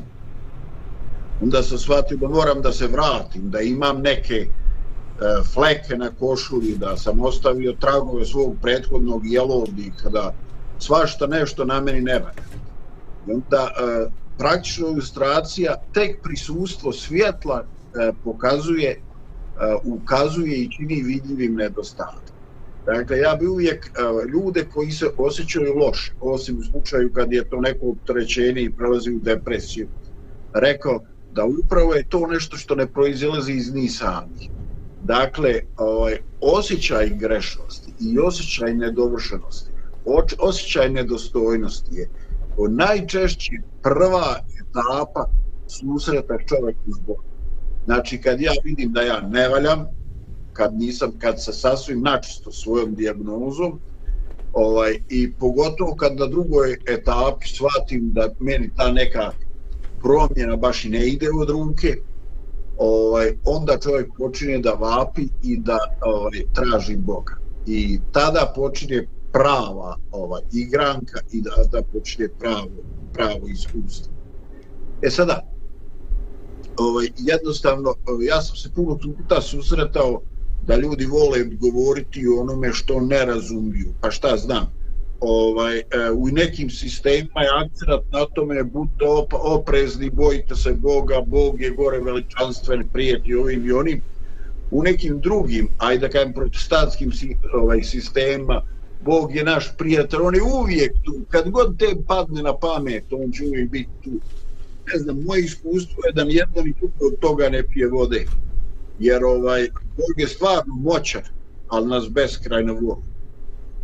onda 1.42 1.64
sam 1.64 1.78
shvatio 1.78 2.18
da 2.18 2.28
moram 2.28 2.62
da 2.62 2.72
se 2.72 2.88
vratim 2.88 3.50
da 3.50 3.62
imam 3.62 4.02
neke 4.02 4.48
E, 5.22 5.44
fleke 5.54 5.98
na 5.98 6.10
košulji, 6.20 6.76
da 6.78 6.98
sam 6.98 7.22
ostavio 7.22 7.74
tragove 7.80 8.26
svog 8.26 8.56
prethodnog 8.62 9.22
jelovnika, 9.26 10.10
da 10.10 10.34
svašta 10.80 11.28
nešto 11.28 11.66
na 11.66 11.82
meni 11.82 12.02
ne 12.02 12.20
valja. 12.20 12.46
I 13.28 13.32
onda 13.32 13.68
e, 13.68 14.10
praktično 14.38 14.88
ilustracija, 14.88 15.76
tek 15.94 16.22
prisustvo 16.24 16.94
svjetla 16.94 17.64
e, 17.64 18.12
pokazuje, 18.24 18.90
e, 18.92 19.00
ukazuje 19.84 20.58
i 20.58 20.72
čini 20.72 21.02
vidljivim 21.04 21.56
nedostatak. 21.56 22.30
Dakle, 22.86 23.18
ja 23.18 23.36
bi 23.36 23.48
uvijek 23.48 23.86
e, 23.86 24.02
ljude 24.34 24.66
koji 24.74 24.92
se 24.92 25.10
osjećaju 25.18 25.74
loše, 25.74 26.14
osim 26.20 26.60
u 26.60 26.64
slučaju 26.64 27.12
kad 27.14 27.34
je 27.34 27.50
to 27.50 27.62
neko 27.62 27.90
opterećenje 27.90 28.62
i 28.62 28.76
prelazi 28.76 29.12
u 29.12 29.20
depresiju, 29.20 29.88
rekao 30.54 31.00
da 31.32 31.46
upravo 31.46 31.94
je 31.94 32.10
to 32.10 32.28
nešto 32.28 32.58
što 32.58 32.76
ne 32.76 32.88
proizilazi 32.88 33.54
iz 33.54 33.74
njih 33.74 33.92
samih. 33.92 34.50
Dakle, 35.00 35.60
ovaj, 35.78 36.18
osjećaj 36.40 37.10
grešnosti 37.10 37.94
i 38.00 38.20
osjećaj 38.20 38.74
nedovršenosti, 38.74 39.72
oč- 40.06 40.36
osjećaj 40.40 40.90
nedostojnosti 40.90 41.96
je 41.96 42.10
o 42.58 42.68
najčešće 42.68 43.56
prva 43.82 44.40
etapa 44.62 45.26
susreta 45.68 46.38
čovjeka 46.48 46.82
s 46.86 47.00
Bogom. 47.00 47.26
Znači, 47.86 48.22
kad 48.22 48.42
ja 48.42 48.52
vidim 48.64 48.92
da 48.94 49.02
ja 49.02 49.22
ne 49.22 49.50
valjam, 49.50 49.86
kad 50.54 50.74
nisam, 50.74 51.12
kad 51.20 51.44
se 51.44 51.54
sasvim 51.54 52.02
načisto 52.02 52.52
svojom 52.52 52.96
dijagnozom, 52.96 53.82
ovaj, 54.52 55.00
i 55.10 55.34
pogotovo 55.34 55.96
kad 55.96 56.16
na 56.16 56.26
drugoj 56.26 56.78
etapi 56.88 57.46
shvatim 57.48 58.12
da 58.14 58.30
meni 58.40 58.74
ta 58.76 58.92
neka 58.92 59.32
promjena 60.02 60.56
baš 60.56 60.86
i 60.86 60.90
ne 60.90 61.08
ide 61.08 61.28
od 61.42 61.50
ruke, 61.50 61.96
ovaj, 62.80 63.38
onda 63.46 63.78
čovjek 63.78 64.08
počinje 64.18 64.58
da 64.58 64.72
vapi 64.72 65.28
i 65.44 65.58
da 65.58 65.78
ovaj, 66.02 66.44
traži 66.54 66.96
Boga. 66.96 67.38
I 67.68 68.00
tada 68.12 68.54
počinje 68.56 69.08
prava 69.32 69.98
ovaj, 70.12 70.42
igranka 70.54 71.20
i 71.32 71.42
da, 71.42 71.52
da 71.72 71.82
počinje 71.82 72.30
pravo, 72.40 72.70
pravo 73.14 73.48
iskustvo. 73.48 74.14
E 75.02 75.10
sada, 75.10 75.50
ovaj, 76.78 77.08
jednostavno, 77.18 77.96
ovaj, 78.08 78.26
ja 78.26 78.42
sam 78.42 78.56
se 78.56 78.70
puno 78.76 78.98
puta 78.98 79.42
susretao 79.42 80.22
da 80.68 80.76
ljudi 80.76 81.06
vole 81.06 81.44
govoriti 81.44 82.28
o 82.28 82.42
onome 82.42 82.74
što 82.74 83.00
ne 83.00 83.26
razumiju, 83.26 83.94
pa 84.02 84.12
šta 84.12 84.38
znam, 84.38 84.74
ovaj, 85.22 85.80
e, 85.80 85.84
u 86.12 86.28
nekim 86.28 86.70
sistemima 86.70 87.42
je 87.42 87.50
akcenat 87.64 88.02
na 88.12 88.26
tome 88.26 88.64
budite 88.64 89.06
oprezni, 89.32 90.10
bojite 90.10 90.56
se 90.56 90.74
Boga, 90.74 91.22
Bog 91.28 91.62
je 91.62 91.70
gore 91.70 92.00
veličanstven, 92.00 92.88
prijeti 92.94 93.36
ovim 93.36 93.66
i 93.66 93.72
onim. 93.72 94.02
U 94.72 94.84
nekim 94.84 95.20
drugim, 95.20 95.68
ajde 95.78 96.08
da 96.08 96.10
kajem 96.10 96.34
protestantskim 96.34 97.12
ovaj, 97.54 97.84
sistemima, 97.84 98.62
Bog 99.02 99.36
je 99.36 99.44
naš 99.44 99.78
prijatelj, 99.78 100.20
on 100.22 100.36
je 100.36 100.42
uvijek 100.44 100.92
tu, 101.04 101.14
kad 101.30 101.50
god 101.50 101.78
te 101.80 101.86
padne 102.08 102.44
na 102.44 102.58
pamet, 102.58 103.04
on 103.12 103.32
će 103.32 103.46
uvijek 103.46 103.70
biti 103.70 103.90
tu. 104.04 104.12
Ne 104.94 105.00
znam, 105.00 105.24
moje 105.28 105.44
iskustvo 105.44 106.04
je 106.08 106.14
da 106.14 106.24
nijedno 106.24 106.62
i 106.66 106.74
drugo 106.80 107.06
od 107.06 107.20
toga 107.20 107.50
ne 107.50 107.64
pije 107.68 107.88
vode. 107.88 108.26
Jer 109.00 109.24
ovaj, 109.24 109.70
Bog 109.98 110.14
je 110.18 110.28
stvarno 110.28 110.76
moćan, 110.76 111.22
ali 111.68 111.88
nas 111.88 112.10
beskrajno 112.10 112.74
voli. 112.74 113.02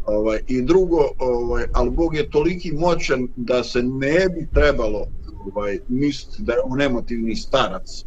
Ovaj, 0.06 0.40
I 0.48 0.62
drugo, 0.62 1.10
ovaj, 1.20 1.66
ali 1.74 1.90
Bog 1.90 2.16
je 2.16 2.30
toliki 2.30 2.72
moćan 2.72 3.28
da 3.36 3.64
se 3.64 3.84
ne 3.84 4.30
bi 4.30 4.48
trebalo 4.54 5.06
ovaj, 5.46 5.80
misliti 5.88 6.44
da 6.44 6.54
je 6.54 6.60
on 6.64 6.82
emotivni 6.82 7.36
starac. 7.36 8.06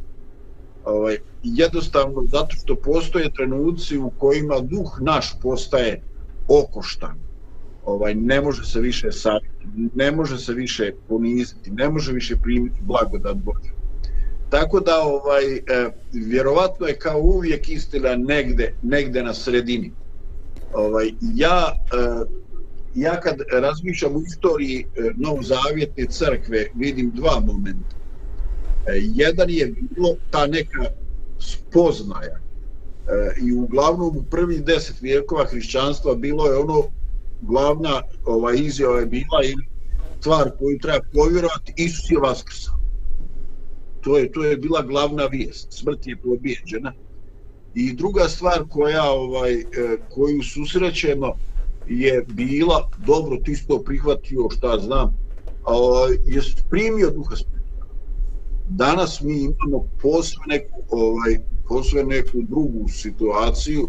Ovaj, 0.84 1.16
jednostavno 1.42 2.24
zato 2.26 2.57
što 2.57 2.76
postoje 2.76 3.32
trenuci 3.36 3.99
u 3.99 4.11
kojima 4.11 4.61
duh 4.61 4.99
naš 5.01 5.36
postaje 5.42 6.03
okoštan. 6.49 7.18
Ovaj, 7.84 8.14
ne 8.14 8.40
može 8.40 8.64
se 8.64 8.80
više 8.80 9.12
saviti, 9.12 9.66
ne 9.94 10.12
može 10.12 10.38
se 10.38 10.53
više 10.53 10.92
poniziti, 11.09 11.70
ne 11.70 11.88
može 11.88 12.12
više 12.12 12.36
primiti 12.42 12.80
blagodat 12.80 13.36
Božja. 13.36 13.72
Tako 14.51 14.80
da 14.80 15.03
ovaj 15.03 15.57
e, 15.57 15.61
vjerovatno 16.12 16.86
je 16.86 16.99
kao 16.99 17.20
uvijek 17.20 17.68
istina 17.68 18.16
negde 18.16 18.74
negde 18.82 19.22
na 19.22 19.34
sredini 19.34 19.92
ovaj, 20.72 21.10
ja, 21.34 21.74
e, 21.92 22.24
ja 22.94 23.20
kad 23.20 23.36
razmišljam 23.52 24.16
u 24.16 24.22
istoriji 24.22 24.80
e, 24.80 25.10
novozavjetne 25.16 26.06
crkve 26.06 26.66
vidim 26.74 27.10
dva 27.10 27.40
momenta. 27.40 27.96
E, 28.86 28.92
jedan 28.94 29.50
je 29.50 29.74
bilo 29.90 30.16
ta 30.30 30.46
neka 30.46 30.84
spoznaja 31.38 32.38
i 33.42 33.52
uglavnom 33.52 34.16
u 34.16 34.22
prvih 34.30 34.64
deset 34.64 35.00
vijekova 35.00 35.44
hrišćanstva 35.44 36.14
bilo 36.14 36.46
je 36.46 36.56
ono 36.56 36.82
glavna 37.40 38.02
ova 38.24 38.54
izjava 38.54 39.00
je 39.00 39.06
bila 39.06 39.44
i 39.44 39.54
stvar 40.20 40.50
koju 40.58 40.78
treba 40.78 41.00
povjerovati 41.12 41.72
Isus 41.76 42.10
je 42.10 42.18
vaskrsao. 42.18 42.74
To 44.00 44.18
je, 44.18 44.32
to 44.32 44.44
je 44.44 44.56
bila 44.56 44.82
glavna 44.82 45.26
vijest. 45.26 45.72
Smrt 45.72 46.06
je 46.06 46.16
pobjeđena 46.16 46.92
I 47.74 47.92
druga 47.92 48.28
stvar 48.28 48.64
koja 48.68 49.10
ovaj 49.10 49.52
e, 49.54 49.64
koju 50.08 50.42
susrećemo 50.42 51.34
je 51.86 52.24
bila, 52.28 52.90
dobro 53.06 53.36
ti 53.36 53.56
si 53.56 53.66
to 53.66 53.82
prihvatio 53.82 54.50
šta 54.50 54.78
znam, 54.78 55.14
a, 55.64 55.76
ovaj, 55.76 56.12
je 56.12 56.42
primio 56.70 57.10
duha 57.10 57.36
svetog. 57.36 57.58
Danas 58.68 59.20
mi 59.20 59.38
imamo 59.38 59.88
posve 60.02 60.42
neku, 60.46 60.82
ovaj, 60.90 61.38
posve 61.68 62.04
neku 62.04 62.42
drugu 62.42 62.88
situaciju, 62.88 63.88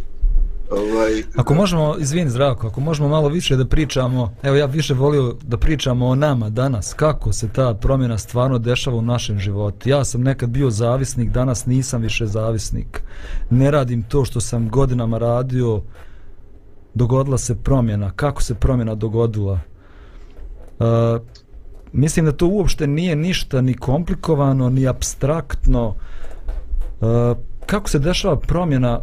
Ovaj, 0.72 1.24
Ako 1.36 1.54
možemo, 1.54 1.96
izvini 2.00 2.30
Zdravko, 2.30 2.68
ako 2.68 2.82
možemo 2.82 3.10
malo 3.10 3.30
više 3.30 3.56
da 3.56 3.66
pričamo, 3.66 4.34
evo 4.44 4.56
ja 4.56 4.66
više 4.66 4.94
volio 4.94 5.36
da 5.44 5.58
pričamo 5.58 6.08
o 6.08 6.16
nama 6.16 6.50
danas, 6.50 6.94
kako 6.94 7.34
se 7.34 7.50
ta 7.50 7.74
promjena 7.74 8.18
stvarno 8.18 8.58
dešava 8.58 8.98
u 8.98 9.02
našem 9.02 9.40
životu. 9.40 9.90
Ja 9.90 10.06
sam 10.06 10.22
nekad 10.22 10.50
bio 10.50 10.70
zavisnik, 10.70 11.30
danas 11.30 11.66
nisam 11.66 12.02
više 12.02 12.26
zavisnik. 12.26 13.04
Ne 13.50 13.72
radim 13.72 14.04
to 14.04 14.26
što 14.26 14.42
sam 14.42 14.70
godinama 14.70 15.18
radio, 15.18 15.82
dogodila 16.94 17.38
se 17.38 17.56
promjena. 17.56 18.12
Kako 18.16 18.44
se 18.44 18.56
promjena 18.56 18.96
dogodila? 18.96 19.60
Uh, 20.80 20.86
mislim 21.94 22.26
da 22.26 22.32
to 22.32 22.48
uopšte 22.48 22.88
nije 22.88 23.16
ništa 23.16 23.62
ni 23.62 23.74
komplikovano, 23.74 24.70
ni 24.70 24.88
abstraktno. 24.88 25.88
Uh, 27.02 27.38
kako 27.66 27.90
se 27.90 28.00
dešava 28.00 28.36
promjena 28.36 29.02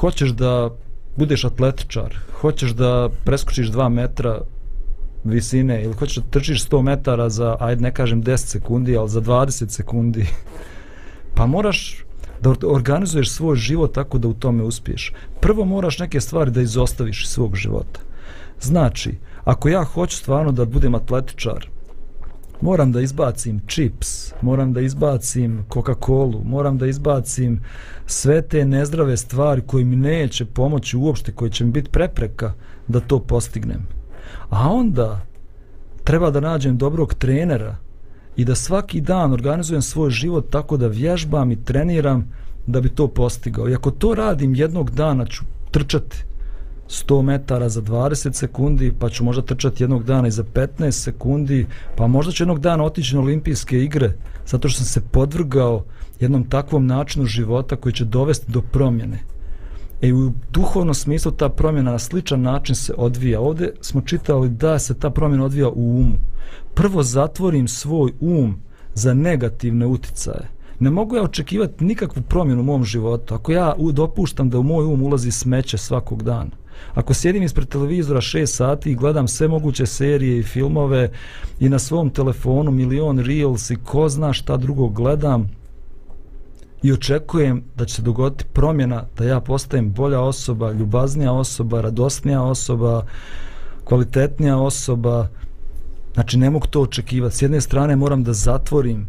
hoćeš 0.00 0.30
da 0.30 0.70
budeš 1.16 1.44
atletičar, 1.44 2.16
hoćeš 2.40 2.70
da 2.70 3.08
preskočiš 3.24 3.70
2 3.70 3.88
metra 3.88 4.40
visine 5.24 5.82
ili 5.84 5.94
hoćeš 5.94 6.16
da 6.16 6.30
trčiš 6.30 6.68
100 6.68 6.82
metara 6.82 7.28
za, 7.28 7.56
ajde 7.60 7.82
ne 7.82 7.94
kažem 7.94 8.22
10 8.22 8.36
sekundi, 8.36 8.96
ali 8.96 9.08
za 9.08 9.20
20 9.20 9.68
sekundi, 9.68 10.26
pa 11.36 11.46
moraš 11.46 12.04
da 12.40 12.52
organizuješ 12.66 13.30
svoj 13.30 13.56
život 13.56 13.94
tako 13.94 14.18
da 14.18 14.28
u 14.28 14.34
tome 14.34 14.62
uspiješ. 14.62 15.12
Prvo 15.40 15.64
moraš 15.64 15.98
neke 15.98 16.20
stvari 16.20 16.50
da 16.50 16.60
izostaviš 16.60 17.24
iz 17.24 17.30
svog 17.30 17.56
života. 17.56 18.00
Znači, 18.60 19.14
ako 19.44 19.68
ja 19.68 19.84
hoću 19.84 20.16
stvarno 20.16 20.52
da 20.52 20.64
budem 20.64 20.94
atletičar, 20.94 21.68
moram 22.60 22.92
da 22.92 23.00
izbacim 23.00 23.60
čips, 23.66 24.32
moram 24.42 24.72
da 24.72 24.80
izbacim 24.80 25.64
Coca-Colu, 25.70 26.44
moram 26.44 26.78
da 26.78 26.86
izbacim 26.86 27.60
sve 28.06 28.42
te 28.42 28.64
nezdrave 28.64 29.16
stvari 29.16 29.62
koje 29.66 29.84
mi 29.84 29.96
neće 29.96 30.44
pomoći 30.44 30.96
uopšte, 30.96 31.32
koje 31.32 31.50
će 31.50 31.64
mi 31.64 31.70
biti 31.70 31.90
prepreka 31.90 32.52
da 32.88 33.00
to 33.00 33.18
postignem. 33.18 33.86
A 34.50 34.72
onda 34.72 35.20
treba 36.04 36.30
da 36.30 36.40
nađem 36.40 36.78
dobrog 36.78 37.14
trenera 37.14 37.76
i 38.36 38.44
da 38.44 38.54
svaki 38.54 39.00
dan 39.00 39.32
organizujem 39.32 39.82
svoj 39.82 40.10
život 40.10 40.50
tako 40.50 40.76
da 40.76 40.86
vježbam 40.86 41.52
i 41.52 41.64
treniram 41.64 42.32
da 42.66 42.80
bi 42.80 42.88
to 42.88 43.08
postigao. 43.08 43.68
I 43.68 43.74
ako 43.74 43.90
to 43.90 44.14
radim 44.14 44.54
jednog 44.54 44.90
dana 44.90 45.26
ću 45.26 45.44
trčati 45.70 46.24
100 46.88 47.22
metara 47.22 47.68
za 47.68 47.82
20 47.82 48.32
sekundi, 48.32 48.92
pa 48.98 49.08
ću 49.08 49.24
možda 49.24 49.42
trčati 49.42 49.82
jednog 49.82 50.04
dana 50.04 50.28
i 50.28 50.30
za 50.30 50.44
15 50.44 50.90
sekundi, 50.90 51.66
pa 51.96 52.06
možda 52.06 52.32
ću 52.32 52.42
jednog 52.42 52.58
dana 52.58 52.84
otići 52.84 53.14
na 53.14 53.20
olimpijske 53.20 53.82
igre, 53.82 54.12
zato 54.46 54.68
što 54.68 54.76
sam 54.76 54.86
se 54.86 55.00
podvrgao 55.00 55.84
jednom 56.20 56.44
takvom 56.44 56.86
načinu 56.86 57.26
života 57.26 57.76
koji 57.76 57.92
će 57.92 58.04
dovesti 58.04 58.52
do 58.52 58.62
promjene. 58.62 59.18
E 60.02 60.12
u 60.12 60.32
duhovnom 60.52 60.94
smislu 60.94 61.32
ta 61.32 61.48
promjena 61.48 61.92
na 61.92 61.98
sličan 61.98 62.42
način 62.42 62.74
se 62.74 62.94
odvija. 62.96 63.40
Ovdje 63.40 63.72
smo 63.80 64.00
čitali 64.00 64.48
da 64.48 64.78
se 64.78 64.94
ta 64.94 65.10
promjena 65.10 65.44
odvija 65.44 65.68
u 65.68 65.98
umu. 66.00 66.14
Prvo 66.74 67.02
zatvorim 67.02 67.68
svoj 67.68 68.12
um 68.20 68.56
za 68.94 69.14
negativne 69.14 69.86
uticaje. 69.86 70.48
Ne 70.80 70.90
mogu 70.90 71.16
ja 71.16 71.22
očekivati 71.22 71.84
nikakvu 71.84 72.22
promjenu 72.22 72.60
u 72.60 72.64
mom 72.64 72.84
životu 72.84 73.34
ako 73.34 73.52
ja 73.52 73.74
dopuštam 73.92 74.50
da 74.50 74.58
u 74.58 74.62
moj 74.62 74.84
um 74.84 75.02
ulazi 75.02 75.30
smeće 75.30 75.78
svakog 75.78 76.22
dana. 76.22 76.50
Ako 76.94 77.14
sjedim 77.14 77.42
ispred 77.42 77.68
televizora 77.68 78.20
6 78.20 78.46
sati 78.46 78.90
i 78.90 78.94
gledam 78.94 79.28
sve 79.28 79.48
moguće 79.48 79.86
serije 79.86 80.38
i 80.38 80.42
filmove 80.42 81.10
i 81.60 81.68
na 81.68 81.78
svom 81.78 82.10
telefonu 82.10 82.70
milion 82.70 83.18
reels 83.18 83.70
i 83.70 83.76
ko 83.76 84.08
zna 84.08 84.32
šta 84.32 84.56
drugo 84.56 84.88
gledam 84.88 85.50
i 86.82 86.92
očekujem 86.92 87.64
da 87.76 87.84
će 87.84 87.94
se 87.94 88.02
dogoditi 88.02 88.44
promjena 88.52 89.04
da 89.18 89.24
ja 89.24 89.40
postajem 89.40 89.92
bolja 89.92 90.20
osoba, 90.20 90.72
ljubaznija 90.72 91.32
osoba, 91.32 91.80
radosnija 91.80 92.42
osoba, 92.42 93.06
kvalitetnija 93.84 94.56
osoba, 94.56 95.28
znači 96.14 96.38
ne 96.38 96.50
mogu 96.50 96.66
to 96.66 96.80
očekivati. 96.80 97.36
S 97.36 97.42
jedne 97.42 97.60
strane 97.60 97.96
moram 97.96 98.24
da 98.24 98.32
zatvorim 98.32 99.08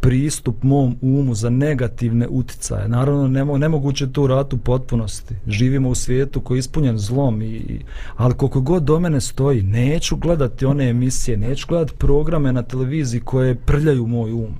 pristup 0.00 0.62
mom 0.62 0.96
umu 1.00 1.34
za 1.34 1.50
negativne 1.50 2.28
uticaje. 2.28 2.88
Naravno, 2.88 3.28
nemo, 3.28 3.58
nemoguće 3.58 4.12
to 4.12 4.22
uraditi 4.22 4.56
u 4.56 4.58
potpunosti. 4.58 5.34
Živimo 5.46 5.88
u 5.88 5.94
svijetu 5.94 6.40
koji 6.40 6.56
je 6.56 6.60
ispunjen 6.60 6.98
zlom, 6.98 7.42
i, 7.42 7.80
ali 8.16 8.34
koliko 8.34 8.60
god 8.60 8.82
do 8.82 9.00
mene 9.00 9.20
stoji, 9.20 9.62
neću 9.62 10.16
gledati 10.16 10.66
one 10.66 10.88
emisije, 10.88 11.36
neću 11.36 11.66
gledati 11.68 11.94
programe 11.98 12.52
na 12.52 12.62
televiziji 12.62 13.20
koje 13.20 13.54
prljaju 13.54 14.06
moj 14.06 14.32
um. 14.32 14.54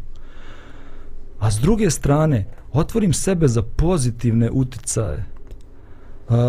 A 1.38 1.50
s 1.50 1.60
druge 1.60 1.90
strane, 1.90 2.46
otvorim 2.72 3.12
sebe 3.12 3.48
za 3.48 3.62
pozitivne 3.62 4.50
uticaje. 4.50 5.24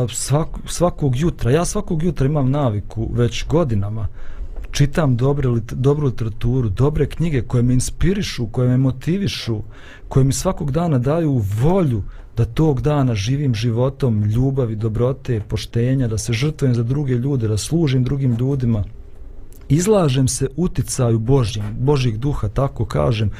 Svak, 0.10 0.48
svakog 0.66 1.16
jutra, 1.16 1.52
ja 1.52 1.66
svakog 1.66 2.04
jutra 2.04 2.26
imam 2.26 2.52
naviku 2.52 3.10
već 3.14 3.46
godinama, 3.48 4.08
čitam 4.72 5.18
dobre, 5.18 5.50
dobru 5.72 6.06
literaturu, 6.06 6.70
dobre 6.70 7.06
knjige 7.06 7.42
koje 7.42 7.64
me 7.64 7.74
inspirišu, 7.74 8.48
koje 8.48 8.70
me 8.70 8.78
motivišu, 8.78 9.62
koje 10.08 10.24
mi 10.24 10.34
svakog 10.34 10.72
dana 10.72 10.98
daju 10.98 11.42
volju 11.62 12.04
da 12.38 12.46
tog 12.46 12.82
dana 12.82 13.16
živim 13.16 13.56
životom 13.56 14.24
ljubavi, 14.24 14.76
dobrote, 14.76 15.42
poštenja, 15.48 16.08
da 16.08 16.18
se 16.18 16.34
žrtvujem 16.34 16.76
za 16.76 16.84
druge 16.84 17.14
ljude, 17.14 17.48
da 17.48 17.58
služim 17.58 18.04
drugim 18.04 18.36
ljudima. 18.36 18.84
Izlažem 19.70 20.28
se 20.28 20.48
uticaju 20.56 21.20
Božjim, 21.20 21.64
Božjih 21.80 22.20
duha, 22.20 22.48
tako 22.48 22.86
kažem, 22.86 23.32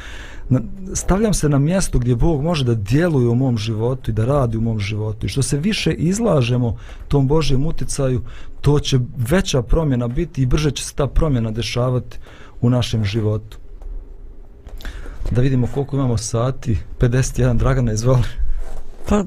stavljam 0.94 1.34
se 1.34 1.50
na 1.50 1.60
mjesto 1.60 2.00
gdje 2.00 2.16
Bog 2.16 2.44
može 2.44 2.66
da 2.66 2.76
djeluje 2.76 3.28
u 3.28 3.36
mom 3.36 3.58
životu 3.58 4.12
i 4.12 4.14
da 4.14 4.26
radi 4.26 4.58
u 4.58 4.62
mom 4.62 4.80
životu. 4.80 5.26
I 5.26 5.30
što 5.30 5.42
se 5.42 5.58
više 5.58 5.92
izlažemo 5.92 6.78
tom 7.08 7.28
Božjem 7.28 7.66
uticaju, 7.66 8.22
to 8.62 8.80
će 8.80 9.00
veća 9.18 9.62
promjena 9.62 10.08
biti 10.08 10.42
i 10.42 10.46
brže 10.46 10.72
će 10.72 10.84
se 10.84 10.96
ta 10.96 11.08
promjena 11.08 11.52
dešavati 11.52 12.18
u 12.62 12.70
našem 12.70 13.06
životu. 13.06 13.58
Da 15.32 15.42
vidimo 15.42 15.68
koliko 15.74 15.96
imamo 15.96 16.18
sati. 16.18 16.78
51, 17.00 17.58
Dragana, 17.58 17.92
izvoli. 17.92 18.24
Pa, 19.10 19.24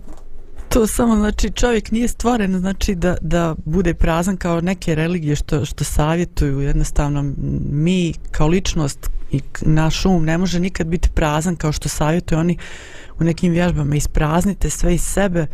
to 0.68 0.86
samo 0.86 1.16
znači 1.16 1.50
čovjek 1.50 1.90
nije 1.90 2.08
stvoren 2.08 2.58
znači 2.58 2.94
da, 2.94 3.16
da 3.20 3.54
bude 3.64 3.94
prazan 3.94 4.36
kao 4.36 4.60
neke 4.60 4.94
religije 4.94 5.36
što, 5.36 5.64
što 5.64 5.84
savjetuju 5.84 6.60
jednostavno 6.60 7.32
mi 7.70 8.14
kao 8.30 8.48
ličnost 8.48 9.10
i 9.32 9.40
naš 9.60 10.06
um 10.06 10.24
ne 10.24 10.38
može 10.38 10.60
nikad 10.60 10.86
biti 10.86 11.10
prazan 11.10 11.56
kao 11.56 11.72
što 11.72 11.88
savjetuju 11.88 12.38
oni 12.38 12.58
u 13.20 13.24
nekim 13.24 13.52
vježbama. 13.52 13.96
Ispraznite 13.96 14.70
sve 14.70 14.94
iz 14.94 15.02
sebe 15.02 15.46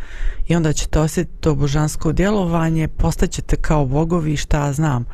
i 0.46 0.56
onda 0.56 0.72
ćete 0.72 1.00
osjetiti 1.00 1.40
to 1.40 1.54
božansko 1.54 2.12
djelovanje 2.12 2.88
postaćete 2.88 3.56
kao 3.56 3.86
bogovi 3.86 4.36
šta 4.36 4.72
znam. 4.72 5.04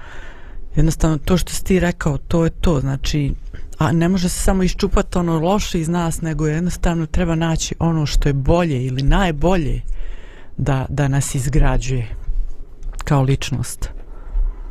Jednostavno 0.77 1.19
to 1.19 1.37
što 1.37 1.53
si 1.53 1.65
ti 1.65 1.81
rekao 1.81 2.19
to 2.19 2.45
je 2.45 2.51
to. 2.51 2.81
Znači 2.81 3.35
a 3.79 3.93
ne 3.93 4.09
može 4.09 4.29
se 4.29 4.43
samo 4.43 4.63
iščupati 4.63 5.19
ono 5.19 5.39
loše 5.41 5.81
iz 5.81 5.89
nas 5.89 6.21
nego 6.21 6.47
jednostavno 6.47 7.07
treba 7.07 7.35
naći 7.35 7.75
ono 7.79 8.07
što 8.07 8.29
je 8.29 8.33
bolje 8.33 8.87
ili 8.87 9.03
najbolje 9.03 9.81
da, 10.57 10.87
da 10.89 11.09
nas 11.09 11.35
izgrađuje 11.35 12.09
kao 13.05 13.23
ličnost. 13.23 13.91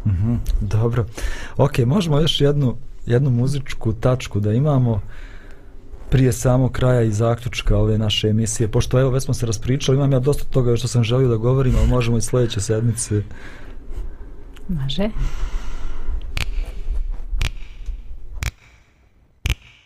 Mm 0.05 0.09
-hmm, 0.09 0.37
dobro. 0.61 1.05
Ok, 1.57 1.79
možemo 1.79 2.19
još 2.19 2.41
jednu 2.41 2.77
jednu 3.05 3.29
muzičku 3.29 3.93
tačku 3.93 4.39
da 4.39 4.53
imamo 4.53 5.01
prije 6.09 6.33
samo 6.33 6.69
kraja 6.69 7.01
i 7.01 7.11
zaključka 7.11 7.77
ove 7.77 7.97
naše 7.97 8.27
emisije. 8.27 8.67
Pošto 8.67 8.99
evo 8.99 9.09
već 9.09 9.23
smo 9.23 9.33
se 9.33 9.45
raspričali, 9.45 9.97
imam 9.97 10.11
ja 10.11 10.19
dosta 10.19 10.43
toga 10.43 10.75
što 10.75 10.87
sam 10.87 11.03
želio 11.03 11.27
da 11.27 11.35
govorim, 11.35 11.73
ali 11.79 11.87
možemo 11.87 12.17
i 12.17 12.21
sljedeće 12.21 12.61
sedmice. 12.61 13.23
Može. 14.67 15.09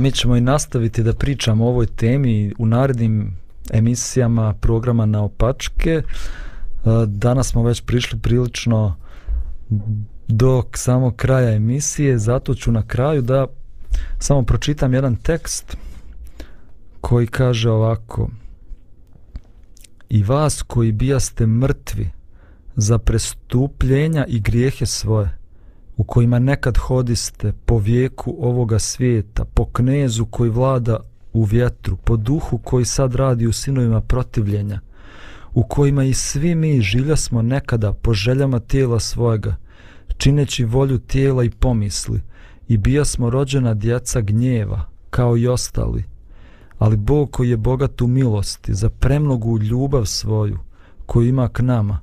mi 0.05 0.13
ćemo 0.13 0.37
i 0.37 0.41
nastaviti 0.41 1.03
da 1.03 1.13
pričamo 1.13 1.65
o 1.65 1.69
ovoj 1.69 1.87
temi 1.87 2.55
u 2.59 2.67
narednim 2.67 3.37
emisijama 3.71 4.55
programa 4.61 5.07
na 5.07 5.23
opačke. 5.23 5.91
E, 5.91 6.03
danas 7.07 7.49
smo 7.49 7.63
već 7.63 7.81
prišli 7.81 8.19
prilično 8.19 8.97
do 10.29 10.63
samog 10.75 11.17
kraja 11.17 11.55
emisije, 11.55 12.19
zato 12.19 12.55
ću 12.55 12.73
na 12.73 12.87
kraju 12.87 13.23
da 13.23 13.47
samo 14.19 14.43
pročitam 14.43 14.95
jedan 14.95 15.17
tekst 15.17 15.77
koji 17.01 17.27
kaže 17.27 17.71
ovako 17.71 18.29
I 20.09 20.23
vas 20.23 20.63
koji 20.63 20.93
bijaste 20.93 21.47
mrtvi 21.47 22.11
za 22.77 22.99
prestupljenja 22.99 24.25
i 24.29 24.41
grijehe 24.41 24.87
svoje, 24.87 25.39
u 25.97 26.05
kojima 26.05 26.39
nekad 26.39 26.79
hodiste 26.79 27.53
po 27.67 27.79
vijeku 27.79 28.37
ovoga 28.41 28.79
svijeta, 28.79 29.45
po 29.45 29.65
knezu 29.65 30.27
koji 30.27 30.51
vlada 30.51 30.97
u 31.33 31.45
vjetru, 31.45 31.97
po 31.97 32.17
duhu 32.17 32.59
koji 32.59 32.85
sad 32.85 33.15
radi 33.15 33.47
u 33.47 33.53
sinovima 33.53 34.01
protivljenja, 34.01 34.81
u 35.55 35.63
kojima 35.63 36.05
i 36.05 36.15
svi 36.15 36.55
mi 36.55 36.81
žilja 36.81 37.17
smo 37.17 37.43
nekada 37.43 37.93
po 37.93 38.15
željama 38.15 38.61
tijela 38.61 39.01
svojega, 39.01 39.57
čineći 40.17 40.65
volju 40.65 40.99
tijela 40.99 41.45
i 41.45 41.51
pomisli, 41.51 42.23
i 42.69 42.77
bija 42.77 43.05
smo 43.05 43.31
rođena 43.31 43.75
djeca 43.75 44.21
gnjeva, 44.21 44.85
kao 45.11 45.37
i 45.37 45.47
ostali, 45.47 46.05
ali 46.79 46.97
Bog 46.97 47.31
koji 47.31 47.51
je 47.51 47.57
bogat 47.57 48.01
u 48.01 48.07
milosti, 48.07 48.75
za 48.75 48.91
premnogu 48.91 49.59
ljubav 49.59 50.05
svoju, 50.05 50.59
koju 51.07 51.29
ima 51.29 51.49
k 51.49 51.63
nama, 51.63 52.01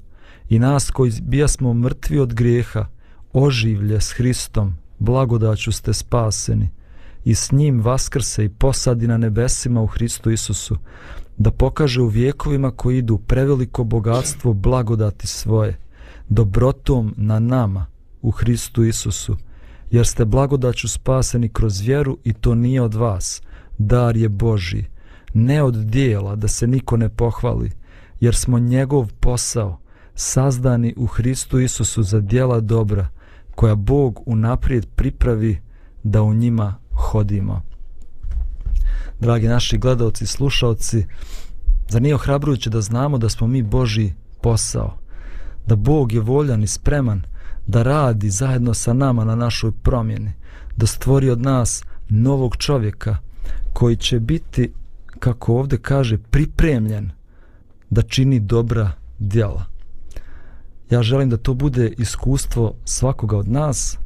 i 0.50 0.60
nas 0.60 0.92
koji 0.92 1.12
bija 1.22 1.48
smo 1.48 1.74
mrtvi 1.74 2.20
od 2.20 2.34
grijeha, 2.34 2.86
oživlje 3.34 4.02
s 4.02 4.12
Hristom, 4.12 4.76
blagodaću 5.00 5.72
ste 5.72 5.94
spaseni, 5.94 6.70
i 7.24 7.36
s 7.36 7.52
njim 7.52 7.82
vaskrse 7.82 8.46
i 8.46 8.50
posadi 8.50 9.08
na 9.08 9.18
nebesima 9.18 9.82
u 9.82 9.88
Hristu 9.88 10.32
Isusu, 10.32 10.78
da 11.38 11.52
pokaže 11.52 12.02
u 12.02 12.08
vjekovima 12.08 12.72
koji 12.72 12.98
idu 12.98 13.18
preveliko 13.18 13.84
bogatstvo 13.84 14.54
blagodati 14.54 15.28
svoje, 15.28 15.78
dobrotom 16.30 17.14
na 17.18 17.40
nama 17.40 17.86
u 18.22 18.32
Hristu 18.32 18.84
Isusu, 18.84 19.38
jer 19.92 20.08
ste 20.08 20.26
blagodaću 20.26 20.88
spaseni 20.88 21.50
kroz 21.50 21.82
vjeru 21.82 22.18
i 22.24 22.34
to 22.34 22.56
nije 22.56 22.82
od 22.82 22.94
vas, 22.94 23.42
dar 23.78 24.18
je 24.18 24.30
Boži, 24.30 24.86
ne 25.34 25.64
od 25.64 25.76
dijela 25.76 26.36
da 26.36 26.48
se 26.48 26.68
niko 26.68 26.98
ne 26.98 27.10
pohvali, 27.10 27.72
jer 28.20 28.36
smo 28.36 28.60
njegov 28.60 29.12
posao, 29.20 29.80
sazdani 30.16 30.94
u 30.98 31.06
Hristu 31.06 31.60
Isusu 31.60 32.04
za 32.04 32.20
dijela 32.20 32.60
dobra, 32.60 33.08
koja 33.56 33.76
Bog 33.76 34.22
unaprijed 34.26 34.88
pripravi 34.96 35.62
da 36.04 36.22
u 36.22 36.34
njima 36.34 36.76
hodimo. 36.94 37.62
Dragi 39.20 39.48
naši 39.48 39.78
gledalci 39.78 40.24
i 40.24 40.28
slušalci, 40.28 41.06
zar 41.90 42.02
nije 42.02 42.16
ohrabrujuće 42.16 42.70
da 42.70 42.82
znamo 42.82 43.18
da 43.18 43.30
smo 43.30 43.48
mi 43.48 43.64
Boži 43.64 44.14
posao, 44.42 44.98
da 45.68 45.76
Bog 45.76 46.12
je 46.14 46.20
voljan 46.20 46.64
i 46.64 46.68
spreman 46.68 47.22
da 47.68 47.84
radi 47.84 48.30
zajedno 48.30 48.74
sa 48.74 48.94
nama 48.94 49.26
na 49.26 49.36
našoj 49.36 49.72
promjeni, 49.72 50.32
da 50.78 50.88
stvori 50.88 51.30
od 51.30 51.42
nas 51.42 51.84
novog 52.10 52.56
čovjeka 52.58 53.18
koji 53.74 53.96
će 53.96 54.20
biti, 54.20 54.74
kako 55.20 55.54
ovdje 55.54 55.80
kaže, 55.80 56.18
pripremljen 56.18 57.12
da 57.90 58.02
čini 58.02 58.40
dobra 58.40 58.92
djela. 59.20 59.71
Ja 60.92 61.04
želim 61.04 61.30
da 61.30 61.38
to 61.38 61.54
bude 61.54 61.88
iskustvo 61.98 62.74
svakoga 62.86 63.38
od 63.38 63.48
nas, 63.48 63.98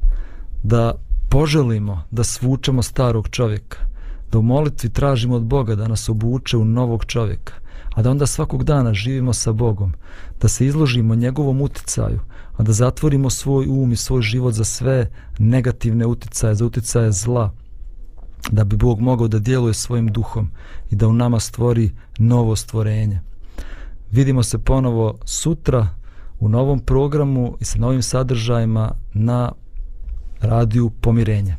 da 0.63 0.93
poželimo 1.29 2.03
da 2.11 2.23
svučemo 2.23 2.83
starog 2.83 3.29
čovjeka, 3.29 3.77
da 4.31 4.39
u 4.39 4.41
molitvi 4.41 4.89
tražimo 4.89 5.35
od 5.35 5.43
Boga 5.43 5.75
da 5.75 5.87
nas 5.87 6.09
obuče 6.09 6.57
u 6.57 6.65
novog 6.65 7.05
čovjeka, 7.05 7.53
a 7.95 8.01
da 8.01 8.11
onda 8.11 8.25
svakog 8.25 8.63
dana 8.63 8.93
živimo 8.93 9.33
sa 9.33 9.51
Bogom, 9.51 9.93
da 10.41 10.47
se 10.47 10.65
izložimo 10.65 11.15
njegovom 11.15 11.61
uticaju, 11.61 12.19
a 12.57 12.63
da 12.63 12.71
zatvorimo 12.71 13.29
svoj 13.29 13.67
um 13.67 13.91
i 13.91 13.95
svoj 13.95 14.21
život 14.21 14.53
za 14.53 14.63
sve 14.63 15.11
negativne 15.39 16.05
uticaje, 16.05 16.55
za 16.55 16.65
uticaje 16.65 17.11
zla, 17.11 17.51
da 18.51 18.63
bi 18.63 18.75
Bog 18.75 18.99
mogao 18.99 19.27
da 19.27 19.39
djeluje 19.39 19.73
svojim 19.73 20.07
duhom 20.07 20.49
i 20.91 20.95
da 20.95 21.07
u 21.07 21.13
nama 21.13 21.39
stvori 21.39 21.91
novo 22.17 22.55
stvorenje. 22.55 23.21
Vidimo 24.11 24.43
se 24.43 24.57
ponovo 24.57 25.17
sutra 25.25 25.87
u 26.39 26.49
novom 26.49 26.79
programu 26.79 27.57
i 27.59 27.65
sa 27.65 27.79
novim 27.79 28.01
sadržajima 28.01 28.91
na 29.13 29.51
radiju 30.39 30.89
Pomirenje. 31.01 31.55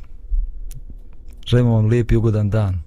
Želimo 1.47 1.75
vam 1.75 1.87
lijep 1.87 2.13
i 2.13 2.17
ugodan 2.17 2.51
dan. 2.51 2.86